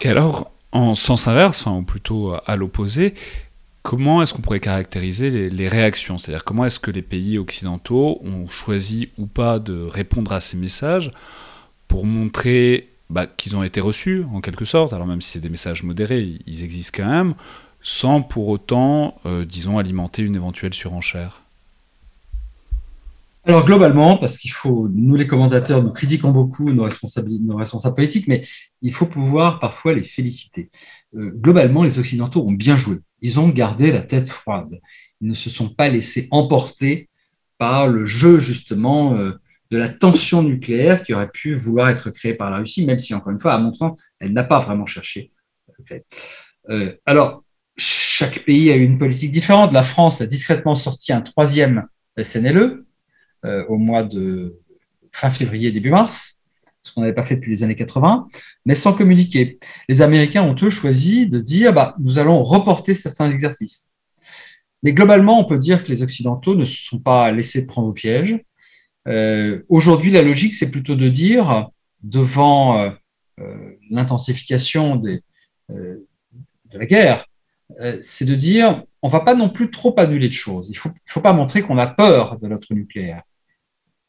Et 0.02 0.08
alors, 0.08 0.50
en 0.72 0.94
sens 0.94 1.28
inverse, 1.28 1.60
enfin, 1.60 1.76
ou 1.78 1.82
plutôt 1.82 2.34
à 2.46 2.56
l'opposé, 2.56 3.14
comment 3.82 4.22
est-ce 4.22 4.34
qu'on 4.34 4.42
pourrait 4.42 4.60
caractériser 4.60 5.30
les, 5.30 5.68
réactions? 5.68 6.18
C'est-à-dire 6.18 6.42
comment 6.42 6.64
est-ce 6.64 6.80
que 6.80 6.90
les 6.90 7.02
pays 7.02 7.38
occidentaux 7.38 8.20
ont 8.24 8.48
choisi 8.48 9.10
ou 9.18 9.26
pas 9.26 9.60
de 9.60 9.84
répondre 9.84 10.32
à 10.32 10.40
ces 10.40 10.56
messages 10.56 11.12
pour 11.86 12.06
montrer 12.06 12.88
bah, 13.14 13.28
qu'ils 13.28 13.54
ont 13.54 13.62
été 13.62 13.80
reçus, 13.80 14.24
en 14.32 14.40
quelque 14.40 14.64
sorte, 14.64 14.92
alors 14.92 15.06
même 15.06 15.20
si 15.22 15.30
c'est 15.30 15.40
des 15.40 15.48
messages 15.48 15.84
modérés, 15.84 16.34
ils 16.46 16.64
existent 16.64 17.00
quand 17.00 17.08
même, 17.08 17.34
sans 17.80 18.22
pour 18.22 18.48
autant, 18.48 19.16
euh, 19.24 19.44
disons, 19.44 19.78
alimenter 19.78 20.22
une 20.22 20.34
éventuelle 20.34 20.74
surenchère 20.74 21.40
alors 23.46 23.66
globalement, 23.66 24.16
parce 24.16 24.38
qu'il 24.38 24.52
faut, 24.52 24.88
nous 24.90 25.16
les 25.16 25.26
commentateurs, 25.26 25.82
nous 25.82 25.90
critiquons 25.90 26.30
beaucoup 26.30 26.72
nos 26.72 26.84
responsables, 26.84 27.28
politiques, 27.94 28.26
mais 28.26 28.46
il 28.80 28.90
faut 28.90 29.04
pouvoir 29.04 29.60
parfois 29.60 29.92
les 29.92 30.02
féliciter. 30.02 30.70
Euh, 31.14 31.30
globalement, 31.30 31.82
les 31.82 31.98
Occidentaux 31.98 32.40
ont 32.40 32.52
bien 32.52 32.74
joué. 32.74 33.00
Ils 33.20 33.38
ont 33.38 33.50
gardé 33.50 33.92
la 33.92 34.00
tête 34.00 34.28
froide. 34.28 34.80
Ils 35.20 35.28
ne 35.28 35.34
se 35.34 35.50
sont 35.50 35.68
pas 35.68 35.90
laissés 35.90 36.26
emporter 36.30 37.10
par 37.58 37.86
le 37.86 38.06
jeu 38.06 38.38
justement 38.38 39.14
euh, 39.14 39.32
de 39.70 39.78
la 39.78 39.88
tension 39.88 40.42
nucléaire 40.42 41.02
qui 41.02 41.14
aurait 41.14 41.30
pu 41.30 41.54
vouloir 41.54 41.88
être 41.88 42.10
créée 42.10 42.34
par 42.34 42.50
la 42.50 42.58
Russie, 42.58 42.84
même 42.86 42.98
si 42.98 43.14
encore 43.14 43.32
une 43.32 43.40
fois, 43.40 43.54
à 43.54 43.58
mon 43.58 43.74
sens, 43.74 43.98
elle 44.20 44.32
n'a 44.32 44.44
pas 44.44 44.60
vraiment 44.60 44.86
cherché. 44.86 45.32
Euh, 46.70 46.94
alors, 47.06 47.44
chaque 47.76 48.44
pays 48.44 48.70
a 48.70 48.76
eu 48.76 48.84
une 48.84 48.98
politique 48.98 49.32
différente. 49.32 49.72
La 49.72 49.82
France 49.82 50.20
a 50.20 50.26
discrètement 50.26 50.74
sorti 50.74 51.12
un 51.12 51.20
troisième 51.20 51.86
SNLE 52.20 52.84
euh, 53.44 53.64
au 53.68 53.76
mois 53.76 54.04
de 54.04 54.60
fin 55.12 55.30
février, 55.30 55.72
début 55.72 55.90
mars, 55.90 56.40
ce 56.82 56.92
qu'on 56.92 57.00
n'avait 57.00 57.14
pas 57.14 57.24
fait 57.24 57.36
depuis 57.36 57.50
les 57.50 57.62
années 57.62 57.76
80, 57.76 58.28
mais 58.66 58.74
sans 58.74 58.92
communiquer. 58.92 59.58
Les 59.88 60.02
Américains 60.02 60.42
ont 60.42 60.56
eux 60.62 60.70
choisi 60.70 61.28
de 61.28 61.40
dire 61.40 61.72
bah, 61.72 61.96
nous 61.98 62.18
allons 62.18 62.42
reporter 62.42 62.94
certains 62.94 63.30
exercices. 63.30 63.90
Mais 64.82 64.92
globalement, 64.92 65.40
on 65.40 65.44
peut 65.44 65.58
dire 65.58 65.82
que 65.82 65.88
les 65.88 66.02
Occidentaux 66.02 66.54
ne 66.54 66.64
se 66.64 66.76
sont 66.76 66.98
pas 66.98 67.32
laissés 67.32 67.66
prendre 67.66 67.88
au 67.88 67.92
piège. 67.92 68.38
Euh, 69.08 69.62
Aujourd'hui, 69.68 70.10
la 70.10 70.22
logique, 70.22 70.54
c'est 70.54 70.70
plutôt 70.70 70.94
de 70.94 71.08
dire, 71.08 71.68
devant 72.02 72.80
euh, 72.80 72.90
euh 73.40 73.70
l'intensification 73.90 74.96
de 74.96 75.22
la 76.72 76.86
guerre, 76.86 77.26
c'est 78.00 78.24
de 78.24 78.34
dire 78.34 78.82
on 79.02 79.08
ne 79.08 79.12
va 79.12 79.20
pas 79.20 79.34
non 79.34 79.50
plus 79.50 79.70
trop 79.70 79.94
annuler 79.98 80.28
de 80.28 80.34
choses. 80.34 80.68
Il 80.68 80.72
ne 80.72 80.78
faut, 80.78 80.90
faut 81.04 81.20
pas 81.20 81.34
montrer 81.34 81.62
qu'on 81.62 81.78
a 81.78 81.86
peur 81.86 82.38
de 82.38 82.48
notre 82.48 82.72
nucléaire. 82.72 83.22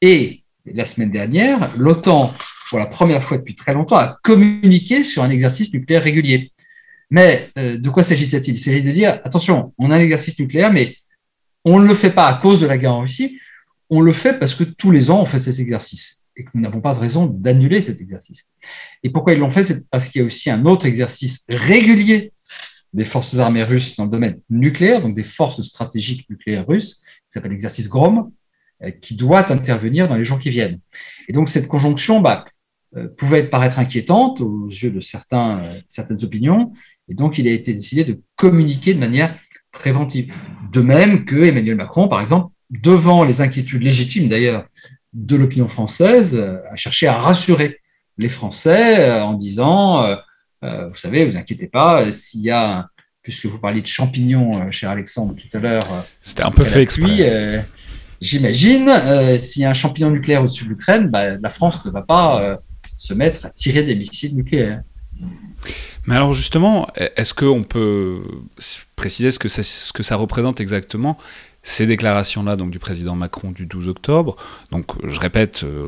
Et 0.01 0.43
la 0.65 0.86
semaine 0.86 1.12
dernière, 1.12 1.75
l'OTAN, 1.77 2.34
pour 2.69 2.79
la 2.79 2.86
première 2.86 3.23
fois 3.23 3.38
depuis 3.38 3.53
très 3.53 3.73
longtemps, 3.73 3.97
a 3.97 4.17
communiqué 4.23 5.03
sur 5.03 5.23
un 5.23 5.29
exercice 5.29 5.73
nucléaire 5.73 6.03
régulier. 6.03 6.51
Mais 7.10 7.51
de 7.55 7.89
quoi 7.89 8.03
s'agissait-il 8.03 8.55
Il 8.55 8.60
s'agit 8.60 8.81
de 8.81 8.91
dire, 8.91 9.19
attention, 9.25 9.73
on 9.77 9.91
a 9.91 9.97
un 9.97 9.99
exercice 9.99 10.39
nucléaire, 10.39 10.71
mais 10.71 10.95
on 11.65 11.79
ne 11.79 11.88
le 11.88 11.95
fait 11.95 12.12
pas 12.12 12.27
à 12.27 12.36
cause 12.36 12.62
de 12.62 12.67
la 12.67 12.77
guerre 12.77 12.93
en 12.93 13.01
Russie, 13.01 13.38
on 13.89 14.02
le 14.02 14.13
fait 14.13 14.39
parce 14.39 14.56
que 14.56 14.63
tous 14.63 14.91
les 14.91 15.10
ans, 15.12 15.21
on 15.21 15.26
fait 15.26 15.39
cet 15.39 15.60
exercice 15.60 16.24
et 16.38 16.43
que 16.43 16.50
nous 16.54 16.62
n'avons 16.62 16.82
pas 16.82 16.93
de 16.93 17.00
raison 17.00 17.26
d'annuler 17.26 17.82
cet 17.82 18.02
exercice. 18.02 18.45
Et 19.04 19.10
pourquoi 19.10 19.34
ils 19.34 19.39
l'ont 19.39 19.50
fait? 19.50 19.63
C'est 19.63 19.89
parce 19.89 20.10
qu'il 20.10 20.19
y 20.19 20.24
a 20.24 20.28
aussi 20.28 20.50
un 20.50 20.65
autre 20.65 20.86
exercice 20.86 21.45
régulier 21.48 22.34
des 22.93 23.06
forces 23.06 23.38
armées 23.38 23.63
russes 23.63 23.95
dans 23.95 24.06
le 24.06 24.10
domaine 24.10 24.39
nucléaire, 24.50 25.02
donc 25.02 25.15
des 25.15 25.24
forces 25.24 25.62
stratégiques 25.62 26.30
nucléaires 26.30 26.65
russes, 26.67 27.04
qui 27.04 27.32
s'appelle 27.32 27.52
l'exercice 27.52 27.89
GROM, 27.89 28.32
euh, 28.84 28.91
qui 28.91 29.15
doit 29.15 29.52
intervenir 29.52 30.08
dans 30.08 30.15
les 30.15 30.26
jours 30.26 30.39
qui 30.39 30.50
viennent. 30.50 30.80
Et 31.28 31.34
donc 31.34 31.50
cette 31.50 31.67
conjonction 31.67 32.21
bah, 32.21 32.45
euh, 32.95 33.10
pouvait 33.17 33.48
paraître 33.48 33.80
inquiétante 33.80 34.39
aux 34.39 34.67
yeux 34.67 34.91
de 34.91 35.02
certains, 35.02 35.60
euh, 35.60 35.80
certaines 35.86 36.24
opinions, 36.24 36.71
et 37.10 37.13
donc 37.13 37.38
il 37.38 37.48
a 37.48 37.52
été 37.52 37.74
décidé 37.74 38.06
de 38.06 38.21
communiquer 38.36 38.93
de 38.93 39.00
manière 39.00 39.38
préventive. 39.71 40.34
De 40.71 40.82
même 40.82 41.26
que 41.26 41.36
Emmanuel 41.36 41.76
Macron, 41.76 42.08
par 42.08 42.21
exemple, 42.21 42.54
devant 42.69 43.23
les 43.23 43.41
inquiétudes 43.41 43.82
légitimes 43.82 44.30
d'ailleurs 44.30 44.65
de 45.13 45.36
l'opinion 45.36 45.67
française, 45.67 46.36
a 46.36 46.75
cherché 46.75 47.08
à 47.08 47.13
rassurer 47.17 47.80
les 48.17 48.30
Français 48.30 49.21
en 49.21 49.34
disant, 49.34 50.15
vous 50.62 50.95
savez, 50.95 51.25
vous 51.25 51.38
inquiétez 51.38 51.67
pas, 51.67 52.12
s'il 52.12 52.41
y 52.41 52.51
a, 52.51 52.89
puisque 53.21 53.45
vous 53.45 53.60
parliez 53.60 53.82
de 53.82 53.88
champignons, 53.88 54.69
cher 54.71 54.89
Alexandre, 54.89 55.36
tout 55.36 55.58
à 55.58 55.62
l'heure. 55.62 56.06
C'était 56.21 56.43
un 56.43 56.51
peu 56.51 56.65
fait 56.65 56.82
exprès 56.82 57.63
j'imagine, 58.21 58.89
euh, 58.89 59.38
s'il 59.39 59.62
y 59.62 59.65
a 59.65 59.69
un 59.69 59.73
champignon 59.73 60.10
nucléaire 60.10 60.41
au-dessus 60.41 60.65
de 60.65 60.69
l'Ukraine, 60.69 61.08
bah, 61.10 61.38
la 61.38 61.49
France 61.49 61.84
ne 61.86 61.91
va 61.91 62.01
pas 62.01 62.41
euh, 62.41 62.58
se 62.97 63.13
mettre 63.13 63.45
à 63.45 63.49
tirer 63.49 63.84
des 63.84 63.95
missiles 63.95 64.36
nucléaires. 64.36 64.82
Mais 66.06 66.15
alors 66.15 66.34
justement, 66.34 66.88
est-ce 67.15 67.34
qu'on 67.34 67.63
peut 67.63 68.21
préciser 68.95 69.32
ce 69.32 69.39
que, 69.39 69.47
ça, 69.47 69.63
ce 69.63 69.91
que 69.93 70.04
ça 70.04 70.17
représente 70.17 70.60
exactement 70.60 71.17
ces 71.65 71.88
déclarations-là 71.88 72.56
donc 72.56 72.69
du 72.69 72.80
président 72.80 73.15
Macron 73.15 73.51
du 73.51 73.65
12 73.65 73.89
octobre. 73.89 74.38
Donc 74.71 74.86
je 75.04 75.19
répète 75.19 75.63
euh, 75.63 75.88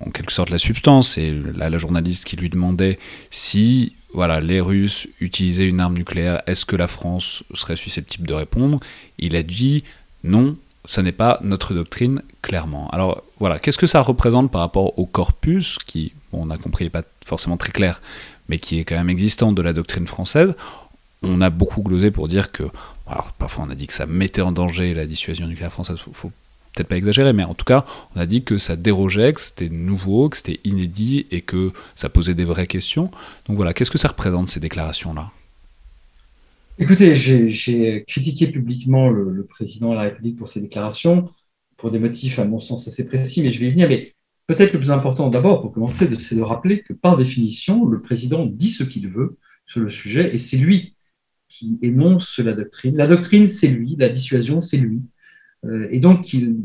en, 0.00 0.10
quelque 0.10 0.32
sorte 0.32 0.50
la 0.50 0.58
substance 0.58 1.16
et 1.16 1.30
là 1.30 1.70
la 1.70 1.78
journaliste 1.78 2.24
qui 2.24 2.36
lui 2.36 2.50
demandait 2.50 2.98
si 3.30 3.94
voilà 4.12 4.40
les 4.40 4.60
Russes 4.60 5.06
utilisaient 5.20 5.66
une 5.66 5.80
arme 5.80 5.96
nucléaire, 5.96 6.42
est-ce 6.46 6.66
que 6.66 6.76
la 6.76 6.88
France 6.88 7.44
serait 7.54 7.76
susceptible 7.76 8.26
de 8.26 8.34
répondre? 8.34 8.80
Il 9.18 9.36
a 9.36 9.42
dit 9.42 9.84
non, 10.24 10.56
ça 10.84 11.02
n'est 11.02 11.12
pas 11.12 11.38
notre 11.42 11.74
doctrine, 11.74 12.22
clairement. 12.42 12.88
Alors 12.88 13.22
voilà, 13.38 13.58
qu'est-ce 13.58 13.78
que 13.78 13.86
ça 13.86 14.00
représente 14.00 14.50
par 14.50 14.60
rapport 14.60 14.98
au 14.98 15.06
corpus, 15.06 15.78
qui, 15.86 16.12
on 16.32 16.50
a 16.50 16.56
compris, 16.56 16.84
n'est 16.84 16.90
pas 16.90 17.02
forcément 17.24 17.56
très 17.56 17.72
clair, 17.72 18.02
mais 18.48 18.58
qui 18.58 18.78
est 18.78 18.84
quand 18.84 18.96
même 18.96 19.10
existant 19.10 19.52
de 19.52 19.62
la 19.62 19.72
doctrine 19.72 20.06
française? 20.06 20.54
On 21.22 21.40
a 21.40 21.50
beaucoup 21.50 21.82
glosé 21.82 22.10
pour 22.10 22.28
dire 22.28 22.52
que, 22.52 22.64
alors 23.06 23.32
parfois 23.32 23.64
on 23.66 23.70
a 23.70 23.74
dit 23.74 23.86
que 23.86 23.92
ça 23.92 24.06
mettait 24.06 24.42
en 24.42 24.52
danger 24.52 24.94
la 24.94 25.06
dissuasion 25.06 25.46
nucléaire 25.46 25.72
française, 25.72 25.98
faut, 25.98 26.12
faut 26.12 26.32
peut-être 26.74 26.88
pas 26.88 26.96
exagérer, 26.96 27.32
mais 27.32 27.44
en 27.44 27.54
tout 27.54 27.64
cas, 27.64 27.84
on 28.14 28.20
a 28.20 28.26
dit 28.26 28.42
que 28.42 28.58
ça 28.58 28.76
dérogeait, 28.76 29.32
que 29.32 29.40
c'était 29.40 29.68
nouveau, 29.68 30.28
que 30.28 30.36
c'était 30.36 30.60
inédit 30.64 31.26
et 31.30 31.40
que 31.40 31.72
ça 31.94 32.08
posait 32.08 32.34
des 32.34 32.44
vraies 32.44 32.66
questions. 32.66 33.10
Donc 33.46 33.56
voilà, 33.56 33.72
qu'est-ce 33.72 33.90
que 33.90 33.98
ça 33.98 34.08
représente 34.08 34.48
ces 34.48 34.60
déclarations-là? 34.60 35.30
Écoutez, 36.78 37.14
j'ai 37.14 38.04
critiqué 38.08 38.48
publiquement 38.48 39.08
le, 39.08 39.44
président 39.44 39.90
de 39.90 39.94
la 39.94 40.02
République 40.02 40.36
pour 40.36 40.48
ses 40.48 40.60
déclarations, 40.60 41.30
pour 41.76 41.92
des 41.92 42.00
motifs, 42.00 42.38
à 42.40 42.44
mon 42.44 42.58
sens, 42.58 42.88
assez 42.88 43.06
précis, 43.06 43.42
mais 43.42 43.52
je 43.52 43.60
vais 43.60 43.68
y 43.68 43.70
venir. 43.70 43.88
Mais 43.88 44.12
peut-être 44.48 44.72
le 44.72 44.80
plus 44.80 44.90
important 44.90 45.30
d'abord, 45.30 45.60
pour 45.62 45.72
commencer, 45.72 46.08
c'est 46.18 46.34
de 46.34 46.42
rappeler 46.42 46.82
que 46.82 46.92
par 46.92 47.16
définition, 47.16 47.86
le 47.86 48.00
président 48.00 48.44
dit 48.44 48.70
ce 48.70 48.82
qu'il 48.82 49.08
veut 49.08 49.38
sur 49.66 49.80
le 49.80 49.90
sujet, 49.90 50.34
et 50.34 50.38
c'est 50.38 50.56
lui 50.56 50.93
qui 51.58 51.78
énonce 51.82 52.38
la 52.38 52.52
doctrine. 52.52 52.96
La 52.96 53.06
doctrine, 53.06 53.46
c'est 53.46 53.68
lui, 53.68 53.96
la 53.98 54.08
dissuasion, 54.08 54.60
c'est 54.60 54.76
lui. 54.76 55.00
Euh, 55.64 55.88
et 55.90 56.00
donc, 56.00 56.32
il, 56.32 56.56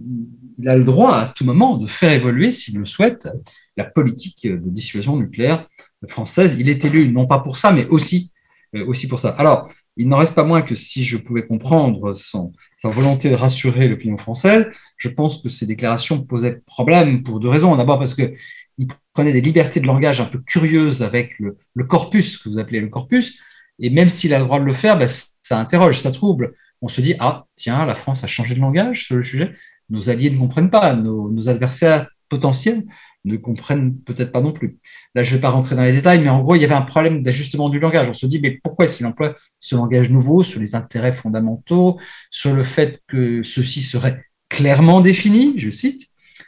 a 0.65 0.75
le 0.75 0.83
droit 0.83 1.13
à 1.13 1.27
tout 1.27 1.45
moment 1.45 1.77
de 1.77 1.87
faire 1.87 2.11
évoluer, 2.11 2.51
s'il 2.51 2.77
le 2.77 2.85
souhaite, 2.85 3.29
la 3.77 3.85
politique 3.85 4.45
de 4.45 4.69
dissuasion 4.69 5.17
nucléaire 5.17 5.67
française. 6.07 6.57
Il 6.59 6.67
est 6.69 6.83
élu 6.83 7.09
non 7.09 7.25
pas 7.25 7.39
pour 7.39 7.55
ça, 7.57 7.71
mais 7.71 7.87
aussi, 7.87 8.33
euh, 8.75 8.85
aussi 8.85 9.07
pour 9.07 9.19
ça. 9.19 9.29
Alors, 9.29 9.69
il 9.95 10.07
n'en 10.07 10.17
reste 10.17 10.35
pas 10.35 10.43
moins 10.43 10.61
que 10.61 10.75
si 10.75 11.03
je 11.03 11.17
pouvais 11.17 11.45
comprendre 11.45 12.13
son, 12.13 12.51
sa 12.77 12.89
volonté 12.89 13.29
de 13.29 13.35
rassurer 13.35 13.87
l'opinion 13.87 14.17
française, 14.17 14.69
je 14.97 15.09
pense 15.09 15.41
que 15.41 15.49
ces 15.49 15.65
déclarations 15.65 16.21
posaient 16.21 16.61
problème 16.65 17.23
pour 17.23 17.39
deux 17.39 17.49
raisons. 17.49 17.75
D'abord 17.75 17.99
parce 17.99 18.15
que 18.15 18.33
il 18.79 18.87
prenait 19.13 19.33
des 19.33 19.41
libertés 19.41 19.81
de 19.81 19.85
langage 19.85 20.21
un 20.21 20.25
peu 20.25 20.39
curieuses 20.39 21.03
avec 21.03 21.37
le, 21.37 21.83
corpus, 21.83 22.37
que 22.37 22.47
vous 22.47 22.59
appelez 22.59 22.79
le 22.79 22.87
corpus, 22.87 23.39
et 23.79 23.89
même 23.89 24.09
s'il 24.09 24.33
a 24.33 24.39
le 24.39 24.45
droit 24.45 24.59
de 24.59 24.65
le 24.65 24.73
faire, 24.73 24.97
ben, 24.97 25.07
ça 25.41 25.59
interroge, 25.59 25.99
ça 25.99 26.11
trouble. 26.11 26.55
On 26.81 26.87
se 26.87 27.01
dit, 27.01 27.15
ah, 27.19 27.45
tiens, 27.55 27.85
la 27.85 27.95
France 27.95 28.23
a 28.23 28.27
changé 28.27 28.55
de 28.55 28.59
langage 28.59 29.05
sur 29.05 29.15
le 29.15 29.23
sujet, 29.23 29.53
nos 29.89 30.09
alliés 30.09 30.29
ne 30.29 30.37
comprennent 30.37 30.69
pas, 30.69 30.95
nos 30.95 31.49
adversaires 31.49 32.07
potentiels 32.29 32.85
ne 33.25 33.37
comprennent 33.37 33.97
peut-être 33.99 34.31
pas 34.31 34.41
non 34.41 34.53
plus. 34.53 34.77
Là, 35.15 35.23
je 35.23 35.31
ne 35.31 35.35
vais 35.35 35.41
pas 35.41 35.49
rentrer 35.49 35.75
dans 35.75 35.83
les 35.83 35.91
détails, 35.91 36.21
mais 36.21 36.29
en 36.29 36.41
gros, 36.41 36.55
il 36.55 36.61
y 36.61 36.65
avait 36.65 36.75
un 36.75 36.81
problème 36.81 37.21
d'ajustement 37.21 37.69
du 37.69 37.79
langage. 37.79 38.09
On 38.09 38.13
se 38.13 38.25
dit, 38.25 38.39
mais 38.39 38.59
pourquoi 38.63 38.85
est-ce 38.85 38.97
qu'il 38.97 39.05
emploie 39.05 39.35
ce 39.59 39.75
langage 39.75 40.09
nouveau 40.09 40.43
sur 40.43 40.59
les 40.59 40.75
intérêts 40.75 41.13
fondamentaux, 41.13 41.99
sur 42.31 42.55
le 42.55 42.63
fait 42.63 43.01
que 43.07 43.43
ceci 43.43 43.81
serait 43.81 44.23
clairement 44.47 45.01
défini, 45.01 45.53
je 45.57 45.69
cite, 45.69 46.07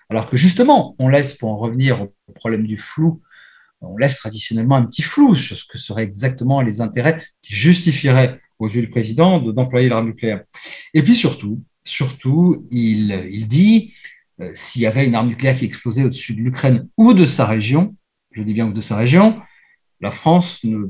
alors 0.10 0.30
que 0.30 0.38
justement, 0.38 0.96
on 0.98 1.08
laisse, 1.08 1.34
pour 1.34 1.50
en 1.50 1.58
revenir 1.58 2.02
au 2.02 2.32
problème 2.34 2.66
du 2.66 2.78
flou, 2.78 3.22
on 3.82 3.98
laisse 3.98 4.18
traditionnellement 4.18 4.76
un 4.76 4.86
petit 4.86 5.02
flou 5.02 5.36
sur 5.36 5.58
ce 5.58 5.66
que 5.66 5.78
seraient 5.78 6.04
exactement 6.04 6.62
les 6.62 6.82
intérêts 6.82 7.22
qui 7.42 7.56
justifieraient 7.56 8.40
aux 8.60 8.70
yeux 8.70 8.82
du 8.82 8.90
président 8.90 9.40
d'employer 9.40 9.90
l'arme 9.90 10.08
nucléaire. 10.08 10.44
Et 10.94 11.02
puis 11.02 11.16
surtout, 11.16 11.64
surtout, 11.84 12.68
il, 12.72 13.48
dit 13.48 13.94
euh, 14.40 14.52
s'il 14.54 14.84
y 14.84 14.86
avait 14.86 15.06
une 15.06 15.16
arme 15.16 15.30
nucléaire 15.30 15.56
qui 15.56 15.66
explosait 15.66 16.04
au-dessus 16.04 16.36
de 16.36 16.42
l'Ukraine 16.42 16.88
ou 16.98 17.14
de 17.14 17.26
sa 17.26 17.46
région, 17.46 17.96
je 18.32 18.44
dis 18.44 18.54
bien 18.54 18.68
ou 18.68 18.74
de 18.74 18.82
sa 18.82 18.96
région, 18.96 19.42
la 20.00 20.12
France 20.12 20.64
ne 20.64 20.88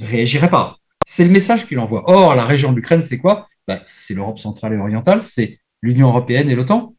réagirait 0.00 0.50
pas. 0.50 0.76
C'est 1.06 1.24
le 1.24 1.30
message 1.30 1.66
qu'il 1.66 1.78
envoie. 1.78 2.10
Or, 2.10 2.34
la 2.34 2.44
région 2.44 2.70
de 2.70 2.76
l'Ukraine, 2.76 3.02
c'est 3.02 3.18
quoi? 3.18 3.48
Bah, 3.66 3.80
C'est 3.86 4.14
l'Europe 4.14 4.38
centrale 4.38 4.72
et 4.74 4.76
orientale, 4.76 5.22
c'est 5.22 5.60
l'Union 5.80 6.08
européenne 6.08 6.50
et 6.50 6.54
l'OTAN. 6.54 6.94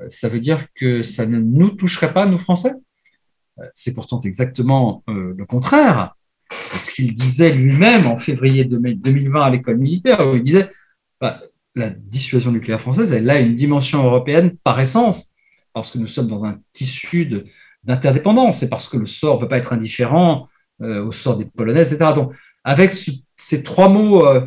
Euh, 0.00 0.06
ça 0.08 0.28
veut 0.28 0.40
dire 0.40 0.66
que 0.74 1.02
ça 1.02 1.26
ne 1.26 1.38
nous 1.38 1.70
toucherait 1.70 2.12
pas, 2.12 2.26
nous 2.26 2.38
Français? 2.38 2.72
C'est 3.72 3.94
pourtant 3.94 4.20
exactement 4.20 5.02
le 5.06 5.44
contraire. 5.44 6.14
ce 6.50 6.90
qu'il 6.90 7.12
disait 7.12 7.52
lui-même 7.52 8.06
en 8.06 8.18
février 8.18 8.64
2020 8.64 9.42
à 9.42 9.50
l'école 9.50 9.78
militaire, 9.78 10.26
où 10.26 10.36
il 10.36 10.42
disait 10.42 10.68
bah, 11.20 11.40
la 11.74 11.90
dissuasion 11.90 12.52
nucléaire 12.52 12.80
française, 12.80 13.12
elle 13.12 13.30
a 13.30 13.38
une 13.38 13.54
dimension 13.54 14.04
européenne 14.04 14.56
par 14.64 14.78
essence, 14.80 15.32
parce 15.72 15.90
que 15.90 15.98
nous 15.98 16.06
sommes 16.06 16.28
dans 16.28 16.44
un 16.44 16.58
tissu 16.72 17.44
d'interdépendance, 17.84 18.62
et 18.62 18.68
parce 18.68 18.88
que 18.88 18.96
le 18.96 19.06
sort 19.06 19.36
ne 19.36 19.40
peut 19.42 19.48
pas 19.48 19.58
être 19.58 19.72
indifférent 19.72 20.48
euh, 20.82 21.04
au 21.04 21.12
sort 21.12 21.36
des 21.36 21.44
Polonais, 21.44 21.82
etc. 21.82 22.12
Donc, 22.14 22.32
avec 22.64 22.92
ces 22.92 23.62
trois 23.62 23.88
mots, 23.88 24.26
euh, 24.26 24.40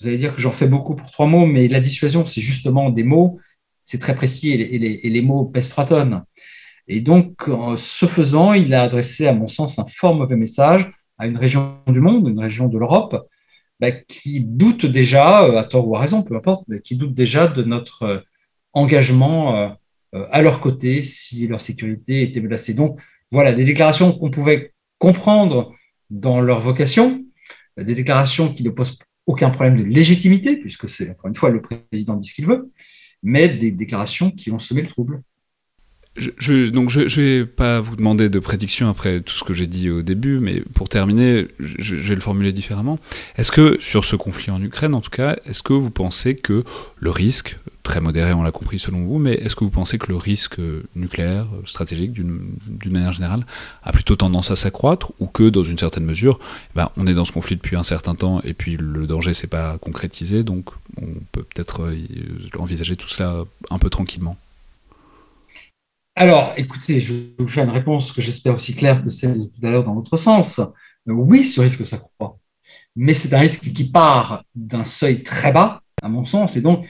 vous 0.00 0.06
allez 0.06 0.18
dire 0.18 0.34
que 0.34 0.40
j'en 0.40 0.52
fais 0.52 0.68
beaucoup 0.68 0.94
pour 0.94 1.10
trois 1.10 1.26
mots, 1.26 1.46
mais 1.46 1.68
la 1.68 1.80
dissuasion, 1.80 2.26
c'est 2.26 2.40
justement 2.40 2.90
des 2.90 3.04
mots, 3.04 3.38
c'est 3.82 3.98
très 3.98 4.14
précis, 4.14 4.52
et 4.52 4.78
les, 4.78 5.00
et 5.02 5.10
les 5.10 5.22
mots 5.22 5.44
pèsent 5.44 5.68
trois 5.68 5.86
tonnes. 5.86 6.22
Et 6.88 7.00
donc, 7.00 7.48
en 7.48 7.76
ce 7.76 8.06
faisant, 8.06 8.52
il 8.52 8.72
a 8.74 8.82
adressé, 8.82 9.26
à 9.26 9.32
mon 9.32 9.48
sens, 9.48 9.78
un 9.78 9.86
fort 9.86 10.14
mauvais 10.14 10.36
message 10.36 10.88
à 11.18 11.26
une 11.26 11.36
région 11.36 11.78
du 11.88 12.00
monde, 12.00 12.28
une 12.28 12.38
région 12.38 12.68
de 12.68 12.78
l'Europe, 12.78 13.28
bah, 13.80 13.90
qui 13.90 14.40
doute 14.40 14.86
déjà, 14.86 15.44
euh, 15.44 15.58
à 15.58 15.64
tort 15.64 15.86
ou 15.88 15.96
à 15.96 16.00
raison, 16.00 16.22
peu 16.22 16.36
importe, 16.36 16.64
mais 16.68 16.80
qui 16.80 16.96
doute 16.96 17.14
déjà 17.14 17.46
de 17.46 17.62
notre 17.62 18.02
euh, 18.04 18.20
engagement 18.72 19.76
euh, 20.14 20.26
à 20.30 20.42
leur 20.42 20.60
côté 20.60 21.02
si 21.02 21.46
leur 21.46 21.60
sécurité 21.60 22.22
était 22.22 22.40
menacée. 22.40 22.74
Donc, 22.74 23.00
voilà, 23.30 23.52
des 23.52 23.64
déclarations 23.64 24.12
qu'on 24.12 24.30
pouvait 24.30 24.72
comprendre 24.98 25.74
dans 26.10 26.40
leur 26.40 26.60
vocation, 26.60 27.24
des 27.76 27.94
déclarations 27.94 28.52
qui 28.52 28.62
ne 28.62 28.70
posent 28.70 28.98
aucun 29.26 29.50
problème 29.50 29.76
de 29.76 29.84
légitimité, 29.84 30.56
puisque 30.56 30.88
c'est, 30.88 31.10
encore 31.10 31.28
une 31.28 31.34
fois, 31.34 31.50
le 31.50 31.60
président 31.60 32.14
dit 32.14 32.28
ce 32.28 32.34
qu'il 32.34 32.46
veut, 32.46 32.70
mais 33.22 33.48
des 33.48 33.72
déclarations 33.72 34.30
qui 34.30 34.50
ont 34.52 34.58
semé 34.58 34.82
le 34.82 34.88
trouble. 34.88 35.22
Je, 36.16 36.68
donc 36.70 36.90
je, 36.90 37.08
je 37.08 37.20
vais 37.20 37.46
pas 37.46 37.80
vous 37.80 37.96
demander 37.96 38.28
de 38.28 38.38
prédiction 38.38 38.88
après 38.88 39.20
tout 39.20 39.34
ce 39.34 39.44
que 39.44 39.52
j'ai 39.52 39.66
dit 39.66 39.90
au 39.90 40.02
début, 40.02 40.38
mais 40.38 40.60
pour 40.74 40.88
terminer, 40.88 41.48
je, 41.58 41.94
vais 41.94 42.14
le 42.14 42.20
formuler 42.20 42.52
différemment. 42.52 42.98
Est-ce 43.36 43.52
que 43.52 43.76
sur 43.80 44.04
ce 44.04 44.16
conflit 44.16 44.50
en 44.50 44.62
Ukraine, 44.62 44.94
en 44.94 45.00
tout 45.00 45.10
cas, 45.10 45.36
est-ce 45.44 45.62
que 45.62 45.72
vous 45.72 45.90
pensez 45.90 46.34
que 46.34 46.64
le 46.98 47.10
risque, 47.10 47.58
très 47.82 48.00
modéré, 48.00 48.32
on 48.32 48.42
l'a 48.42 48.50
compris 48.50 48.78
selon 48.78 49.04
vous, 49.04 49.18
mais 49.18 49.34
est-ce 49.34 49.54
que 49.54 49.64
vous 49.64 49.70
pensez 49.70 49.98
que 49.98 50.08
le 50.08 50.16
risque 50.16 50.56
nucléaire 50.94 51.46
stratégique, 51.66 52.12
d'une 52.12 52.92
manière 52.92 53.12
générale, 53.12 53.46
a 53.82 53.92
plutôt 53.92 54.16
tendance 54.16 54.50
à 54.50 54.56
s'accroître, 54.56 55.12
ou 55.20 55.26
que 55.26 55.50
dans 55.50 55.64
une 55.64 55.78
certaine 55.78 56.04
mesure, 56.04 56.38
eh 56.42 56.76
ben, 56.76 56.90
on 56.96 57.06
est 57.06 57.14
dans 57.14 57.24
ce 57.24 57.32
conflit 57.32 57.56
depuis 57.56 57.76
un 57.76 57.82
certain 57.82 58.14
temps 58.14 58.40
et 58.42 58.54
puis 58.54 58.76
le 58.78 59.06
danger 59.06 59.34
s'est 59.34 59.46
pas 59.46 59.78
concrétisé, 59.78 60.42
donc 60.42 60.70
on 61.00 61.06
peut 61.32 61.42
peut-être 61.42 61.82
euh, 61.82 61.96
envisager 62.58 62.96
tout 62.96 63.08
cela 63.08 63.44
un 63.70 63.78
peu 63.78 63.90
tranquillement? 63.90 64.36
Alors, 66.18 66.54
écoutez, 66.56 66.98
je 66.98 67.12
vais 67.12 67.34
vous 67.38 67.46
faire 67.46 67.64
une 67.64 67.70
réponse 67.70 68.10
que 68.10 68.22
j'espère 68.22 68.54
aussi 68.54 68.74
claire 68.74 69.04
que 69.04 69.10
celle 69.10 69.38
de 69.38 69.44
tout 69.44 69.66
à 69.66 69.70
l'heure 69.70 69.84
dans 69.84 69.92
l'autre 69.92 70.16
sens. 70.16 70.62
Oui, 71.04 71.44
ce 71.44 71.60
risque 71.60 71.84
s'accroît, 71.84 72.38
mais 72.96 73.12
c'est 73.12 73.34
un 73.34 73.38
risque 73.38 73.70
qui 73.70 73.90
part 73.90 74.42
d'un 74.54 74.84
seuil 74.84 75.22
très 75.22 75.52
bas, 75.52 75.82
à 76.02 76.08
mon 76.08 76.24
sens, 76.24 76.56
et 76.56 76.62
donc, 76.62 76.88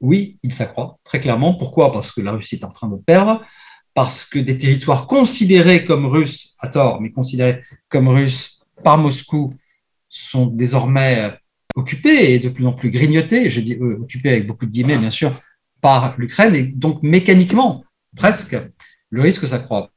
oui, 0.00 0.38
il 0.44 0.52
s'accroît 0.52 1.00
très 1.02 1.20
clairement. 1.20 1.54
Pourquoi? 1.54 1.90
Parce 1.90 2.12
que 2.12 2.20
la 2.20 2.30
Russie 2.30 2.54
est 2.54 2.64
en 2.64 2.70
train 2.70 2.86
de 2.86 2.94
perdre, 2.94 3.44
parce 3.92 4.24
que 4.24 4.38
des 4.38 4.56
territoires 4.56 5.08
considérés 5.08 5.84
comme 5.84 6.06
russes, 6.06 6.54
à 6.60 6.68
tort, 6.68 7.00
mais 7.00 7.10
considérés 7.10 7.60
comme 7.88 8.06
russes 8.06 8.60
par 8.84 8.98
Moscou, 8.98 9.52
sont 10.08 10.46
désormais 10.46 11.36
occupés 11.74 12.34
et 12.34 12.38
de 12.38 12.50
plus 12.50 12.66
en 12.68 12.72
plus 12.72 12.92
grignotés, 12.92 13.50
je 13.50 13.60
dis 13.60 13.74
euh, 13.74 13.98
occupés 14.00 14.30
avec 14.30 14.46
beaucoup 14.46 14.66
de 14.66 14.70
guillemets, 14.70 14.98
bien 14.98 15.10
sûr, 15.10 15.40
par 15.80 16.14
l'Ukraine, 16.18 16.54
et 16.54 16.62
donc 16.62 17.02
mécaniquement, 17.02 17.83
presque, 18.16 18.56
le 19.10 19.22
risque 19.22 19.46
s'accroît. 19.46 19.90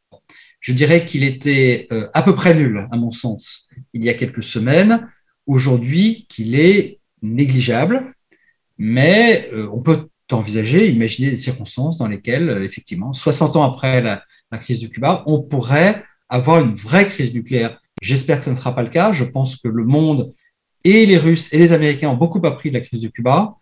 Je 0.59 0.74
dirais 0.74 1.05
qu'il 1.05 1.24
était 1.24 1.88
euh, 1.91 2.09
à 2.13 2.22
peu 2.22 2.36
près 2.36 2.53
nul, 2.53 2.88
à 2.91 2.97
mon 2.97 3.11
sens, 3.11 3.70
il 3.93 4.03
y 4.03 4.09
a 4.09 4.13
quelques 4.13 4.43
semaines. 4.43 5.07
Aujourd'hui, 5.45 6.26
qu'il 6.30 6.59
est 6.59 6.99
négligeable, 7.22 8.13
mais 8.78 9.49
euh, 9.53 9.70
on 9.72 9.82
peut 9.82 10.09
envisager, 10.32 10.89
imaginer 10.89 11.32
des 11.32 11.38
circonstances 11.38 11.97
dans 11.97 12.07
lesquelles, 12.07 12.49
euh, 12.49 12.65
effectivement, 12.65 13.13
60 13.13 13.55
ans 13.55 13.63
après 13.63 14.01
la, 14.01 14.24
crise 14.59 14.80
du 14.80 14.89
Cuba, 14.89 15.24
on 15.26 15.41
pourrait 15.41 16.03
avoir 16.30 16.63
une 16.63 16.76
vraie 16.76 17.07
crise 17.07 17.34
nucléaire. 17.34 17.82
J'espère 18.01 18.39
que 18.39 18.45
ce 18.45 18.49
ne 18.49 18.55
sera 18.55 18.74
pas 18.74 18.84
le 18.84 18.89
cas. 18.89 19.11
Je 19.11 19.24
pense 19.24 19.55
que 19.57 19.68
le 19.68 19.84
monde 19.84 20.34
et 20.84 21.05
les 21.05 21.18
Russes 21.18 21.53
et 21.53 21.57
les 21.57 21.74
Américains 21.74 22.09
ont 22.09 22.18
beaucoup 22.18 22.45
appris 22.45 22.70
de 22.70 22.76
la 22.76 22.82
crise 22.82 23.01
du 23.01 23.11
Cuba, 23.11 23.55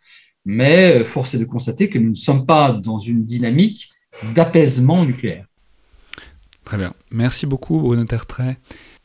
mais 0.43 1.03
force 1.03 1.33
est 1.33 1.39
de 1.39 1.45
constater 1.45 1.89
que 1.89 1.97
nous 1.97 2.09
ne 2.09 2.15
sommes 2.15 2.45
pas 2.45 2.71
dans 2.71 2.99
une 2.99 3.25
dynamique 3.25 3.89
d'apaisement 4.33 5.05
nucléaire. 5.05 5.45
Très 6.63 6.77
bien. 6.77 6.93
Merci 7.11 7.45
beaucoup, 7.45 7.79
Bruno 7.79 8.03
Tertrais. 8.05 8.57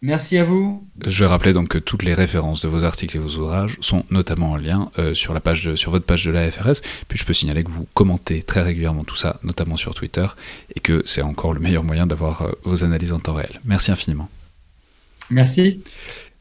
Merci 0.02 0.38
à 0.38 0.44
vous. 0.44 0.88
Je 1.04 1.24
rappelais 1.24 1.52
donc 1.52 1.68
que 1.68 1.78
toutes 1.78 2.02
les 2.02 2.14
références 2.14 2.62
de 2.62 2.68
vos 2.68 2.84
articles 2.84 3.14
et 3.18 3.20
vos 3.20 3.36
ouvrages 3.36 3.76
sont 3.80 4.04
notamment 4.10 4.52
en 4.52 4.56
lien 4.56 4.90
euh, 4.98 5.12
sur, 5.12 5.34
la 5.34 5.40
page 5.40 5.74
sur 5.74 5.90
votre 5.90 6.06
page 6.06 6.24
de 6.24 6.30
la 6.30 6.50
FRS. 6.50 6.80
Puis 7.06 7.18
je 7.18 7.24
peux 7.26 7.34
signaler 7.34 7.62
que 7.62 7.70
vous 7.70 7.86
commentez 7.92 8.42
très 8.42 8.62
régulièrement 8.62 9.04
tout 9.04 9.16
ça, 9.16 9.38
notamment 9.42 9.76
sur 9.76 9.94
Twitter, 9.94 10.26
et 10.74 10.80
que 10.80 11.02
c'est 11.04 11.20
encore 11.20 11.52
le 11.52 11.60
meilleur 11.60 11.84
moyen 11.84 12.06
d'avoir 12.06 12.42
euh, 12.42 12.52
vos 12.64 12.82
analyses 12.82 13.12
en 13.12 13.18
temps 13.18 13.34
réel. 13.34 13.60
Merci 13.66 13.90
infiniment. 13.90 14.30
Merci. 15.28 15.82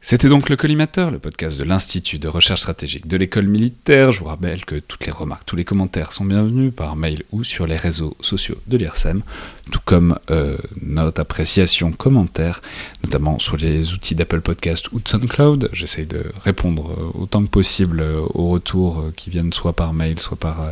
C'était 0.02 0.30
donc 0.30 0.48
le 0.48 0.56
collimateur, 0.56 1.10
le 1.10 1.18
podcast 1.18 1.58
de 1.58 1.64
l'Institut 1.64 2.18
de 2.18 2.26
recherche 2.26 2.60
stratégique 2.60 3.06
de 3.06 3.18
l'école 3.18 3.46
militaire. 3.46 4.12
Je 4.12 4.20
vous 4.20 4.24
rappelle 4.24 4.64
que 4.64 4.76
toutes 4.76 5.04
les 5.04 5.12
remarques, 5.12 5.44
tous 5.44 5.56
les 5.56 5.64
commentaires 5.64 6.12
sont 6.12 6.24
bienvenus 6.24 6.72
par 6.74 6.96
mail 6.96 7.22
ou 7.32 7.44
sur 7.44 7.66
les 7.66 7.76
réseaux 7.76 8.16
sociaux 8.22 8.56
de 8.66 8.78
l'IRSEM 8.78 9.22
tout 9.70 9.80
comme 9.84 10.18
euh, 10.30 10.58
notre 10.82 11.20
appréciation, 11.22 11.92
commentaire, 11.92 12.60
notamment 13.04 13.38
sur 13.38 13.56
les 13.56 13.92
outils 13.92 14.14
d'Apple 14.14 14.40
Podcast 14.40 14.92
ou 14.92 15.00
de 15.00 15.08
SoundCloud. 15.08 15.70
J'essaye 15.72 16.06
de 16.06 16.24
répondre 16.44 16.90
euh, 16.90 17.18
autant 17.18 17.42
que 17.42 17.48
possible 17.48 18.00
euh, 18.00 18.20
aux 18.34 18.48
retours 18.48 19.04
qui 19.16 19.30
viennent 19.30 19.52
soit 19.52 19.72
par 19.72 19.94
mail, 19.94 20.18
soit 20.18 20.36
par, 20.36 20.64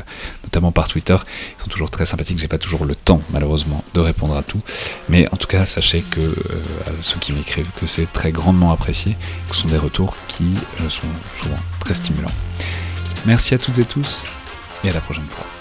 notamment 0.44 0.72
par 0.72 0.88
Twitter. 0.88 1.16
Ils 1.58 1.62
sont 1.62 1.70
toujours 1.70 1.90
très 1.90 2.04
sympathiques. 2.06 2.38
J'ai 2.38 2.48
pas 2.48 2.58
toujours 2.58 2.84
le 2.84 2.94
temps, 2.94 3.22
malheureusement, 3.30 3.82
de 3.94 4.00
répondre 4.00 4.36
à 4.36 4.42
tout. 4.42 4.60
Mais 5.08 5.28
en 5.32 5.36
tout 5.36 5.46
cas, 5.46 5.64
sachez 5.64 6.02
que 6.02 6.34
ceux 7.00 7.18
qui 7.18 7.32
m'écrivent 7.32 7.70
que 7.80 7.86
c'est 7.86 8.12
très 8.12 8.32
grandement 8.32 8.72
apprécié, 8.72 9.16
ce 9.50 9.54
sont 9.54 9.68
des 9.68 9.78
retours 9.78 10.16
qui 10.26 10.54
sont 10.88 11.06
souvent 11.40 11.58
très 11.80 11.94
stimulants. 11.94 12.32
Merci 13.26 13.54
à 13.54 13.58
toutes 13.58 13.78
et 13.78 13.84
tous 13.84 14.24
et 14.84 14.90
à 14.90 14.92
la 14.92 15.00
prochaine 15.00 15.28
fois. 15.28 15.57